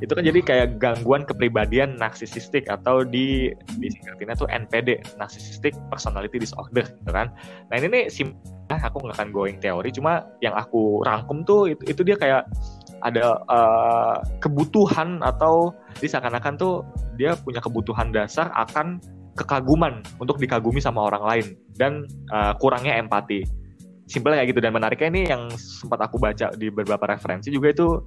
itu 0.00 0.10
kan 0.10 0.24
jadi 0.24 0.40
kayak 0.40 0.68
gangguan 0.80 1.22
kepribadian 1.28 1.94
narsisistik 2.00 2.66
atau 2.66 3.04
di 3.06 3.52
di 3.78 3.86
singkatannya 3.92 4.34
tuh 4.34 4.48
NPD 4.48 4.88
narcissistic 5.20 5.76
personality 5.92 6.42
disorder 6.42 6.84
gitu 6.84 7.10
kan. 7.14 7.30
Nah 7.70 7.74
ini 7.78 7.86
nih 7.86 8.04
sim 8.10 8.34
aku 8.70 9.02
nggak 9.02 9.18
akan 9.18 9.30
going 9.34 9.58
teori 9.58 9.90
cuma 9.90 10.22
yang 10.38 10.54
aku 10.54 11.02
rangkum 11.02 11.42
tuh 11.42 11.74
itu, 11.74 11.82
itu 11.90 12.02
dia 12.06 12.14
kayak 12.14 12.46
ada 13.00 13.40
uh, 13.48 14.20
kebutuhan 14.38 15.24
atau 15.24 15.72
di 15.98 16.06
seakan-akan 16.06 16.54
tuh 16.60 16.84
dia 17.16 17.34
punya 17.34 17.58
kebutuhan 17.58 18.12
dasar 18.12 18.52
akan 18.54 19.00
kekaguman 19.38 20.02
untuk 20.18 20.38
dikagumi 20.38 20.82
sama 20.82 21.06
orang 21.06 21.22
lain 21.24 21.46
dan 21.78 21.92
uh, 22.30 22.54
kurangnya 22.58 22.98
empati. 22.98 23.46
Simpelnya 24.10 24.42
kayak 24.42 24.50
gitu 24.56 24.60
dan 24.62 24.72
menariknya 24.74 25.08
ini 25.14 25.22
yang 25.30 25.42
sempat 25.54 26.02
aku 26.02 26.18
baca 26.18 26.50
di 26.58 26.66
beberapa 26.66 27.06
referensi 27.06 27.54
juga 27.54 27.70
itu 27.70 28.02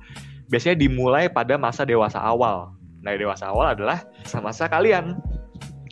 biasanya 0.51 0.75
dimulai 0.75 1.31
pada 1.31 1.55
masa 1.55 1.87
dewasa 1.87 2.19
awal. 2.19 2.75
Nah, 3.03 3.15
dewasa 3.15 3.51
awal 3.51 3.75
adalah 3.75 4.03
masa-masa 4.23 4.67
kalian 4.67 5.15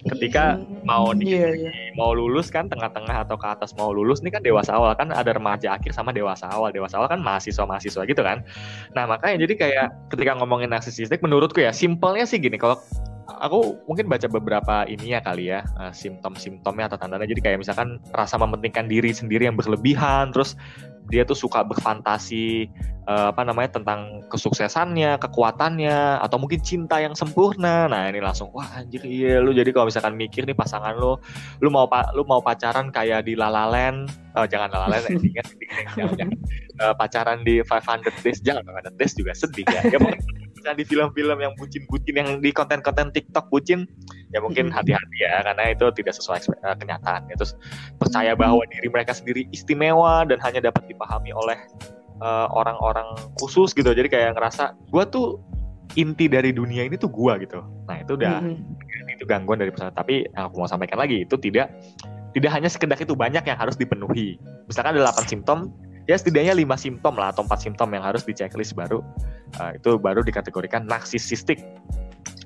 ketika 0.10 0.58
mau 0.82 1.14
di, 1.14 1.38
yeah, 1.38 1.54
yeah. 1.54 1.74
mau 1.94 2.18
lulus 2.18 2.50
kan 2.50 2.66
tengah-tengah 2.66 3.22
atau 3.28 3.38
ke 3.38 3.46
atas 3.46 3.78
mau 3.78 3.94
lulus 3.94 4.26
ini 4.26 4.34
kan 4.34 4.42
dewasa 4.42 4.74
awal 4.74 4.98
kan 4.98 5.14
ada 5.14 5.30
remaja 5.38 5.78
akhir 5.78 5.94
sama 5.94 6.10
dewasa 6.10 6.50
awal 6.50 6.74
dewasa 6.74 6.98
awal 6.98 7.06
kan 7.06 7.22
mahasiswa 7.22 7.62
mahasiswa 7.70 8.02
gitu 8.10 8.22
kan 8.26 8.42
nah 8.98 9.06
makanya 9.06 9.46
jadi 9.46 9.54
kayak 9.54 9.88
ketika 10.10 10.34
ngomongin 10.42 10.74
narsisistik 10.74 11.22
menurutku 11.22 11.62
ya 11.62 11.70
simpelnya 11.70 12.26
sih 12.26 12.42
gini 12.42 12.58
kalau 12.58 12.82
aku 13.40 13.80
mungkin 13.88 14.12
baca 14.12 14.28
beberapa 14.28 14.84
ini 14.90 15.16
ya 15.16 15.20
kali 15.24 15.54
ya 15.54 15.64
uh, 15.80 15.94
simptom-simptomnya 15.94 16.92
atau 16.92 16.98
tandanya 17.00 17.30
jadi 17.30 17.42
kayak 17.42 17.60
misalkan 17.64 18.02
rasa 18.12 18.36
mementingkan 18.36 18.90
diri 18.90 19.14
sendiri 19.16 19.48
yang 19.48 19.56
berlebihan 19.56 20.34
terus 20.36 20.60
dia 21.12 21.28
tuh 21.28 21.36
suka 21.36 21.68
berfantasi 21.68 22.72
uh, 23.10 23.36
apa 23.36 23.44
namanya 23.44 23.76
tentang 23.76 24.24
kesuksesannya, 24.32 25.20
kekuatannya 25.20 26.24
atau 26.24 26.38
mungkin 26.40 26.64
cinta 26.64 27.04
yang 27.04 27.18
sempurna. 27.18 27.92
Nah, 27.92 28.08
ini 28.08 28.24
langsung 28.24 28.48
wah 28.56 28.68
anjir 28.80 29.04
iya 29.04 29.44
lu 29.44 29.52
jadi 29.52 29.76
kalau 29.76 29.92
misalkan 29.92 30.16
mikir 30.16 30.48
nih 30.48 30.56
pasangan 30.56 30.96
lu 30.96 31.20
lu 31.60 31.68
mau 31.68 31.90
lu 32.16 32.24
mau 32.24 32.40
pacaran 32.40 32.94
kayak 32.94 33.28
di 33.28 33.36
Lalalen 33.36 34.08
oh, 34.40 34.48
jangan 34.48 34.72
Lalalen 34.72 35.20
ingat 35.20 35.48
jangan, 36.00 36.16
jangan. 36.16 36.38
Uh, 36.80 36.94
pacaran 36.96 37.40
di 37.44 37.60
500 37.60 38.24
days 38.24 38.40
jangan 38.40 38.64
500 38.64 39.00
days 39.00 39.14
juga 39.18 39.32
sedih 39.36 39.66
ya. 39.68 39.82
ya 39.92 40.00
misalnya 40.62 40.78
di 40.78 40.86
film-film 40.86 41.38
yang 41.42 41.54
bucin-bucin 41.58 42.14
yang 42.14 42.30
di 42.38 42.54
konten-konten 42.54 43.10
TikTok 43.10 43.50
bucin 43.50 43.90
ya 44.30 44.38
mungkin 44.38 44.70
hati-hati 44.70 45.18
ya 45.18 45.42
karena 45.42 45.74
itu 45.74 45.90
tidak 45.98 46.14
sesuai 46.14 46.40
uh, 46.62 46.78
kenyataan. 46.78 47.26
Ya. 47.34 47.36
terus 47.36 47.58
percaya 47.98 48.38
bahwa 48.38 48.62
diri 48.70 48.86
mereka 48.94 49.18
sendiri 49.18 49.50
istimewa 49.50 50.22
dan 50.30 50.38
hanya 50.46 50.70
dapat 50.70 50.86
dipahami 50.86 51.34
oleh 51.34 51.58
uh, 52.22 52.46
orang-orang 52.54 53.10
khusus 53.42 53.74
gitu. 53.74 53.90
Jadi 53.90 54.06
kayak 54.06 54.38
ngerasa 54.38 54.78
gue 54.94 55.04
tuh 55.10 55.42
inti 55.98 56.30
dari 56.30 56.54
dunia 56.54 56.86
ini 56.86 56.94
tuh 56.94 57.10
gue 57.10 57.34
gitu. 57.42 57.66
Nah 57.90 57.98
itu 57.98 58.14
udah 58.14 58.46
hmm. 58.46 59.18
itu 59.18 59.26
gangguan 59.26 59.58
dari 59.58 59.74
pesawat 59.74 59.98
tapi 59.98 60.30
yang 60.30 60.54
aku 60.54 60.62
mau 60.62 60.70
sampaikan 60.70 61.02
lagi 61.02 61.26
itu 61.26 61.36
tidak 61.42 61.74
tidak 62.32 62.52
hanya 62.54 62.70
sekedar 62.72 62.96
itu 63.02 63.18
banyak 63.18 63.44
yang 63.44 63.58
harus 63.58 63.76
dipenuhi. 63.76 64.38
Misalkan 64.70 64.96
ada 64.96 65.10
8 65.10 65.26
simptom 65.26 65.74
ya 66.12 66.20
setidaknya 66.20 66.52
lima 66.52 66.76
simptom 66.76 67.16
lah 67.16 67.32
atau 67.32 67.48
empat 67.48 67.64
simptom 67.64 67.88
yang 67.96 68.04
harus 68.04 68.28
di 68.28 68.36
checklist 68.36 68.76
baru 68.76 69.00
uh, 69.56 69.72
itu 69.72 69.96
baru 69.96 70.20
dikategorikan 70.20 70.84
narsisistik. 70.84 71.64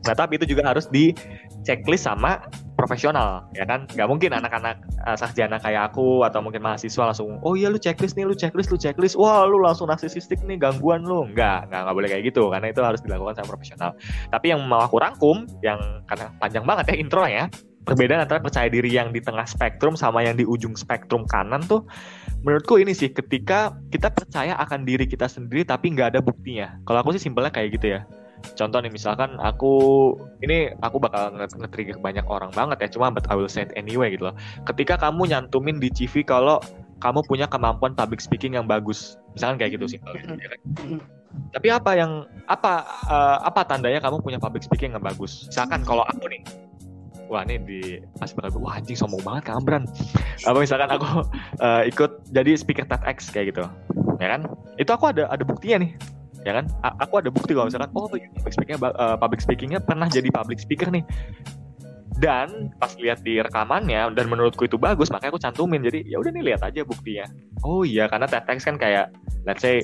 Nah 0.06 0.14
tapi 0.14 0.38
itu 0.38 0.46
juga 0.46 0.70
harus 0.70 0.86
di 0.94 1.18
checklist 1.66 2.06
sama 2.06 2.46
profesional 2.78 3.50
ya 3.58 3.66
kan? 3.66 3.90
Nggak 3.98 4.06
mungkin 4.06 4.32
anak-anak 4.38 4.86
uh, 5.02 5.18
sarjana 5.18 5.58
kayak 5.58 5.90
aku 5.90 6.22
atau 6.22 6.46
mungkin 6.46 6.62
mahasiswa 6.62 7.10
langsung 7.10 7.42
oh 7.42 7.58
iya 7.58 7.74
lu 7.74 7.82
checklist 7.82 8.14
nih 8.14 8.30
lu 8.30 8.38
checklist 8.38 8.70
lu 8.70 8.78
checklist. 8.78 9.18
Wah 9.18 9.50
lu 9.50 9.58
langsung 9.58 9.90
narsisistik 9.90 10.46
nih 10.46 10.62
gangguan 10.62 11.02
lu. 11.02 11.26
Nggak 11.34 11.74
nggak 11.74 11.82
nggak 11.90 11.96
boleh 11.98 12.10
kayak 12.14 12.24
gitu 12.30 12.54
karena 12.54 12.70
itu 12.70 12.86
harus 12.86 13.02
dilakukan 13.02 13.34
sama 13.34 13.50
profesional. 13.50 13.98
Tapi 14.30 14.54
yang 14.54 14.62
mau 14.70 14.86
aku 14.86 15.02
rangkum 15.02 15.50
yang 15.66 15.82
karena 16.06 16.30
panjang 16.38 16.64
banget 16.70 16.94
ya 16.94 16.96
intro 17.02 17.26
ya 17.26 17.50
perbedaan 17.86 18.26
antara 18.26 18.42
percaya 18.42 18.68
diri 18.68 18.90
yang 18.90 19.14
di 19.14 19.22
tengah 19.22 19.46
spektrum 19.46 19.94
sama 19.94 20.26
yang 20.26 20.36
di 20.36 20.44
ujung 20.44 20.74
spektrum 20.74 21.24
kanan 21.30 21.62
tuh 21.64 21.86
menurutku 22.42 22.82
ini 22.82 22.92
sih 22.92 23.14
ketika 23.14 23.78
kita 23.94 24.10
percaya 24.10 24.58
akan 24.58 24.84
diri 24.84 25.06
kita 25.06 25.30
sendiri 25.30 25.64
tapi 25.64 25.94
nggak 25.94 26.18
ada 26.18 26.20
buktinya. 26.22 26.82
Kalau 26.90 27.06
aku 27.06 27.14
sih 27.16 27.30
simpelnya 27.30 27.54
kayak 27.54 27.78
gitu 27.78 27.88
ya. 27.98 28.02
Contoh 28.54 28.78
nih 28.78 28.94
misalkan 28.94 29.42
aku 29.42 29.74
ini 30.46 30.70
aku 30.82 31.02
bakal 31.02 31.34
nge-trigger 31.34 31.98
banyak 31.98 32.26
orang 32.30 32.54
banget 32.54 32.78
ya 32.86 32.90
cuma 32.94 33.10
but 33.10 33.26
I 33.30 33.34
will 33.34 33.50
say 33.50 33.66
it 33.66 33.74
anyway 33.74 34.14
gitu 34.14 34.30
loh. 34.30 34.36
Ketika 34.70 34.98
kamu 35.02 35.34
nyantumin 35.34 35.82
di 35.82 35.90
CV 35.90 36.22
kalau 36.26 36.62
kamu 37.02 37.26
punya 37.26 37.46
kemampuan 37.50 37.98
public 37.98 38.22
speaking 38.22 38.58
yang 38.58 38.70
bagus 38.70 39.18
misalkan 39.34 39.62
kayak 39.62 39.78
gitu 39.78 39.98
sih. 39.98 40.00
Ya 40.02 40.50
kan? 40.54 40.60
tapi 41.52 41.68
apa 41.68 41.92
yang 42.00 42.24
apa 42.48 42.88
uh, 43.12 43.44
apa 43.44 43.68
tandanya 43.68 44.00
kamu 44.00 44.24
punya 44.24 44.40
public 44.40 44.64
speaking 44.64 44.96
yang 44.96 45.04
bagus? 45.04 45.50
Misalkan 45.52 45.84
kalau 45.84 46.06
aku 46.08 46.32
nih 46.32 46.42
wah 47.28 47.42
ini 47.46 47.56
di 47.62 47.82
pas 48.18 48.30
bakal 48.34 48.62
wah 48.62 48.78
anjing 48.78 48.98
sombong 48.98 49.22
banget 49.26 49.52
Kak 49.52 49.56
Amran. 49.62 49.84
Apa 50.46 50.58
misalkan 50.62 50.90
aku 50.92 51.26
uh, 51.62 51.82
ikut 51.88 52.32
jadi 52.32 52.58
speaker 52.58 52.86
TEDx 52.86 53.30
kayak 53.34 53.56
gitu. 53.56 53.66
Ya 54.22 54.38
kan? 54.38 54.48
Itu 54.78 54.92
aku 54.96 55.12
ada 55.12 55.28
ada 55.30 55.44
buktinya 55.44 55.86
nih. 55.86 55.92
Ya 56.46 56.54
kan? 56.62 56.70
A 56.86 56.94
aku 57.02 57.20
ada 57.20 57.30
bukti 57.34 57.58
kalau 57.58 57.68
misalkan 57.68 57.90
oh 57.98 58.06
public 58.08 58.54
speakingnya 58.54 58.80
uh, 58.82 59.18
public 59.18 59.40
speakingnya 59.42 59.80
pernah 59.82 60.08
jadi 60.08 60.30
public 60.30 60.62
speaker 60.62 60.90
nih. 60.94 61.04
Dan 62.16 62.72
pas 62.80 62.96
lihat 62.96 63.28
di 63.28 63.44
rekamannya 63.44 64.08
dan 64.16 64.26
menurutku 64.32 64.64
itu 64.70 64.80
bagus 64.80 65.12
makanya 65.12 65.36
aku 65.36 65.42
cantumin. 65.42 65.84
Jadi 65.84 66.08
ya 66.08 66.22
udah 66.22 66.32
nih 66.32 66.54
lihat 66.54 66.62
aja 66.64 66.86
buktinya. 66.86 67.26
Oh 67.66 67.84
iya 67.84 68.08
karena 68.08 68.30
TEDx 68.30 68.64
kan 68.64 68.78
kayak 68.80 69.12
let's 69.44 69.66
say 69.66 69.84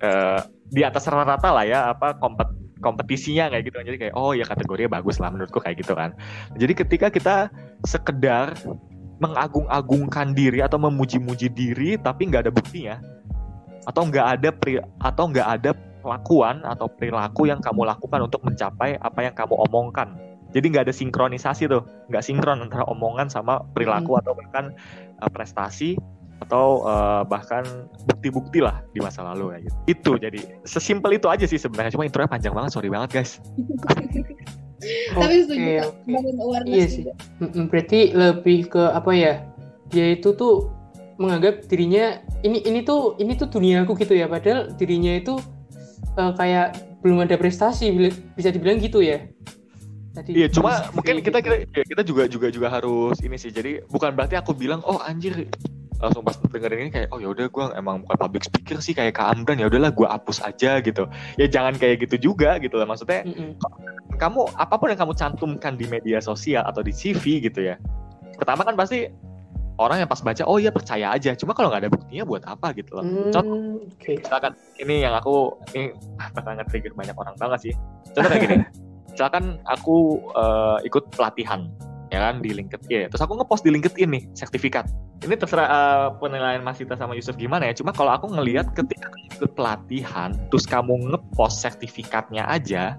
uh, 0.00 0.40
di 0.72 0.80
atas 0.80 1.04
rata-rata 1.04 1.52
lah 1.52 1.64
ya 1.68 1.92
apa 1.92 2.16
kompet 2.16 2.61
kompetisinya 2.82 3.48
kayak 3.48 3.70
gitu 3.70 3.76
kan. 3.78 3.86
Jadi 3.86 3.98
kayak 4.08 4.14
oh 4.18 4.34
ya 4.34 4.44
kategorinya 4.44 4.98
bagus 4.98 5.22
lah 5.22 5.30
menurutku 5.30 5.62
kayak 5.62 5.80
gitu 5.80 5.94
kan. 5.94 6.12
Jadi 6.58 6.72
ketika 6.74 7.06
kita 7.08 7.36
sekedar 7.86 8.52
mengagung-agungkan 9.22 10.34
diri 10.34 10.58
atau 10.60 10.82
memuji-muji 10.82 11.46
diri 11.46 11.94
tapi 11.94 12.26
nggak 12.26 12.50
ada 12.50 12.52
buktinya 12.52 12.98
atau 13.86 14.02
nggak 14.10 14.26
ada 14.38 14.48
pri, 14.50 14.82
atau 14.98 15.24
nggak 15.30 15.48
ada 15.62 15.70
pelakuan 16.02 16.66
atau 16.66 16.90
perilaku 16.90 17.46
yang 17.46 17.62
kamu 17.62 17.86
lakukan 17.86 18.26
untuk 18.26 18.42
mencapai 18.42 18.98
apa 18.98 19.20
yang 19.22 19.34
kamu 19.38 19.54
omongkan. 19.70 20.18
Jadi 20.52 20.68
nggak 20.68 20.90
ada 20.90 20.94
sinkronisasi 20.94 21.70
tuh 21.70 21.86
nggak 22.12 22.20
sinkron 22.20 22.66
antara 22.66 22.84
omongan 22.90 23.30
sama 23.30 23.62
perilaku 23.72 24.18
hmm. 24.18 24.20
atau 24.20 24.32
bahkan 24.36 24.64
uh, 25.22 25.30
prestasi 25.30 25.96
atau 26.42 26.82
uh, 26.82 27.22
bahkan 27.22 27.62
bukti-bukti 28.06 28.58
lah 28.58 28.82
di 28.90 29.00
masa 29.00 29.22
lalu 29.22 29.56
ya 29.56 29.58
gitu. 29.64 29.78
Itu 29.86 30.12
jadi 30.18 30.40
sesimpel 30.66 31.16
itu 31.16 31.30
aja 31.30 31.46
sih 31.46 31.58
sebenarnya. 31.58 31.94
Cuma 31.94 32.04
intronya 32.04 32.30
panjang 32.30 32.54
banget, 32.54 32.70
sorry 32.74 32.90
banget 32.90 33.10
guys. 33.22 33.38
Tapi 35.14 35.46
setuju 35.46 35.94
awareness 36.42 36.74
iya 36.74 36.86
sih. 36.90 37.04
Berarti 37.70 38.10
lebih 38.12 38.66
ke 38.66 38.82
apa 38.90 39.10
ya? 39.14 39.34
Dia 39.94 40.18
itu 40.18 40.34
tuh 40.34 40.72
menganggap 41.22 41.70
dirinya 41.70 42.18
ini 42.42 42.64
ini 42.66 42.82
tuh 42.82 43.14
ini 43.22 43.38
tuh 43.38 43.46
duniaku 43.46 43.94
gitu 44.00 44.18
ya 44.18 44.26
padahal 44.26 44.74
dirinya 44.74 45.14
itu 45.14 45.38
uh, 46.18 46.32
kayak 46.34 46.74
belum 47.04 47.22
ada 47.22 47.38
prestasi 47.38 47.92
bisa 48.34 48.50
dibilang 48.50 48.82
gitu 48.82 49.04
ya 49.04 49.22
Tadi 50.12 50.36
iya 50.36 50.48
cuma 50.50 50.92
mungkin 50.92 51.24
kita 51.24 51.40
kita 51.40 51.56
ya, 51.72 51.84
kita 51.88 52.02
juga 52.04 52.28
juga 52.28 52.52
juga 52.52 52.68
harus 52.68 53.16
ini 53.24 53.40
sih 53.40 53.48
jadi 53.48 53.80
bukan 53.88 54.12
berarti 54.12 54.36
aku 54.36 54.52
bilang 54.52 54.84
oh 54.84 55.00
anjir 55.00 55.48
langsung 56.02 56.26
pas 56.26 56.34
dengerin 56.34 56.88
ini 56.88 56.90
kayak 56.90 57.08
oh 57.14 57.22
ya 57.22 57.30
udah 57.30 57.46
gue 57.46 57.64
emang 57.78 58.02
bukan 58.02 58.18
public 58.18 58.42
speaker 58.42 58.82
sih 58.82 58.92
kayak 58.92 59.14
Kak 59.14 59.38
Amran 59.38 59.62
ya 59.62 59.70
udahlah 59.70 59.94
gue 59.94 60.04
hapus 60.04 60.42
aja 60.42 60.82
gitu. 60.82 61.06
Ya 61.38 61.46
jangan 61.46 61.78
kayak 61.78 62.02
gitu 62.04 62.34
juga 62.34 62.58
gitu 62.58 62.74
lah 62.74 62.90
maksudnya 62.90 63.22
mm 63.22 63.32
-mm. 63.32 63.50
kamu 64.18 64.50
apa 64.58 64.74
pun 64.74 64.90
yang 64.90 65.00
kamu 65.00 65.14
cantumkan 65.14 65.78
di 65.78 65.86
media 65.86 66.18
sosial 66.18 66.66
atau 66.66 66.82
di 66.82 66.90
CV 66.90 67.38
gitu 67.46 67.62
ya 67.62 67.78
pertama 68.42 68.66
kan 68.66 68.74
pasti 68.74 69.06
orang 69.78 70.04
yang 70.04 70.10
pas 70.10 70.20
baca 70.20 70.42
oh 70.44 70.58
iya 70.58 70.70
percaya 70.74 71.14
aja. 71.14 71.32
Cuma 71.38 71.56
kalau 71.56 71.72
nggak 71.72 71.86
ada 71.86 71.90
buktinya 71.92 72.24
buat 72.26 72.42
apa 72.44 72.74
gitu 72.76 72.98
loh. 72.98 73.04
Hmm, 73.04 73.30
contoh 73.32 73.58
okay. 73.98 74.18
misalkan 74.20 74.52
ini 74.78 74.94
yang 75.02 75.14
aku 75.16 75.56
ini 75.72 75.94
sangat 76.46 76.66
trigger 76.68 76.92
banyak 76.92 77.16
orang 77.16 77.34
banget 77.38 77.70
sih. 77.70 77.74
Contoh 78.12 78.30
kayak 78.30 78.42
gini. 78.44 78.58
Misalkan 79.12 79.60
aku 79.68 80.24
uh, 80.32 80.80
ikut 80.88 81.12
pelatihan 81.12 81.68
ya 82.12 82.20
kan 82.20 82.44
di 82.44 82.52
LinkedIn. 82.52 83.08
Terus 83.08 83.22
aku 83.24 83.40
ngepost 83.40 83.64
di 83.64 83.72
LinkedIn 83.72 84.08
nih 84.12 84.22
sertifikat. 84.36 84.84
Ini 85.24 85.34
terserah 85.38 85.68
uh, 85.70 86.08
penilaian 86.20 86.60
Mas 86.60 86.82
Ita 86.82 86.98
sama 86.98 87.16
Yusuf 87.16 87.38
gimana 87.38 87.70
ya 87.70 87.74
cuma 87.78 87.94
kalau 87.94 88.12
aku 88.12 88.28
ngelihat 88.36 88.74
ketika 88.76 89.08
ikut 89.32 89.54
pelatihan 89.54 90.34
terus 90.50 90.66
kamu 90.66 91.14
ngepost 91.14 91.62
sertifikatnya 91.62 92.42
aja 92.50 92.98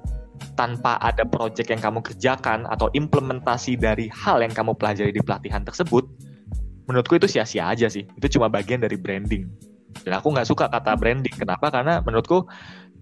tanpa 0.56 0.96
ada 1.04 1.28
project 1.28 1.68
yang 1.68 1.84
kamu 1.84 2.00
kerjakan 2.00 2.64
atau 2.72 2.88
implementasi 2.96 3.76
dari 3.76 4.08
hal 4.08 4.40
yang 4.40 4.56
kamu 4.56 4.72
pelajari 4.72 5.12
di 5.12 5.20
pelatihan 5.20 5.68
tersebut 5.68 6.08
menurutku 6.88 7.16
itu 7.16 7.28
sia-sia 7.28 7.68
aja 7.72 7.88
sih. 7.88 8.04
Itu 8.20 8.40
cuma 8.40 8.52
bagian 8.52 8.84
dari 8.84 9.00
branding. 9.00 9.48
Dan 10.04 10.20
aku 10.20 10.36
nggak 10.36 10.48
suka 10.48 10.68
kata 10.68 11.00
branding. 11.00 11.32
Kenapa? 11.36 11.72
Karena 11.72 12.04
menurutku 12.04 12.48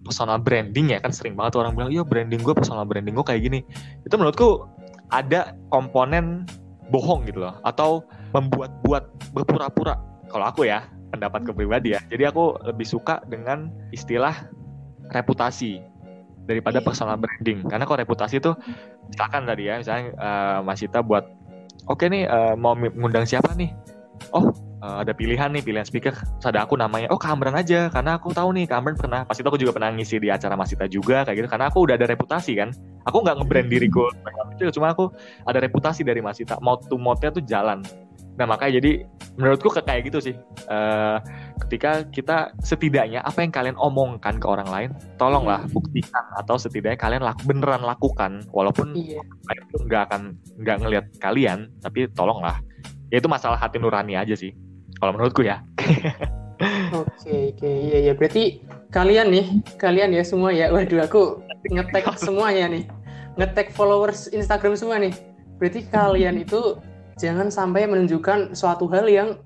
personal 0.01 0.41
branding 0.41 0.97
ya 0.97 0.99
kan 1.01 1.13
sering 1.13 1.37
banget 1.37 1.61
orang 1.61 1.77
bilang 1.77 1.93
iya 1.93 2.01
branding 2.01 2.41
gue 2.41 2.57
personal 2.57 2.89
branding 2.89 3.13
gue 3.13 3.25
kayak 3.25 3.41
gini. 3.41 3.59
Itu 4.05 4.17
menurutku 4.17 4.65
ada 5.11 5.55
komponen 5.69 6.47
bohong 6.91 7.27
gitu 7.27 7.43
loh 7.43 7.55
atau 7.63 8.03
membuat-buat 8.35 9.31
berpura-pura. 9.35 9.99
Kalau 10.31 10.45
aku 10.47 10.67
ya 10.67 10.87
pendapat 11.11 11.43
kepribadi 11.43 11.95
ya. 11.95 12.01
Jadi 12.07 12.23
aku 12.27 12.55
lebih 12.63 12.87
suka 12.87 13.19
dengan 13.27 13.67
istilah 13.91 14.47
reputasi 15.11 15.83
daripada 16.47 16.79
iya. 16.79 16.85
personal 16.87 17.19
branding. 17.19 17.67
Karena 17.67 17.83
kalau 17.83 17.99
reputasi 17.99 18.39
itu 18.39 18.51
misalkan 19.11 19.43
tadi 19.43 19.67
ya 19.67 19.83
misalnya 19.83 20.15
uh, 20.15 20.59
Mas 20.63 20.79
Ita 20.79 21.03
buat 21.03 21.27
oke 21.91 21.99
okay 21.99 22.07
nih 22.07 22.23
uh, 22.31 22.55
mau 22.55 22.73
mengundang 22.75 23.27
siapa 23.27 23.51
nih? 23.59 23.75
Oh 24.31 24.51
uh, 24.81 25.05
ada 25.05 25.13
pilihan 25.13 25.53
nih 25.53 25.63
pilihan 25.63 25.85
speaker. 25.85 26.11
Terus 26.11 26.47
ada 26.49 26.65
aku 26.65 26.75
namanya 26.75 27.07
oh 27.13 27.21
Kamran 27.21 27.55
aja 27.55 27.87
karena 27.93 28.17
aku 28.17 28.33
tahu 28.33 28.51
nih 28.57 28.65
Kamran 28.67 28.97
pernah. 28.97 29.23
Pas 29.23 29.37
itu 29.37 29.47
aku 29.47 29.61
juga 29.61 29.77
pernah 29.77 29.93
ngisi 29.93 30.17
di 30.17 30.27
acara 30.33 30.57
Masita 30.57 30.89
juga 30.89 31.23
kayak 31.23 31.37
gitu. 31.45 31.47
Karena 31.47 31.69
aku 31.69 31.85
udah 31.85 31.95
ada 31.95 32.09
reputasi 32.09 32.57
kan. 32.57 32.73
Aku 33.07 33.21
nggak 33.23 33.37
ngebrand 33.41 33.69
diriku 33.69 34.05
cuma 34.69 34.93
aku 34.93 35.09
ada 35.49 35.57
reputasi 35.57 36.05
dari 36.05 36.21
Masita. 36.21 36.61
Mau 36.61 36.77
to 36.77 36.97
mode-nya 37.01 37.33
tuh 37.33 37.41
jalan. 37.41 37.81
Nah 38.37 38.45
makanya 38.45 38.77
jadi 38.81 39.05
menurutku 39.41 39.73
kayak 39.73 40.05
gitu 40.05 40.21
sih. 40.21 40.35
Uh, 40.69 41.17
ketika 41.65 42.05
kita 42.13 42.37
setidaknya 42.61 43.25
apa 43.25 43.41
yang 43.41 43.49
kalian 43.49 43.77
omongkan 43.81 44.37
ke 44.37 44.45
orang 44.45 44.69
lain 44.69 44.89
tolonglah 45.17 45.65
buktikan 45.73 46.25
atau 46.37 46.61
setidaknya 46.61 46.99
kalian 46.99 47.23
laku, 47.25 47.41
beneran 47.49 47.81
lakukan. 47.81 48.45
Walaupun 48.53 48.93
iya. 48.93 49.21
nggak 49.81 50.01
akan 50.13 50.21
nggak 50.61 50.77
ngelihat 50.85 51.05
kalian 51.17 51.73
tapi 51.81 52.05
tolonglah. 52.13 52.61
Ya 53.09 53.19
itu 53.19 53.27
masalah 53.27 53.59
hati 53.59 53.75
nurani 53.81 54.15
aja 54.15 54.37
sih 54.37 54.55
kalau 55.01 55.17
menurutku 55.17 55.41
ya. 55.41 55.65
Oke 56.93 57.57
oke. 57.57 57.65
Iya 57.65 57.97
iya. 58.05 58.13
Berarti 58.13 58.61
kalian 58.93 59.33
nih 59.33 59.45
kalian 59.81 60.13
ya 60.13 60.21
semua 60.21 60.53
ya. 60.53 60.69
Waduh 60.69 61.01
aku 61.01 61.41
ngetek 61.73 62.05
semuanya 62.25 62.69
nih. 62.69 62.83
Ngetek 63.41 63.73
followers 63.73 64.29
Instagram 64.29 64.77
semua 64.77 65.01
nih. 65.01 65.13
Berarti 65.57 65.89
kalian 65.89 66.45
itu 66.45 66.77
jangan 67.17 67.49
sampai 67.49 67.89
menunjukkan 67.89 68.53
suatu 68.53 68.85
hal 68.93 69.09
yang 69.09 69.41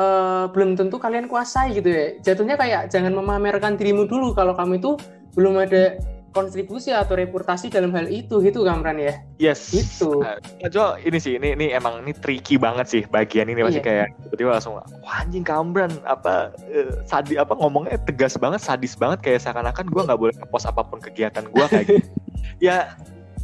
uh, 0.00 0.48
belum 0.48 0.72
tentu 0.80 0.96
kalian 0.96 1.28
kuasai 1.28 1.76
gitu 1.76 1.92
ya. 1.92 2.16
Jatuhnya 2.24 2.56
kayak 2.56 2.88
jangan 2.88 3.12
memamerkan 3.12 3.76
dirimu 3.76 4.08
dulu. 4.08 4.32
Kalau 4.32 4.56
kamu 4.56 4.80
itu 4.80 4.96
belum 5.36 5.60
ada 5.60 6.00
kontribusi 6.34 6.90
atau 6.90 7.14
reputasi 7.14 7.70
dalam 7.70 7.94
hal 7.94 8.10
itu 8.10 8.42
gitu 8.42 8.66
Kamran 8.66 8.98
ya? 8.98 9.14
Yes. 9.38 9.70
Itu 9.70 10.20
uh, 10.20 10.36
Jo 10.68 10.98
ini 10.98 11.22
sih 11.22 11.38
ini 11.38 11.54
ini 11.54 11.70
emang 11.70 12.02
ini 12.02 12.12
tricky 12.12 12.58
banget 12.58 12.90
sih 12.90 13.02
bagian 13.06 13.46
ini 13.46 13.62
masih 13.62 13.80
iya. 13.80 13.86
kayak 13.86 14.08
tiba-tiba 14.26 14.50
langsung 14.58 14.74
wah 14.76 15.16
anjing 15.22 15.46
Kamran 15.46 15.94
apa 16.04 16.50
uh, 16.74 16.92
sadi 17.06 17.38
apa 17.38 17.54
ngomongnya 17.54 17.96
tegas 18.02 18.34
banget 18.34 18.60
sadis 18.60 18.98
banget 18.98 19.22
kayak 19.22 19.40
seakan-akan 19.46 19.86
gue 19.86 20.02
nggak 20.02 20.20
boleh 20.20 20.34
ngepost 20.34 20.66
apa 20.66 20.82
pun 20.82 20.98
kegiatan 20.98 21.46
gue 21.46 21.64
kayak 21.70 21.86
gitu. 21.88 22.10
Ya 22.60 22.92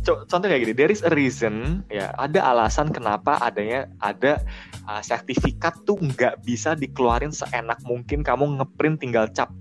contoh 0.04 0.48
kayak 0.48 0.64
gini, 0.64 0.74
there 0.76 0.92
is 0.92 1.04
a 1.04 1.12
reason, 1.12 1.84
ya 1.92 2.12
ada 2.16 2.40
alasan 2.52 2.88
kenapa 2.88 3.36
adanya 3.40 3.84
ada 4.00 4.40
uh, 4.88 5.02
sertifikat 5.04 5.76
tuh 5.84 6.00
nggak 6.00 6.40
bisa 6.40 6.72
dikeluarin 6.72 7.32
seenak 7.32 7.76
mungkin 7.84 8.24
kamu 8.24 8.60
ngeprint 8.60 9.00
tinggal 9.00 9.28
cap 9.32 9.52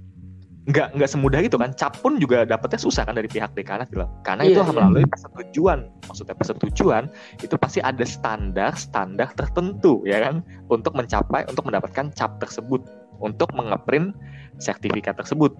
nggak 0.68 1.00
nggak 1.00 1.10
semudah 1.10 1.40
itu 1.40 1.56
kan 1.56 1.72
cap 1.72 1.96
pun 2.04 2.20
juga 2.20 2.44
dapetnya 2.44 2.78
susah 2.84 3.08
kan 3.08 3.16
dari 3.16 3.32
pihak 3.32 3.56
dekanat 3.56 3.88
gitu 3.90 4.04
karena 4.28 4.44
iya, 4.44 4.54
itu 4.54 4.62
iya. 4.62 4.68
melalui 4.68 5.06
persetujuan 5.08 5.80
maksudnya 6.06 6.36
persetujuan 6.36 7.04
itu 7.40 7.56
pasti 7.56 7.80
ada 7.80 8.04
standar 8.04 8.76
standar 8.76 9.32
tertentu 9.40 10.04
ya 10.04 10.20
kan 10.20 10.44
untuk 10.68 10.94
mencapai 10.94 11.48
untuk 11.48 11.64
mendapatkan 11.64 12.12
cap 12.12 12.38
tersebut 12.44 12.84
untuk 13.24 13.50
mengeprint 13.56 14.12
sertifikat 14.60 15.16
tersebut 15.16 15.56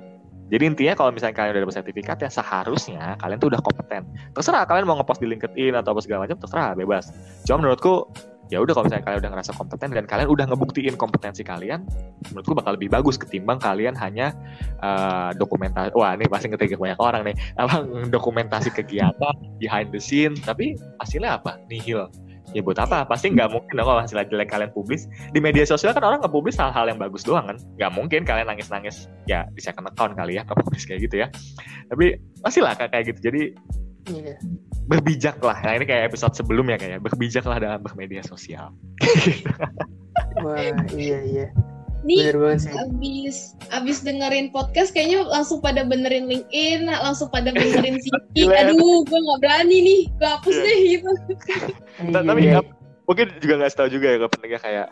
jadi 0.50 0.64
intinya 0.66 0.94
kalau 0.98 1.14
misalnya 1.14 1.38
kalian 1.38 1.52
udah 1.56 1.64
dapat 1.70 1.76
sertifikat 1.78 2.18
ya 2.26 2.30
seharusnya 2.34 3.14
kalian 3.22 3.38
tuh 3.38 3.54
udah 3.54 3.62
kompeten. 3.62 4.02
Terserah 4.34 4.66
kalian 4.66 4.90
mau 4.90 4.98
ngepost 4.98 5.22
di 5.22 5.30
LinkedIn 5.30 5.78
atau 5.78 5.94
apa 5.94 6.02
segala 6.02 6.26
macam 6.26 6.42
terserah 6.42 6.74
bebas. 6.74 7.14
Cuma 7.46 7.62
menurutku 7.62 8.10
ya 8.50 8.58
udah 8.58 8.74
kalau 8.74 8.86
misalnya 8.90 9.06
kalian 9.06 9.20
udah 9.22 9.32
ngerasa 9.38 9.52
kompeten 9.54 9.90
dan 9.94 10.06
kalian 10.10 10.30
udah 10.30 10.46
ngebuktiin 10.50 10.96
kompetensi 10.98 11.46
kalian 11.46 11.86
menurutku 12.34 12.58
bakal 12.58 12.74
lebih 12.74 12.90
bagus 12.90 13.16
ketimbang 13.22 13.62
kalian 13.62 13.94
hanya 13.94 14.34
uh, 14.82 15.30
dokumentasi 15.38 15.94
wah 15.94 16.18
ini 16.18 16.26
pasti 16.26 16.50
ngetik 16.50 16.82
banyak 16.82 16.98
orang 16.98 17.22
nih. 17.30 17.36
Apa 17.62 17.86
dokumentasi 18.10 18.74
kegiatan 18.74 19.36
behind 19.62 19.94
the 19.94 20.02
scene 20.02 20.34
tapi 20.42 20.74
hasilnya 20.98 21.38
apa? 21.38 21.62
Nihil. 21.70 22.10
Ya 22.50 22.66
buat 22.66 22.82
apa? 22.82 23.06
Pasti 23.06 23.30
nggak 23.30 23.54
mungkin 23.54 23.78
dong 23.78 23.86
kalau 23.86 24.02
hasil 24.02 24.26
jelek 24.26 24.50
kalian 24.50 24.74
publis 24.74 25.06
di 25.30 25.38
media 25.38 25.62
sosial 25.70 25.94
kan 25.94 26.02
orang 26.02 26.18
nggak 26.18 26.34
publis 26.34 26.58
hal-hal 26.58 26.90
yang 26.90 26.98
bagus 26.98 27.22
doang 27.22 27.46
kan? 27.46 27.62
Nggak 27.78 27.92
mungkin 27.94 28.22
kalian 28.26 28.50
nangis-nangis 28.50 29.06
ya 29.30 29.46
di 29.54 29.62
second 29.62 29.86
account 29.86 30.18
kali 30.18 30.42
ya 30.42 30.42
nggak 30.42 30.58
publis 30.58 30.90
kayak 30.90 31.06
gitu 31.06 31.22
ya. 31.22 31.28
Tapi 31.94 32.18
pasti 32.42 32.60
lah 32.66 32.74
kayak 32.74 33.14
gitu. 33.14 33.30
Jadi 33.30 33.42
Iya. 34.10 34.36
Berbijak 34.90 35.38
lah. 35.46 35.62
Nah 35.62 35.78
ini 35.78 35.86
kayak 35.86 36.10
episode 36.10 36.34
sebelumnya 36.34 36.82
kayak 36.82 37.06
berbijak 37.06 37.46
lah 37.46 37.62
dalam 37.62 37.86
bermedia 37.86 38.26
sosial. 38.26 38.74
Wah 40.44 40.74
iya 40.98 41.22
iya. 41.22 41.48
Nih 42.00 42.32
abis 42.32 43.60
abis 43.76 43.98
dengerin 44.08 44.50
podcast 44.56 44.96
kayaknya 44.96 45.28
langsung 45.28 45.60
pada 45.60 45.84
benerin 45.84 46.26
LinkedIn, 46.32 46.88
langsung 46.90 47.28
pada 47.30 47.52
benerin 47.52 48.00
CV. 48.34 48.50
Aduh, 48.50 49.04
gue 49.04 49.20
nggak 49.20 49.40
berani 49.44 49.78
nih, 49.84 50.02
gue 50.08 50.30
hapus 50.32 50.56
yeah. 50.58 50.66
deh 50.66 50.78
gitu. 50.88 51.10
nah, 52.10 52.22
tapi 52.24 52.42
ya, 52.50 52.64
mungkin 53.04 53.28
juga 53.44 53.54
nggak 53.60 53.76
tahu 53.76 53.90
juga 53.92 54.08
ya 54.10 54.16
gak 54.26 54.32
pentingnya 54.32 54.62
kayak 54.64 54.88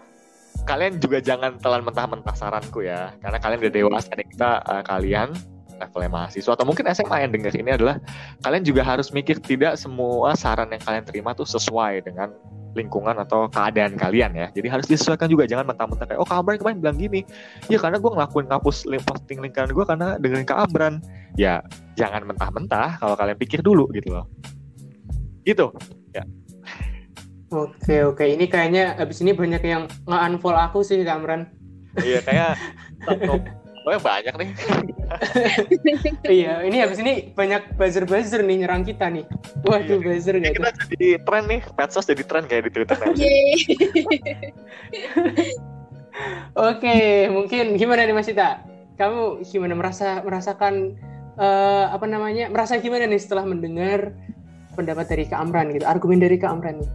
kalian 0.68 0.94
juga 1.00 1.18
jangan 1.24 1.52
telan 1.64 1.82
mentah-mentah 1.88 2.36
saranku 2.36 2.84
ya, 2.84 3.16
karena 3.24 3.40
kalian 3.40 3.60
udah 3.64 3.74
dewasa 3.74 4.12
nih 4.20 4.28
kita 4.28 4.52
uh, 4.68 4.84
kalian 4.84 5.32
levelnya 5.78 6.12
mahasiswa 6.12 6.52
atau 6.54 6.66
mungkin 6.66 6.90
SMA 6.92 7.18
yang 7.24 7.32
dengar 7.32 7.54
ini 7.54 7.70
adalah 7.74 7.96
kalian 8.42 8.64
juga 8.66 8.82
harus 8.84 9.14
mikir 9.14 9.38
tidak 9.42 9.78
semua 9.78 10.34
saran 10.34 10.70
yang 10.74 10.82
kalian 10.82 11.06
terima 11.06 11.32
tuh 11.38 11.46
sesuai 11.46 12.06
dengan 12.06 12.34
lingkungan 12.78 13.18
atau 13.18 13.50
keadaan 13.50 13.98
kalian 13.98 14.38
ya. 14.38 14.48
Jadi 14.54 14.68
harus 14.70 14.86
disesuaikan 14.86 15.26
juga, 15.26 15.50
jangan 15.50 15.66
mentah-mentah 15.74 16.06
kayak 16.06 16.22
oh 16.22 16.28
Kak 16.30 16.46
Abran 16.46 16.62
kemarin 16.62 16.78
bilang 16.78 16.98
gini. 17.02 17.26
Ya 17.66 17.82
karena 17.82 17.98
gue 17.98 18.12
ngelakuin 18.14 18.46
ngapus 18.54 18.86
posting 19.10 19.42
lingkungan 19.42 19.74
gue 19.74 19.86
karena 19.90 20.08
dengerin 20.22 20.46
Kak 20.46 20.60
Abran. 20.70 21.02
Ya 21.34 21.66
jangan 21.98 22.30
mentah-mentah 22.30 23.02
kalau 23.02 23.18
kalian 23.18 23.38
pikir 23.42 23.66
dulu 23.66 23.90
gitu 23.98 24.14
loh. 24.14 24.30
Gitu. 25.42 25.74
Ya. 26.14 26.22
Oke 27.50 28.04
oke, 28.04 28.28
ini 28.28 28.46
kayaknya 28.46 29.00
abis 29.00 29.24
ini 29.24 29.32
banyak 29.32 29.64
yang 29.64 29.88
nge-unfollow 30.06 30.62
aku 30.62 30.86
sih 30.86 31.02
Kak 31.02 31.18
Amran. 31.18 31.50
Iya 31.98 32.22
kayak 32.22 32.62
Pokoknya 33.88 34.04
banyak 34.04 34.36
nih. 34.36 34.50
iya, 36.44 36.60
ini 36.68 36.84
habis 36.84 37.00
ini 37.00 37.32
banyak 37.32 37.80
buzzer-buzzer 37.80 38.44
nih 38.44 38.68
nyerang 38.68 38.84
kita 38.84 39.08
nih. 39.08 39.24
Waduh, 39.64 40.04
iya. 40.04 40.12
buzzer 40.12 40.36
nggak 40.36 40.60
Kita 40.60 40.72
jadi 40.92 41.24
tren 41.24 41.48
nih, 41.48 41.64
Petsos 41.72 42.04
jadi 42.04 42.20
tren 42.28 42.44
kayak 42.52 42.68
di 42.68 42.72
Twitter. 42.76 43.00
Oke, 46.68 47.32
mungkin 47.32 47.80
gimana 47.80 48.04
nih 48.04 48.12
Mas 48.12 48.28
Ita? 48.28 48.60
Kamu 49.00 49.48
gimana 49.48 49.72
merasa 49.72 50.20
merasakan 50.20 51.00
uh, 51.40 51.88
apa 51.88 52.12
namanya? 52.12 52.52
Merasa 52.52 52.84
gimana 52.84 53.08
nih 53.08 53.24
setelah 53.24 53.48
mendengar 53.48 54.12
pendapat 54.76 55.08
dari 55.08 55.32
Kak 55.32 55.40
Amran 55.40 55.72
gitu, 55.72 55.88
argumen 55.88 56.20
dari 56.20 56.36
Kak 56.36 56.60
Amran 56.60 56.84
nih? 56.84 56.92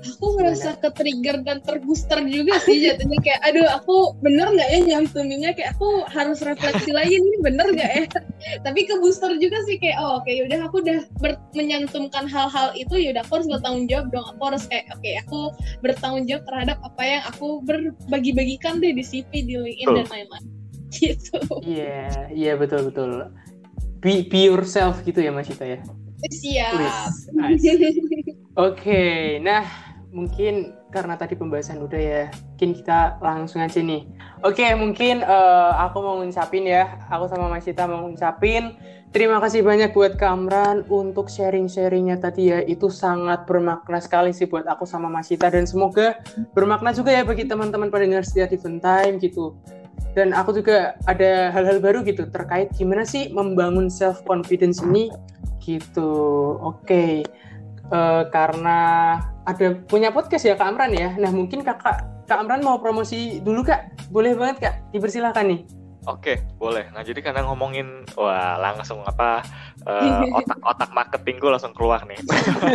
Aku 0.00 0.26
ngerasa 0.40 0.80
ke 0.80 0.88
trigger 0.96 1.44
dan 1.44 1.60
terbooster 1.60 2.20
juga 2.24 2.56
sih 2.64 2.80
jatuhnya. 2.84 3.18
Kayak 3.20 3.40
aduh 3.44 3.68
aku 3.76 3.96
bener 4.24 4.48
nggak 4.52 4.68
ya 4.68 4.78
nyantuminnya 4.84 5.50
kayak 5.52 5.76
aku 5.76 6.04
harus 6.08 6.40
refleksi 6.40 6.90
lagi 6.92 7.20
nih 7.20 7.40
bener 7.44 7.66
nggak 7.72 7.90
ya? 7.92 8.04
Tapi 8.66 8.80
ke 8.88 8.94
booster 8.98 9.36
juga 9.36 9.60
sih 9.68 9.76
kayak 9.76 10.00
oh 10.00 10.20
oke 10.20 10.26
okay, 10.28 10.44
udah 10.48 10.58
aku 10.64 10.76
udah 10.80 10.98
menyantumkan 11.52 12.24
hal-hal 12.24 12.72
itu 12.76 12.94
yaudah 12.96 13.22
aku 13.24 13.40
harus 13.40 13.48
bertanggung 13.48 13.86
jawab 13.88 14.06
dong. 14.12 14.26
Aku 14.36 14.42
harus 14.48 14.64
kayak 14.68 14.84
oke 14.92 15.00
okay, 15.02 15.14
aku 15.20 15.40
bertanggung 15.84 16.24
jawab 16.24 16.44
terhadap 16.48 16.78
apa 16.80 17.02
yang 17.04 17.22
aku 17.28 17.48
berbagi-bagikan 17.64 18.80
deh 18.80 18.92
di 18.96 19.04
CV 19.04 19.30
di 19.44 19.54
LinkedIn 19.56 19.88
oh. 19.88 19.96
dan 20.00 20.06
lain-lain. 20.08 20.46
Gitu. 20.90 21.38
Iya 21.62 21.78
yeah, 21.78 22.10
iya 22.34 22.46
yeah, 22.50 22.54
betul 22.58 22.90
betul. 22.90 23.30
Be, 24.02 24.26
be 24.26 24.50
yourself 24.50 25.04
gitu 25.06 25.22
ya 25.22 25.30
Mas 25.30 25.46
Ita 25.46 25.62
ya? 25.62 25.78
Siap. 26.28 26.74
Oke, 28.58 28.82
okay, 28.82 29.20
nah 29.38 29.89
mungkin 30.10 30.74
karena 30.90 31.14
tadi 31.14 31.38
pembahasan 31.38 31.82
udah 31.82 32.00
ya, 32.00 32.22
mungkin 32.54 32.70
kita 32.74 33.18
langsung 33.22 33.62
aja 33.62 33.78
nih. 33.78 34.06
Oke, 34.42 34.66
mungkin 34.74 35.22
uh, 35.22 35.72
aku 35.86 35.98
mau 36.02 36.18
ngucapin 36.18 36.66
ya, 36.66 36.98
aku 37.10 37.30
sama 37.30 37.46
Mas 37.46 37.66
Cita 37.66 37.86
mau 37.86 38.06
ngucapin 38.06 38.74
terima 39.10 39.42
kasih 39.42 39.66
banyak 39.66 39.90
buat 39.90 40.14
Kamran 40.14 40.86
untuk 40.86 41.26
sharing-sharingnya 41.26 42.22
tadi 42.22 42.54
ya, 42.54 42.62
itu 42.62 42.86
sangat 42.90 43.46
bermakna 43.46 43.98
sekali 43.98 44.30
sih 44.30 44.46
buat 44.46 44.66
aku 44.66 44.86
sama 44.86 45.10
Mas 45.10 45.30
Cita 45.30 45.50
dan 45.50 45.66
semoga 45.66 46.22
bermakna 46.54 46.94
juga 46.94 47.10
ya 47.10 47.26
bagi 47.26 47.46
teman-teman 47.46 47.90
pendengar 47.90 48.22
setia 48.22 48.46
di 48.46 48.58
Time 48.58 49.18
gitu. 49.18 49.58
Dan 50.10 50.34
aku 50.34 50.50
juga 50.58 50.98
ada 51.06 51.54
hal-hal 51.54 51.78
baru 51.78 52.02
gitu 52.02 52.26
terkait 52.26 52.74
gimana 52.74 53.06
sih 53.06 53.30
membangun 53.30 53.86
self 53.86 54.22
confidence 54.26 54.82
ini 54.82 55.10
gitu. 55.62 56.10
Oke. 56.58 56.86
Okay. 56.86 57.14
Uh, 57.90 58.22
eh, 58.22 58.24
karena 58.30 58.78
ada 59.50 59.66
punya 59.90 60.14
podcast 60.14 60.46
ya 60.46 60.54
Kak 60.54 60.76
Amran 60.76 60.92
ya. 60.94 61.14
Nah, 61.18 61.34
mungkin 61.34 61.66
Kakak 61.66 62.26
Kak 62.30 62.38
Amran 62.38 62.62
mau 62.62 62.78
promosi 62.78 63.42
dulu 63.42 63.66
Kak. 63.66 64.10
Boleh 64.14 64.38
banget 64.38 64.56
Kak, 64.62 64.74
dipersilahkan 64.94 65.46
nih. 65.46 65.62
Oke, 66.08 66.40
boleh. 66.56 66.88
Nah, 66.96 67.04
jadi 67.04 67.20
karena 67.20 67.44
ngomongin 67.44 68.08
wah 68.16 68.56
langsung 68.56 69.04
apa 69.04 69.44
uh, 69.90 70.24
otak-otak 70.32 70.88
marketing 70.96 71.36
gue 71.36 71.50
langsung 71.52 71.76
keluar 71.76 72.00
nih. 72.08 72.16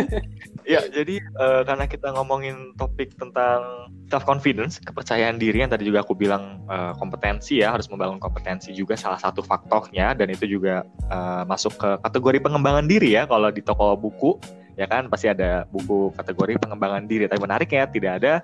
ya, 0.78 0.86
jadi 0.86 1.18
uh, 1.34 1.66
karena 1.66 1.90
kita 1.90 2.14
ngomongin 2.14 2.70
topik 2.78 3.18
tentang 3.18 3.90
self 4.06 4.22
confidence, 4.22 4.78
kepercayaan 4.78 5.42
diri 5.42 5.66
yang 5.66 5.74
tadi 5.74 5.90
juga 5.90 6.06
aku 6.06 6.14
bilang 6.14 6.62
uh, 6.70 6.94
kompetensi 7.02 7.58
ya, 7.58 7.74
harus 7.74 7.90
membangun 7.90 8.22
kompetensi 8.22 8.70
juga 8.70 8.94
salah 8.94 9.18
satu 9.18 9.42
faktornya 9.42 10.14
dan 10.14 10.30
itu 10.30 10.46
juga 10.46 10.86
uh, 11.10 11.42
masuk 11.50 11.74
ke 11.74 11.90
kategori 12.06 12.38
pengembangan 12.46 12.86
diri 12.86 13.18
ya 13.18 13.26
kalau 13.26 13.50
di 13.50 13.58
toko 13.58 13.98
buku 13.98 14.38
ya 14.76 14.86
kan? 14.86 15.08
Pasti 15.10 15.26
ada 15.32 15.64
buku 15.68 16.12
kategori 16.14 16.60
pengembangan 16.60 17.08
diri. 17.08 17.26
Tapi 17.26 17.40
menariknya 17.40 17.88
tidak 17.88 18.12
ada 18.22 18.34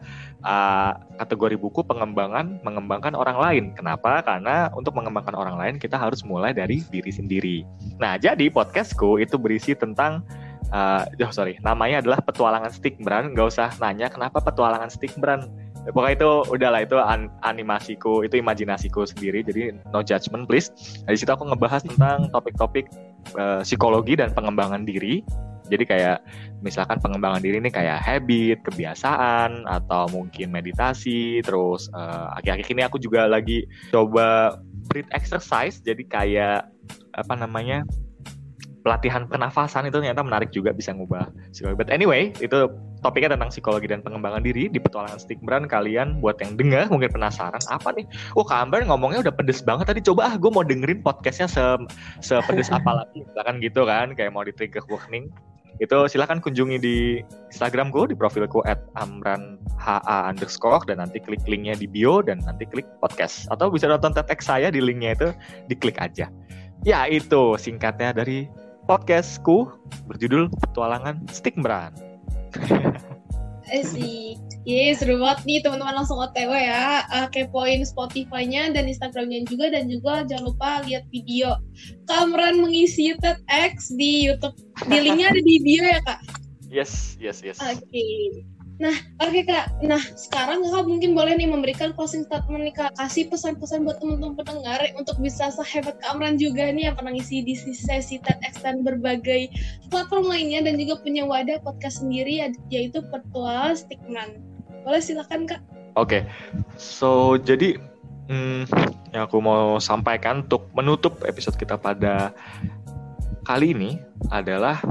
uh, 0.43 0.93
kategori 1.21 1.61
buku 1.61 1.85
pengembangan 1.85 2.59
mengembangkan 2.65 3.15
orang 3.15 3.39
lain. 3.39 3.65
Kenapa? 3.77 4.25
Karena 4.25 4.73
untuk 4.73 4.97
mengembangkan 4.97 5.37
orang 5.37 5.57
lain 5.61 5.75
kita 5.79 6.01
harus 6.01 6.25
mulai 6.25 6.57
dari 6.57 6.83
diri 6.89 7.13
sendiri. 7.13 7.57
Nah 8.01 8.17
jadi 8.17 8.49
podcastku 8.49 9.21
itu 9.21 9.37
berisi 9.37 9.77
tentang 9.77 10.25
uh, 10.73 11.05
oh 11.07 11.33
sorry 11.33 11.61
namanya 11.61 12.01
adalah 12.01 12.19
petualangan 12.25 12.73
stick 12.73 12.97
brand 12.99 13.37
nggak 13.37 13.49
usah 13.53 13.69
nanya 13.79 14.09
kenapa 14.09 14.41
petualangan 14.41 14.89
stick 14.89 15.13
brand 15.21 15.47
pokoknya 15.91 16.15
itu 16.15 16.31
udahlah 16.55 16.81
itu 16.87 16.95
an 16.95 17.27
animasiku 17.43 18.23
itu 18.23 18.39
imajinasiku 18.39 19.03
sendiri. 19.03 19.43
Jadi 19.43 19.75
no 19.91 19.99
judgment 20.07 20.47
please. 20.47 20.71
Nah, 21.03 21.11
di 21.11 21.19
situ 21.19 21.31
aku 21.35 21.43
ngebahas 21.51 21.83
tentang 21.83 22.31
topik-topik 22.31 22.87
uh, 23.35 23.67
psikologi 23.67 24.15
dan 24.15 24.31
pengembangan 24.31 24.87
diri 24.87 25.27
jadi 25.73 25.85
kayak 25.89 26.19
misalkan 26.61 27.01
pengembangan 27.01 27.41
diri 27.41 27.57
ini 27.57 27.73
kayak 27.73 28.05
habit, 28.05 28.61
kebiasaan, 28.69 29.65
atau 29.65 30.13
mungkin 30.13 30.53
meditasi. 30.53 31.41
Terus 31.41 31.89
uh, 31.97 32.37
akhir-akhir 32.37 32.69
ini 32.69 32.83
aku 32.85 33.01
juga 33.01 33.25
lagi 33.25 33.65
coba 33.89 34.61
breath 34.93 35.09
exercise. 35.17 35.81
Jadi 35.81 36.05
kayak 36.05 36.69
apa 37.17 37.35
namanya 37.41 37.89
pelatihan 38.83 39.31
pernafasan 39.31 39.89
itu 39.89 39.97
ternyata 40.03 40.27
menarik 40.27 40.51
juga 40.53 40.75
bisa 40.75 40.93
ngubah 40.93 41.31
psikologi. 41.55 41.79
But 41.79 41.89
anyway, 41.89 42.35
itu 42.43 42.69
topiknya 43.03 43.35
tentang 43.35 43.51
psikologi 43.51 43.91
dan 43.91 44.01
pengembangan 44.01 44.43
diri 44.47 44.71
di 44.71 44.79
petualangan 44.79 45.19
stick 45.19 45.43
brand 45.43 45.67
kalian 45.67 46.23
buat 46.23 46.39
yang 46.39 46.55
dengar 46.55 46.87
mungkin 46.87 47.11
penasaran 47.11 47.61
apa 47.67 47.91
nih 47.99 48.07
oh 48.39 48.47
Kak 48.47 48.63
Amber 48.63 48.87
ngomongnya 48.87 49.27
udah 49.27 49.35
pedes 49.35 49.61
banget 49.67 49.91
tadi 49.91 50.01
coba 50.07 50.31
ah 50.31 50.35
gue 50.39 50.51
mau 50.55 50.63
dengerin 50.63 51.03
podcastnya 51.03 51.51
se 51.51 51.65
sepedes 52.23 52.71
apa 52.71 53.03
lagi 53.03 53.27
misalkan 53.27 53.59
gitu 53.59 53.83
kan 53.85 54.15
kayak 54.15 54.31
mau 54.31 54.47
di 54.47 54.55
trigger 54.55 54.87
warning 54.87 55.29
itu 55.81 55.99
silahkan 56.11 56.43
kunjungi 56.43 56.77
di 56.77 56.97
Instagram 57.49 57.89
gue 57.89 58.13
di 58.13 58.17
profilku 58.19 58.61
at 58.69 58.83
amran 58.99 59.57
underscore 60.05 60.85
dan 60.85 61.01
nanti 61.01 61.19
klik 61.23 61.43
linknya 61.49 61.79
di 61.79 61.89
bio 61.89 62.21
dan 62.21 62.43
nanti 62.45 62.69
klik 62.69 62.87
podcast. 63.01 63.49
Atau 63.49 63.73
bisa 63.73 63.89
nonton 63.89 64.13
TEDx 64.13 64.45
saya 64.47 64.69
di 64.69 64.83
linknya 64.83 65.17
itu 65.17 65.29
diklik 65.71 65.97
aja. 65.99 66.29
Ya 66.83 67.07
itu 67.07 67.55
singkatnya 67.57 68.13
dari 68.13 68.51
podcastku 68.91 69.71
berjudul 70.11 70.51
petualangan 70.51 71.23
Stigmran 71.31 71.95
Eh 73.73 73.85
sih, 73.89 74.37
Iya 74.63 74.95
seru 74.95 75.19
banget 75.19 75.43
nih 75.43 75.59
teman-teman 75.67 75.99
langsung 75.99 76.23
otw 76.23 76.55
ya 76.55 77.03
uh, 77.11 77.27
kepoin 77.35 77.83
Spotify-nya 77.83 78.71
dan 78.71 78.87
Instagram-nya 78.87 79.43
juga 79.51 79.75
dan 79.75 79.91
juga 79.91 80.23
jangan 80.23 80.55
lupa 80.55 80.71
lihat 80.87 81.03
video 81.11 81.59
Kamran 82.07 82.63
mengisi 82.63 83.11
TEDx 83.19 83.91
di 83.99 84.31
YouTube. 84.31 84.55
Di 84.87 85.03
linknya 85.03 85.35
ada 85.35 85.43
di 85.43 85.59
bio 85.67 85.83
ya 85.83 85.99
kak? 86.07 86.21
Yes, 86.71 87.19
yes, 87.19 87.43
yes. 87.43 87.59
Oke. 87.59 87.83
Okay. 87.83 88.47
Nah, 88.83 88.99
oke 89.23 89.31
okay, 89.31 89.47
Kak. 89.47 89.79
Nah, 89.87 90.03
sekarang 90.19 90.67
Kakak 90.67 90.91
mungkin 90.91 91.15
boleh 91.15 91.39
nih 91.39 91.47
memberikan 91.47 91.95
closing 91.95 92.27
statement 92.27 92.67
nih 92.67 92.75
Kak. 92.75 92.99
Kasih 92.99 93.31
pesan-pesan 93.31 93.87
buat 93.87 94.03
teman-teman 94.03 94.35
pendengar 94.43 94.83
untuk 94.99 95.23
bisa 95.23 95.55
sehebat 95.55 96.03
Kak 96.03 96.19
Amran 96.19 96.35
juga 96.35 96.67
nih 96.67 96.91
yang 96.91 96.99
pernah 96.99 97.15
ngisi 97.15 97.47
di 97.47 97.55
sesi 97.55 98.19
TEDx 98.19 98.59
dan 98.59 98.83
berbagai 98.83 99.55
platform 99.87 100.27
lainnya 100.27 100.67
dan 100.67 100.83
juga 100.83 100.99
punya 100.99 101.23
wadah 101.23 101.63
podcast 101.63 102.03
sendiri 102.03 102.43
yaitu 102.75 102.99
Virtual 103.07 103.71
Stickman. 103.79 104.43
Boleh 104.83 104.99
silakan 104.99 105.47
Kak. 105.47 105.63
Oke. 105.95 106.19
Okay. 106.19 106.23
So, 106.75 107.39
jadi 107.39 107.79
hmm, 108.27 108.67
yang 109.15 109.31
aku 109.31 109.39
mau 109.39 109.79
sampaikan 109.79 110.43
untuk 110.43 110.75
menutup 110.75 111.23
episode 111.23 111.55
kita 111.55 111.79
pada 111.79 112.35
kali 113.47 113.79
ini 113.79 114.03
adalah 114.35 114.83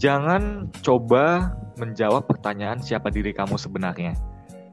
jangan 0.00 0.72
coba 0.80 1.52
menjawab 1.78 2.26
pertanyaan 2.26 2.82
siapa 2.82 3.08
diri 3.08 3.30
kamu 3.30 3.54
sebenarnya. 3.56 4.18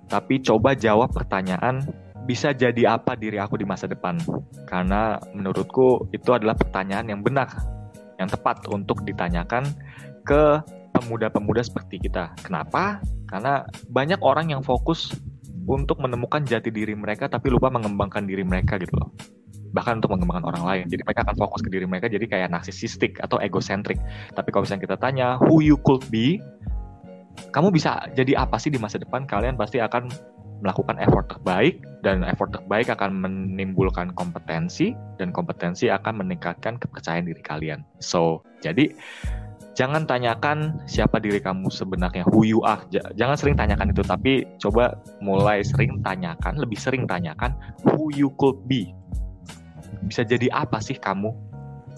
Tapi 0.09 0.41
coba 0.41 0.73
jawab 0.73 1.13
pertanyaan 1.13 1.85
bisa 2.25 2.53
jadi 2.53 2.97
apa 2.97 3.13
diri 3.13 3.37
aku 3.37 3.61
di 3.61 3.65
masa 3.65 3.85
depan. 3.85 4.17
Karena 4.65 5.21
menurutku 5.33 6.09
itu 6.09 6.33
adalah 6.33 6.57
pertanyaan 6.57 7.05
yang 7.09 7.21
benar, 7.21 7.49
yang 8.17 8.29
tepat 8.29 8.65
untuk 8.69 9.05
ditanyakan 9.05 9.65
ke 10.25 10.61
pemuda-pemuda 10.93 11.61
seperti 11.61 12.01
kita. 12.09 12.33
Kenapa? 12.41 13.01
Karena 13.29 13.65
banyak 13.89 14.19
orang 14.25 14.53
yang 14.53 14.61
fokus 14.65 15.13
untuk 15.65 16.01
menemukan 16.01 16.45
jati 16.45 16.69
diri 16.69 16.93
mereka 16.93 17.25
tapi 17.25 17.49
lupa 17.49 17.73
mengembangkan 17.73 18.29
diri 18.29 18.45
mereka 18.45 18.77
gitu 18.77 18.93
loh 19.01 19.09
bahkan 19.75 19.99
untuk 19.99 20.15
mengembangkan 20.15 20.47
orang 20.47 20.63
lain. 20.63 20.85
Jadi 20.87 21.03
mereka 21.03 21.27
akan 21.27 21.35
fokus 21.35 21.59
ke 21.59 21.67
diri 21.67 21.83
mereka 21.83 22.07
jadi 22.07 22.23
kayak 22.23 22.47
narsisistik 22.47 23.19
atau 23.19 23.43
egocentrik. 23.43 23.99
Tapi 24.31 24.47
kalau 24.47 24.63
misalnya 24.63 24.83
kita 24.87 24.95
tanya 24.95 25.27
who 25.43 25.59
you 25.59 25.75
could 25.83 25.99
be, 26.07 26.39
kamu 27.51 27.71
bisa 27.71 28.07
jadi 28.15 28.43
apa 28.43 28.59
sih 28.59 28.71
di 28.71 28.79
masa 28.79 28.99
depan? 28.99 29.27
Kalian 29.27 29.55
pasti 29.55 29.79
akan 29.79 30.11
melakukan 30.63 30.95
effort 31.03 31.27
terbaik 31.27 31.83
dan 32.01 32.23
effort 32.23 32.55
terbaik 32.55 32.87
akan 32.87 33.11
menimbulkan 33.21 34.15
kompetensi 34.15 34.95
dan 35.19 35.35
kompetensi 35.35 35.91
akan 35.91 36.23
meningkatkan 36.23 36.79
kepercayaan 36.79 37.27
diri 37.27 37.41
kalian. 37.43 37.83
So, 37.99 38.41
jadi 38.63 38.95
jangan 39.75 40.07
tanyakan 40.07 40.87
siapa 40.87 41.19
diri 41.19 41.43
kamu 41.43 41.67
sebenarnya, 41.67 42.23
who 42.31 42.47
you 42.47 42.63
are. 42.63 42.79
Jangan 43.19 43.35
sering 43.35 43.55
tanyakan 43.59 43.91
itu, 43.91 44.01
tapi 44.07 44.47
coba 44.57 44.95
mulai 45.19 45.59
sering 45.61 45.99
tanyakan, 46.01 46.55
lebih 46.55 46.79
sering 46.79 47.03
tanyakan 47.03 47.51
who 47.83 48.09
you 48.15 48.31
could 48.39 48.55
be. 48.65 48.95
Bisa 50.07 50.23
jadi 50.23 50.47
apa 50.55 50.79
sih 50.79 50.95
kamu? 50.95 51.35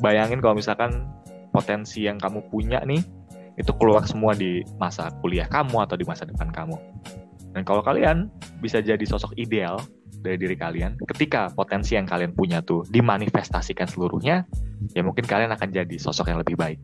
Bayangin 0.02 0.42
kalau 0.42 0.58
misalkan 0.58 1.10
potensi 1.54 2.06
yang 2.06 2.22
kamu 2.22 2.46
punya 2.54 2.82
nih 2.86 3.02
itu 3.58 3.74
keluar 3.82 4.06
semua 4.06 4.38
di 4.38 4.62
masa 4.78 5.10
kuliah 5.20 5.50
kamu 5.50 5.82
atau 5.82 5.98
di 5.98 6.06
masa 6.06 6.30
depan 6.30 6.54
kamu. 6.54 6.78
Dan 7.58 7.66
kalau 7.66 7.82
kalian 7.82 8.30
bisa 8.62 8.86
jadi 8.86 9.02
sosok 9.02 9.34
ideal 9.34 9.82
dari 10.22 10.38
diri 10.38 10.54
kalian, 10.54 10.94
ketika 11.10 11.50
potensi 11.50 11.98
yang 11.98 12.06
kalian 12.06 12.38
punya 12.38 12.62
tuh 12.62 12.86
dimanifestasikan 12.94 13.90
seluruhnya, 13.90 14.46
ya 14.94 15.02
mungkin 15.02 15.26
kalian 15.26 15.50
akan 15.50 15.74
jadi 15.74 15.96
sosok 15.98 16.30
yang 16.30 16.40
lebih 16.46 16.54
baik. 16.54 16.78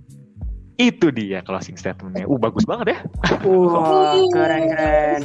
Itu 0.73 1.13
dia 1.13 1.45
closing 1.45 1.77
statementnya. 1.77 2.25
Uh, 2.25 2.41
bagus 2.41 2.65
banget 2.65 2.97
ya. 2.97 2.99
Wah, 3.45 4.17
keren 4.33 4.63
keren. 4.73 5.19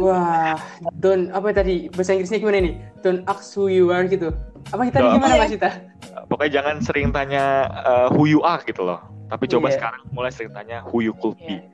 Wah, 0.00 0.56
don't 0.96 1.28
apa 1.36 1.52
tadi 1.52 1.92
bahasa 1.92 2.16
Inggrisnya 2.16 2.40
gimana 2.40 2.64
nih? 2.64 2.74
Don't 3.04 3.20
ask 3.28 3.52
who 3.52 3.68
you 3.68 3.92
are 3.92 4.08
gitu. 4.08 4.32
Apa 4.72 4.88
kita 4.88 5.04
gimana 5.04 5.36
Mas 5.36 5.52
Cita? 5.52 5.70
Pokoknya 6.32 6.64
jangan 6.64 6.76
sering 6.80 7.12
tanya 7.12 7.68
uh, 7.84 8.08
who 8.16 8.24
you 8.24 8.40
are 8.40 8.64
gitu 8.64 8.80
loh 8.80 9.11
tapi 9.32 9.48
coba 9.48 9.72
yeah. 9.72 9.76
sekarang 9.80 10.02
mulai 10.12 10.28
sering 10.28 10.52
tanya 10.52 10.84
who 10.84 11.00
you 11.00 11.16
could 11.16 11.40
be. 11.40 11.56
Yeah. 11.56 11.64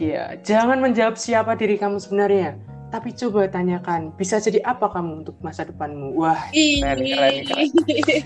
Iya, 0.00 0.24
jangan 0.40 0.80
menjawab 0.80 1.20
siapa 1.20 1.52
diri 1.52 1.76
kamu 1.76 2.00
sebenarnya, 2.00 2.56
tapi 2.88 3.12
coba 3.12 3.44
tanyakan, 3.44 4.16
bisa 4.16 4.40
jadi 4.40 4.64
apa 4.64 4.88
kamu 4.88 5.20
untuk 5.20 5.36
masa 5.44 5.68
depanmu? 5.68 6.16
Wah, 6.16 6.48
keren, 6.48 6.96
keren, 7.04 7.44
keren. 7.44 7.68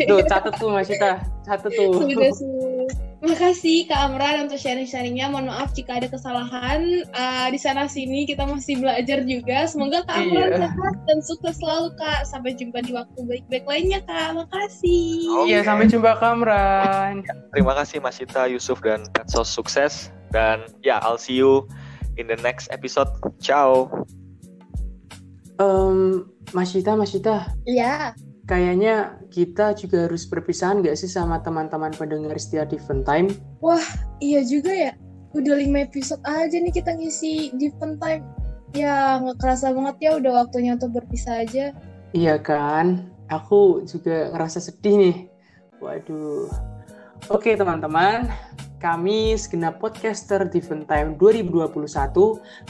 Tuh, 0.07 0.23
catat 0.31 0.55
tuh 0.63 0.71
Mas 0.71 0.87
Ita, 0.87 1.27
catat 1.43 1.75
tuh. 1.75 1.91
Sudah, 2.07 2.31
sudah. 2.31 3.06
Makasih 3.27 3.91
Kak 3.91 4.01
Amran 4.07 4.47
untuk 4.47 4.57
sharing-sharingnya. 4.63 5.27
Mohon 5.27 5.51
maaf 5.51 5.75
jika 5.75 5.99
ada 5.99 6.07
kesalahan 6.07 7.03
uh, 7.11 7.51
di 7.51 7.59
sana 7.59 7.91
sini. 7.91 8.23
Kita 8.23 8.47
masih 8.47 8.79
belajar 8.79 9.27
juga. 9.27 9.67
Semoga 9.67 10.07
Kak 10.07 10.23
Amran 10.23 10.55
iya. 10.55 10.59
sehat 10.63 10.95
dan 11.11 11.19
sukses 11.27 11.59
selalu 11.59 11.91
Kak. 11.99 12.23
Sampai 12.23 12.55
jumpa 12.55 12.87
di 12.87 12.95
waktu 12.95 13.19
baik-baik 13.27 13.67
lainnya 13.67 14.01
Kak. 14.07 14.39
Makasih. 14.39 15.27
Oh, 15.27 15.45
iya, 15.45 15.67
sampai 15.67 15.91
jumpa 15.91 16.23
Kak 16.23 16.39
Amran. 16.39 17.27
Terima 17.51 17.75
kasih 17.75 17.99
Mas 17.99 18.23
Ita, 18.23 18.47
Yusuf 18.47 18.79
dan 18.87 19.03
Petsos 19.11 19.51
sukses. 19.51 20.15
Dan 20.31 20.63
ya, 20.87 20.97
yeah, 20.97 20.99
I'll 21.03 21.19
see 21.19 21.35
you 21.35 21.67
in 22.15 22.31
the 22.31 22.39
next 22.47 22.71
episode. 22.71 23.11
Ciao. 23.43 23.91
Um, 25.59 26.31
Mas 26.55 26.71
Ita, 26.79 26.95
Mas 26.95 27.11
Ita. 27.11 27.51
Iya 27.67 28.15
kayaknya 28.47 29.19
kita 29.35 29.75
juga 29.75 30.07
harus 30.07 30.25
berpisahan 30.25 30.81
gak 30.81 30.95
sih 30.95 31.11
sama 31.11 31.43
teman-teman 31.43 31.91
pendengar 31.93 32.39
setia 32.39 32.63
Different 32.63 33.03
Time? 33.03 33.35
Wah, 33.59 33.83
iya 34.23 34.47
juga 34.47 34.71
ya. 34.71 34.93
Udah 35.35 35.59
lima 35.59 35.85
episode 35.85 36.23
aja 36.25 36.55
nih 36.57 36.73
kita 36.73 36.95
ngisi 36.95 37.53
Different 37.59 37.99
Time. 37.99 38.23
Ya, 38.73 39.19
nggak 39.21 39.43
kerasa 39.43 39.75
banget 39.75 39.97
ya 40.01 40.11
udah 40.17 40.47
waktunya 40.47 40.79
untuk 40.79 40.95
berpisah 40.95 41.43
aja. 41.43 41.75
Iya 42.15 42.39
kan? 42.39 43.11
Aku 43.27 43.83
juga 43.83 44.31
ngerasa 44.31 44.63
sedih 44.63 44.95
nih. 44.95 45.17
Waduh. 45.83 46.49
Oke 47.27 47.59
teman-teman, 47.59 48.31
kami 48.87 49.35
segenap 49.35 49.83
podcaster 49.83 50.47
Different 50.47 50.87
Time 50.87 51.19
2021 51.19 51.75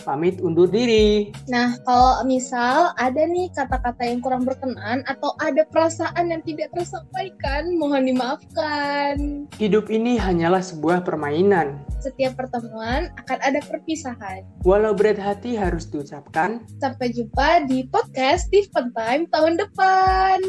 pamit 0.00 0.40
undur 0.40 0.64
diri. 0.64 1.28
Nah, 1.52 1.76
kalau 1.84 2.24
misal 2.24 2.96
ada 2.96 3.20
nih 3.28 3.52
kata-kata 3.52 4.00
yang 4.00 4.24
kurang 4.24 4.48
berkenan 4.48 5.04
atau 5.04 5.36
ada 5.44 5.68
perasaan 5.68 6.32
yang 6.32 6.40
tidak 6.40 6.72
tersampaikan, 6.72 7.76
mohon 7.76 8.08
dimaafkan. 8.08 9.44
Hidup 9.60 9.92
ini 9.92 10.16
hanyalah 10.16 10.64
sebuah 10.64 11.04
permainan. 11.04 11.84
Setiap 12.00 12.40
pertemuan 12.40 13.12
akan 13.20 13.38
ada 13.44 13.60
perpisahan. 13.68 14.48
Walau 14.64 14.96
berat 14.96 15.20
hati 15.20 15.52
harus 15.52 15.84
diucapkan. 15.84 16.64
Sampai 16.80 17.12
jumpa 17.12 17.68
di 17.68 17.84
podcast 17.92 18.48
Time 18.72 19.28
tahun 19.28 19.60
depan. 19.60 20.40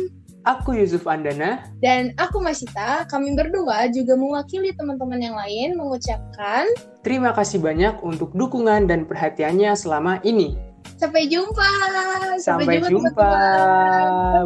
Aku 0.45 0.77
Yusuf 0.77 1.07
Andana. 1.09 1.65
Dan 1.81 2.13
aku 2.21 2.39
Masita. 2.43 3.07
Kami 3.09 3.33
berdua 3.33 3.89
juga 3.89 4.13
mewakili 4.13 4.75
teman-teman 4.77 5.19
yang 5.19 5.35
lain 5.35 5.75
mengucapkan... 5.75 6.69
Terima 7.01 7.31
kasih 7.31 7.63
banyak 7.63 8.03
untuk 8.03 8.35
dukungan 8.35 8.85
dan 8.85 9.07
perhatiannya 9.07 9.73
selama 9.73 10.19
ini. 10.27 10.59
Sampai 10.99 11.27
jumpa. 11.27 11.71
Sampai, 12.39 12.79
Sampai 12.79 12.91
jumpa. 12.91 13.11
jumpa. 13.11 13.31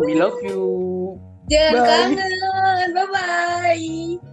We 0.05 0.13
love 0.17 0.39
you. 0.45 0.61
Jangan 1.51 2.15
kangen. 2.15 2.89
Bye-bye. 2.95 4.30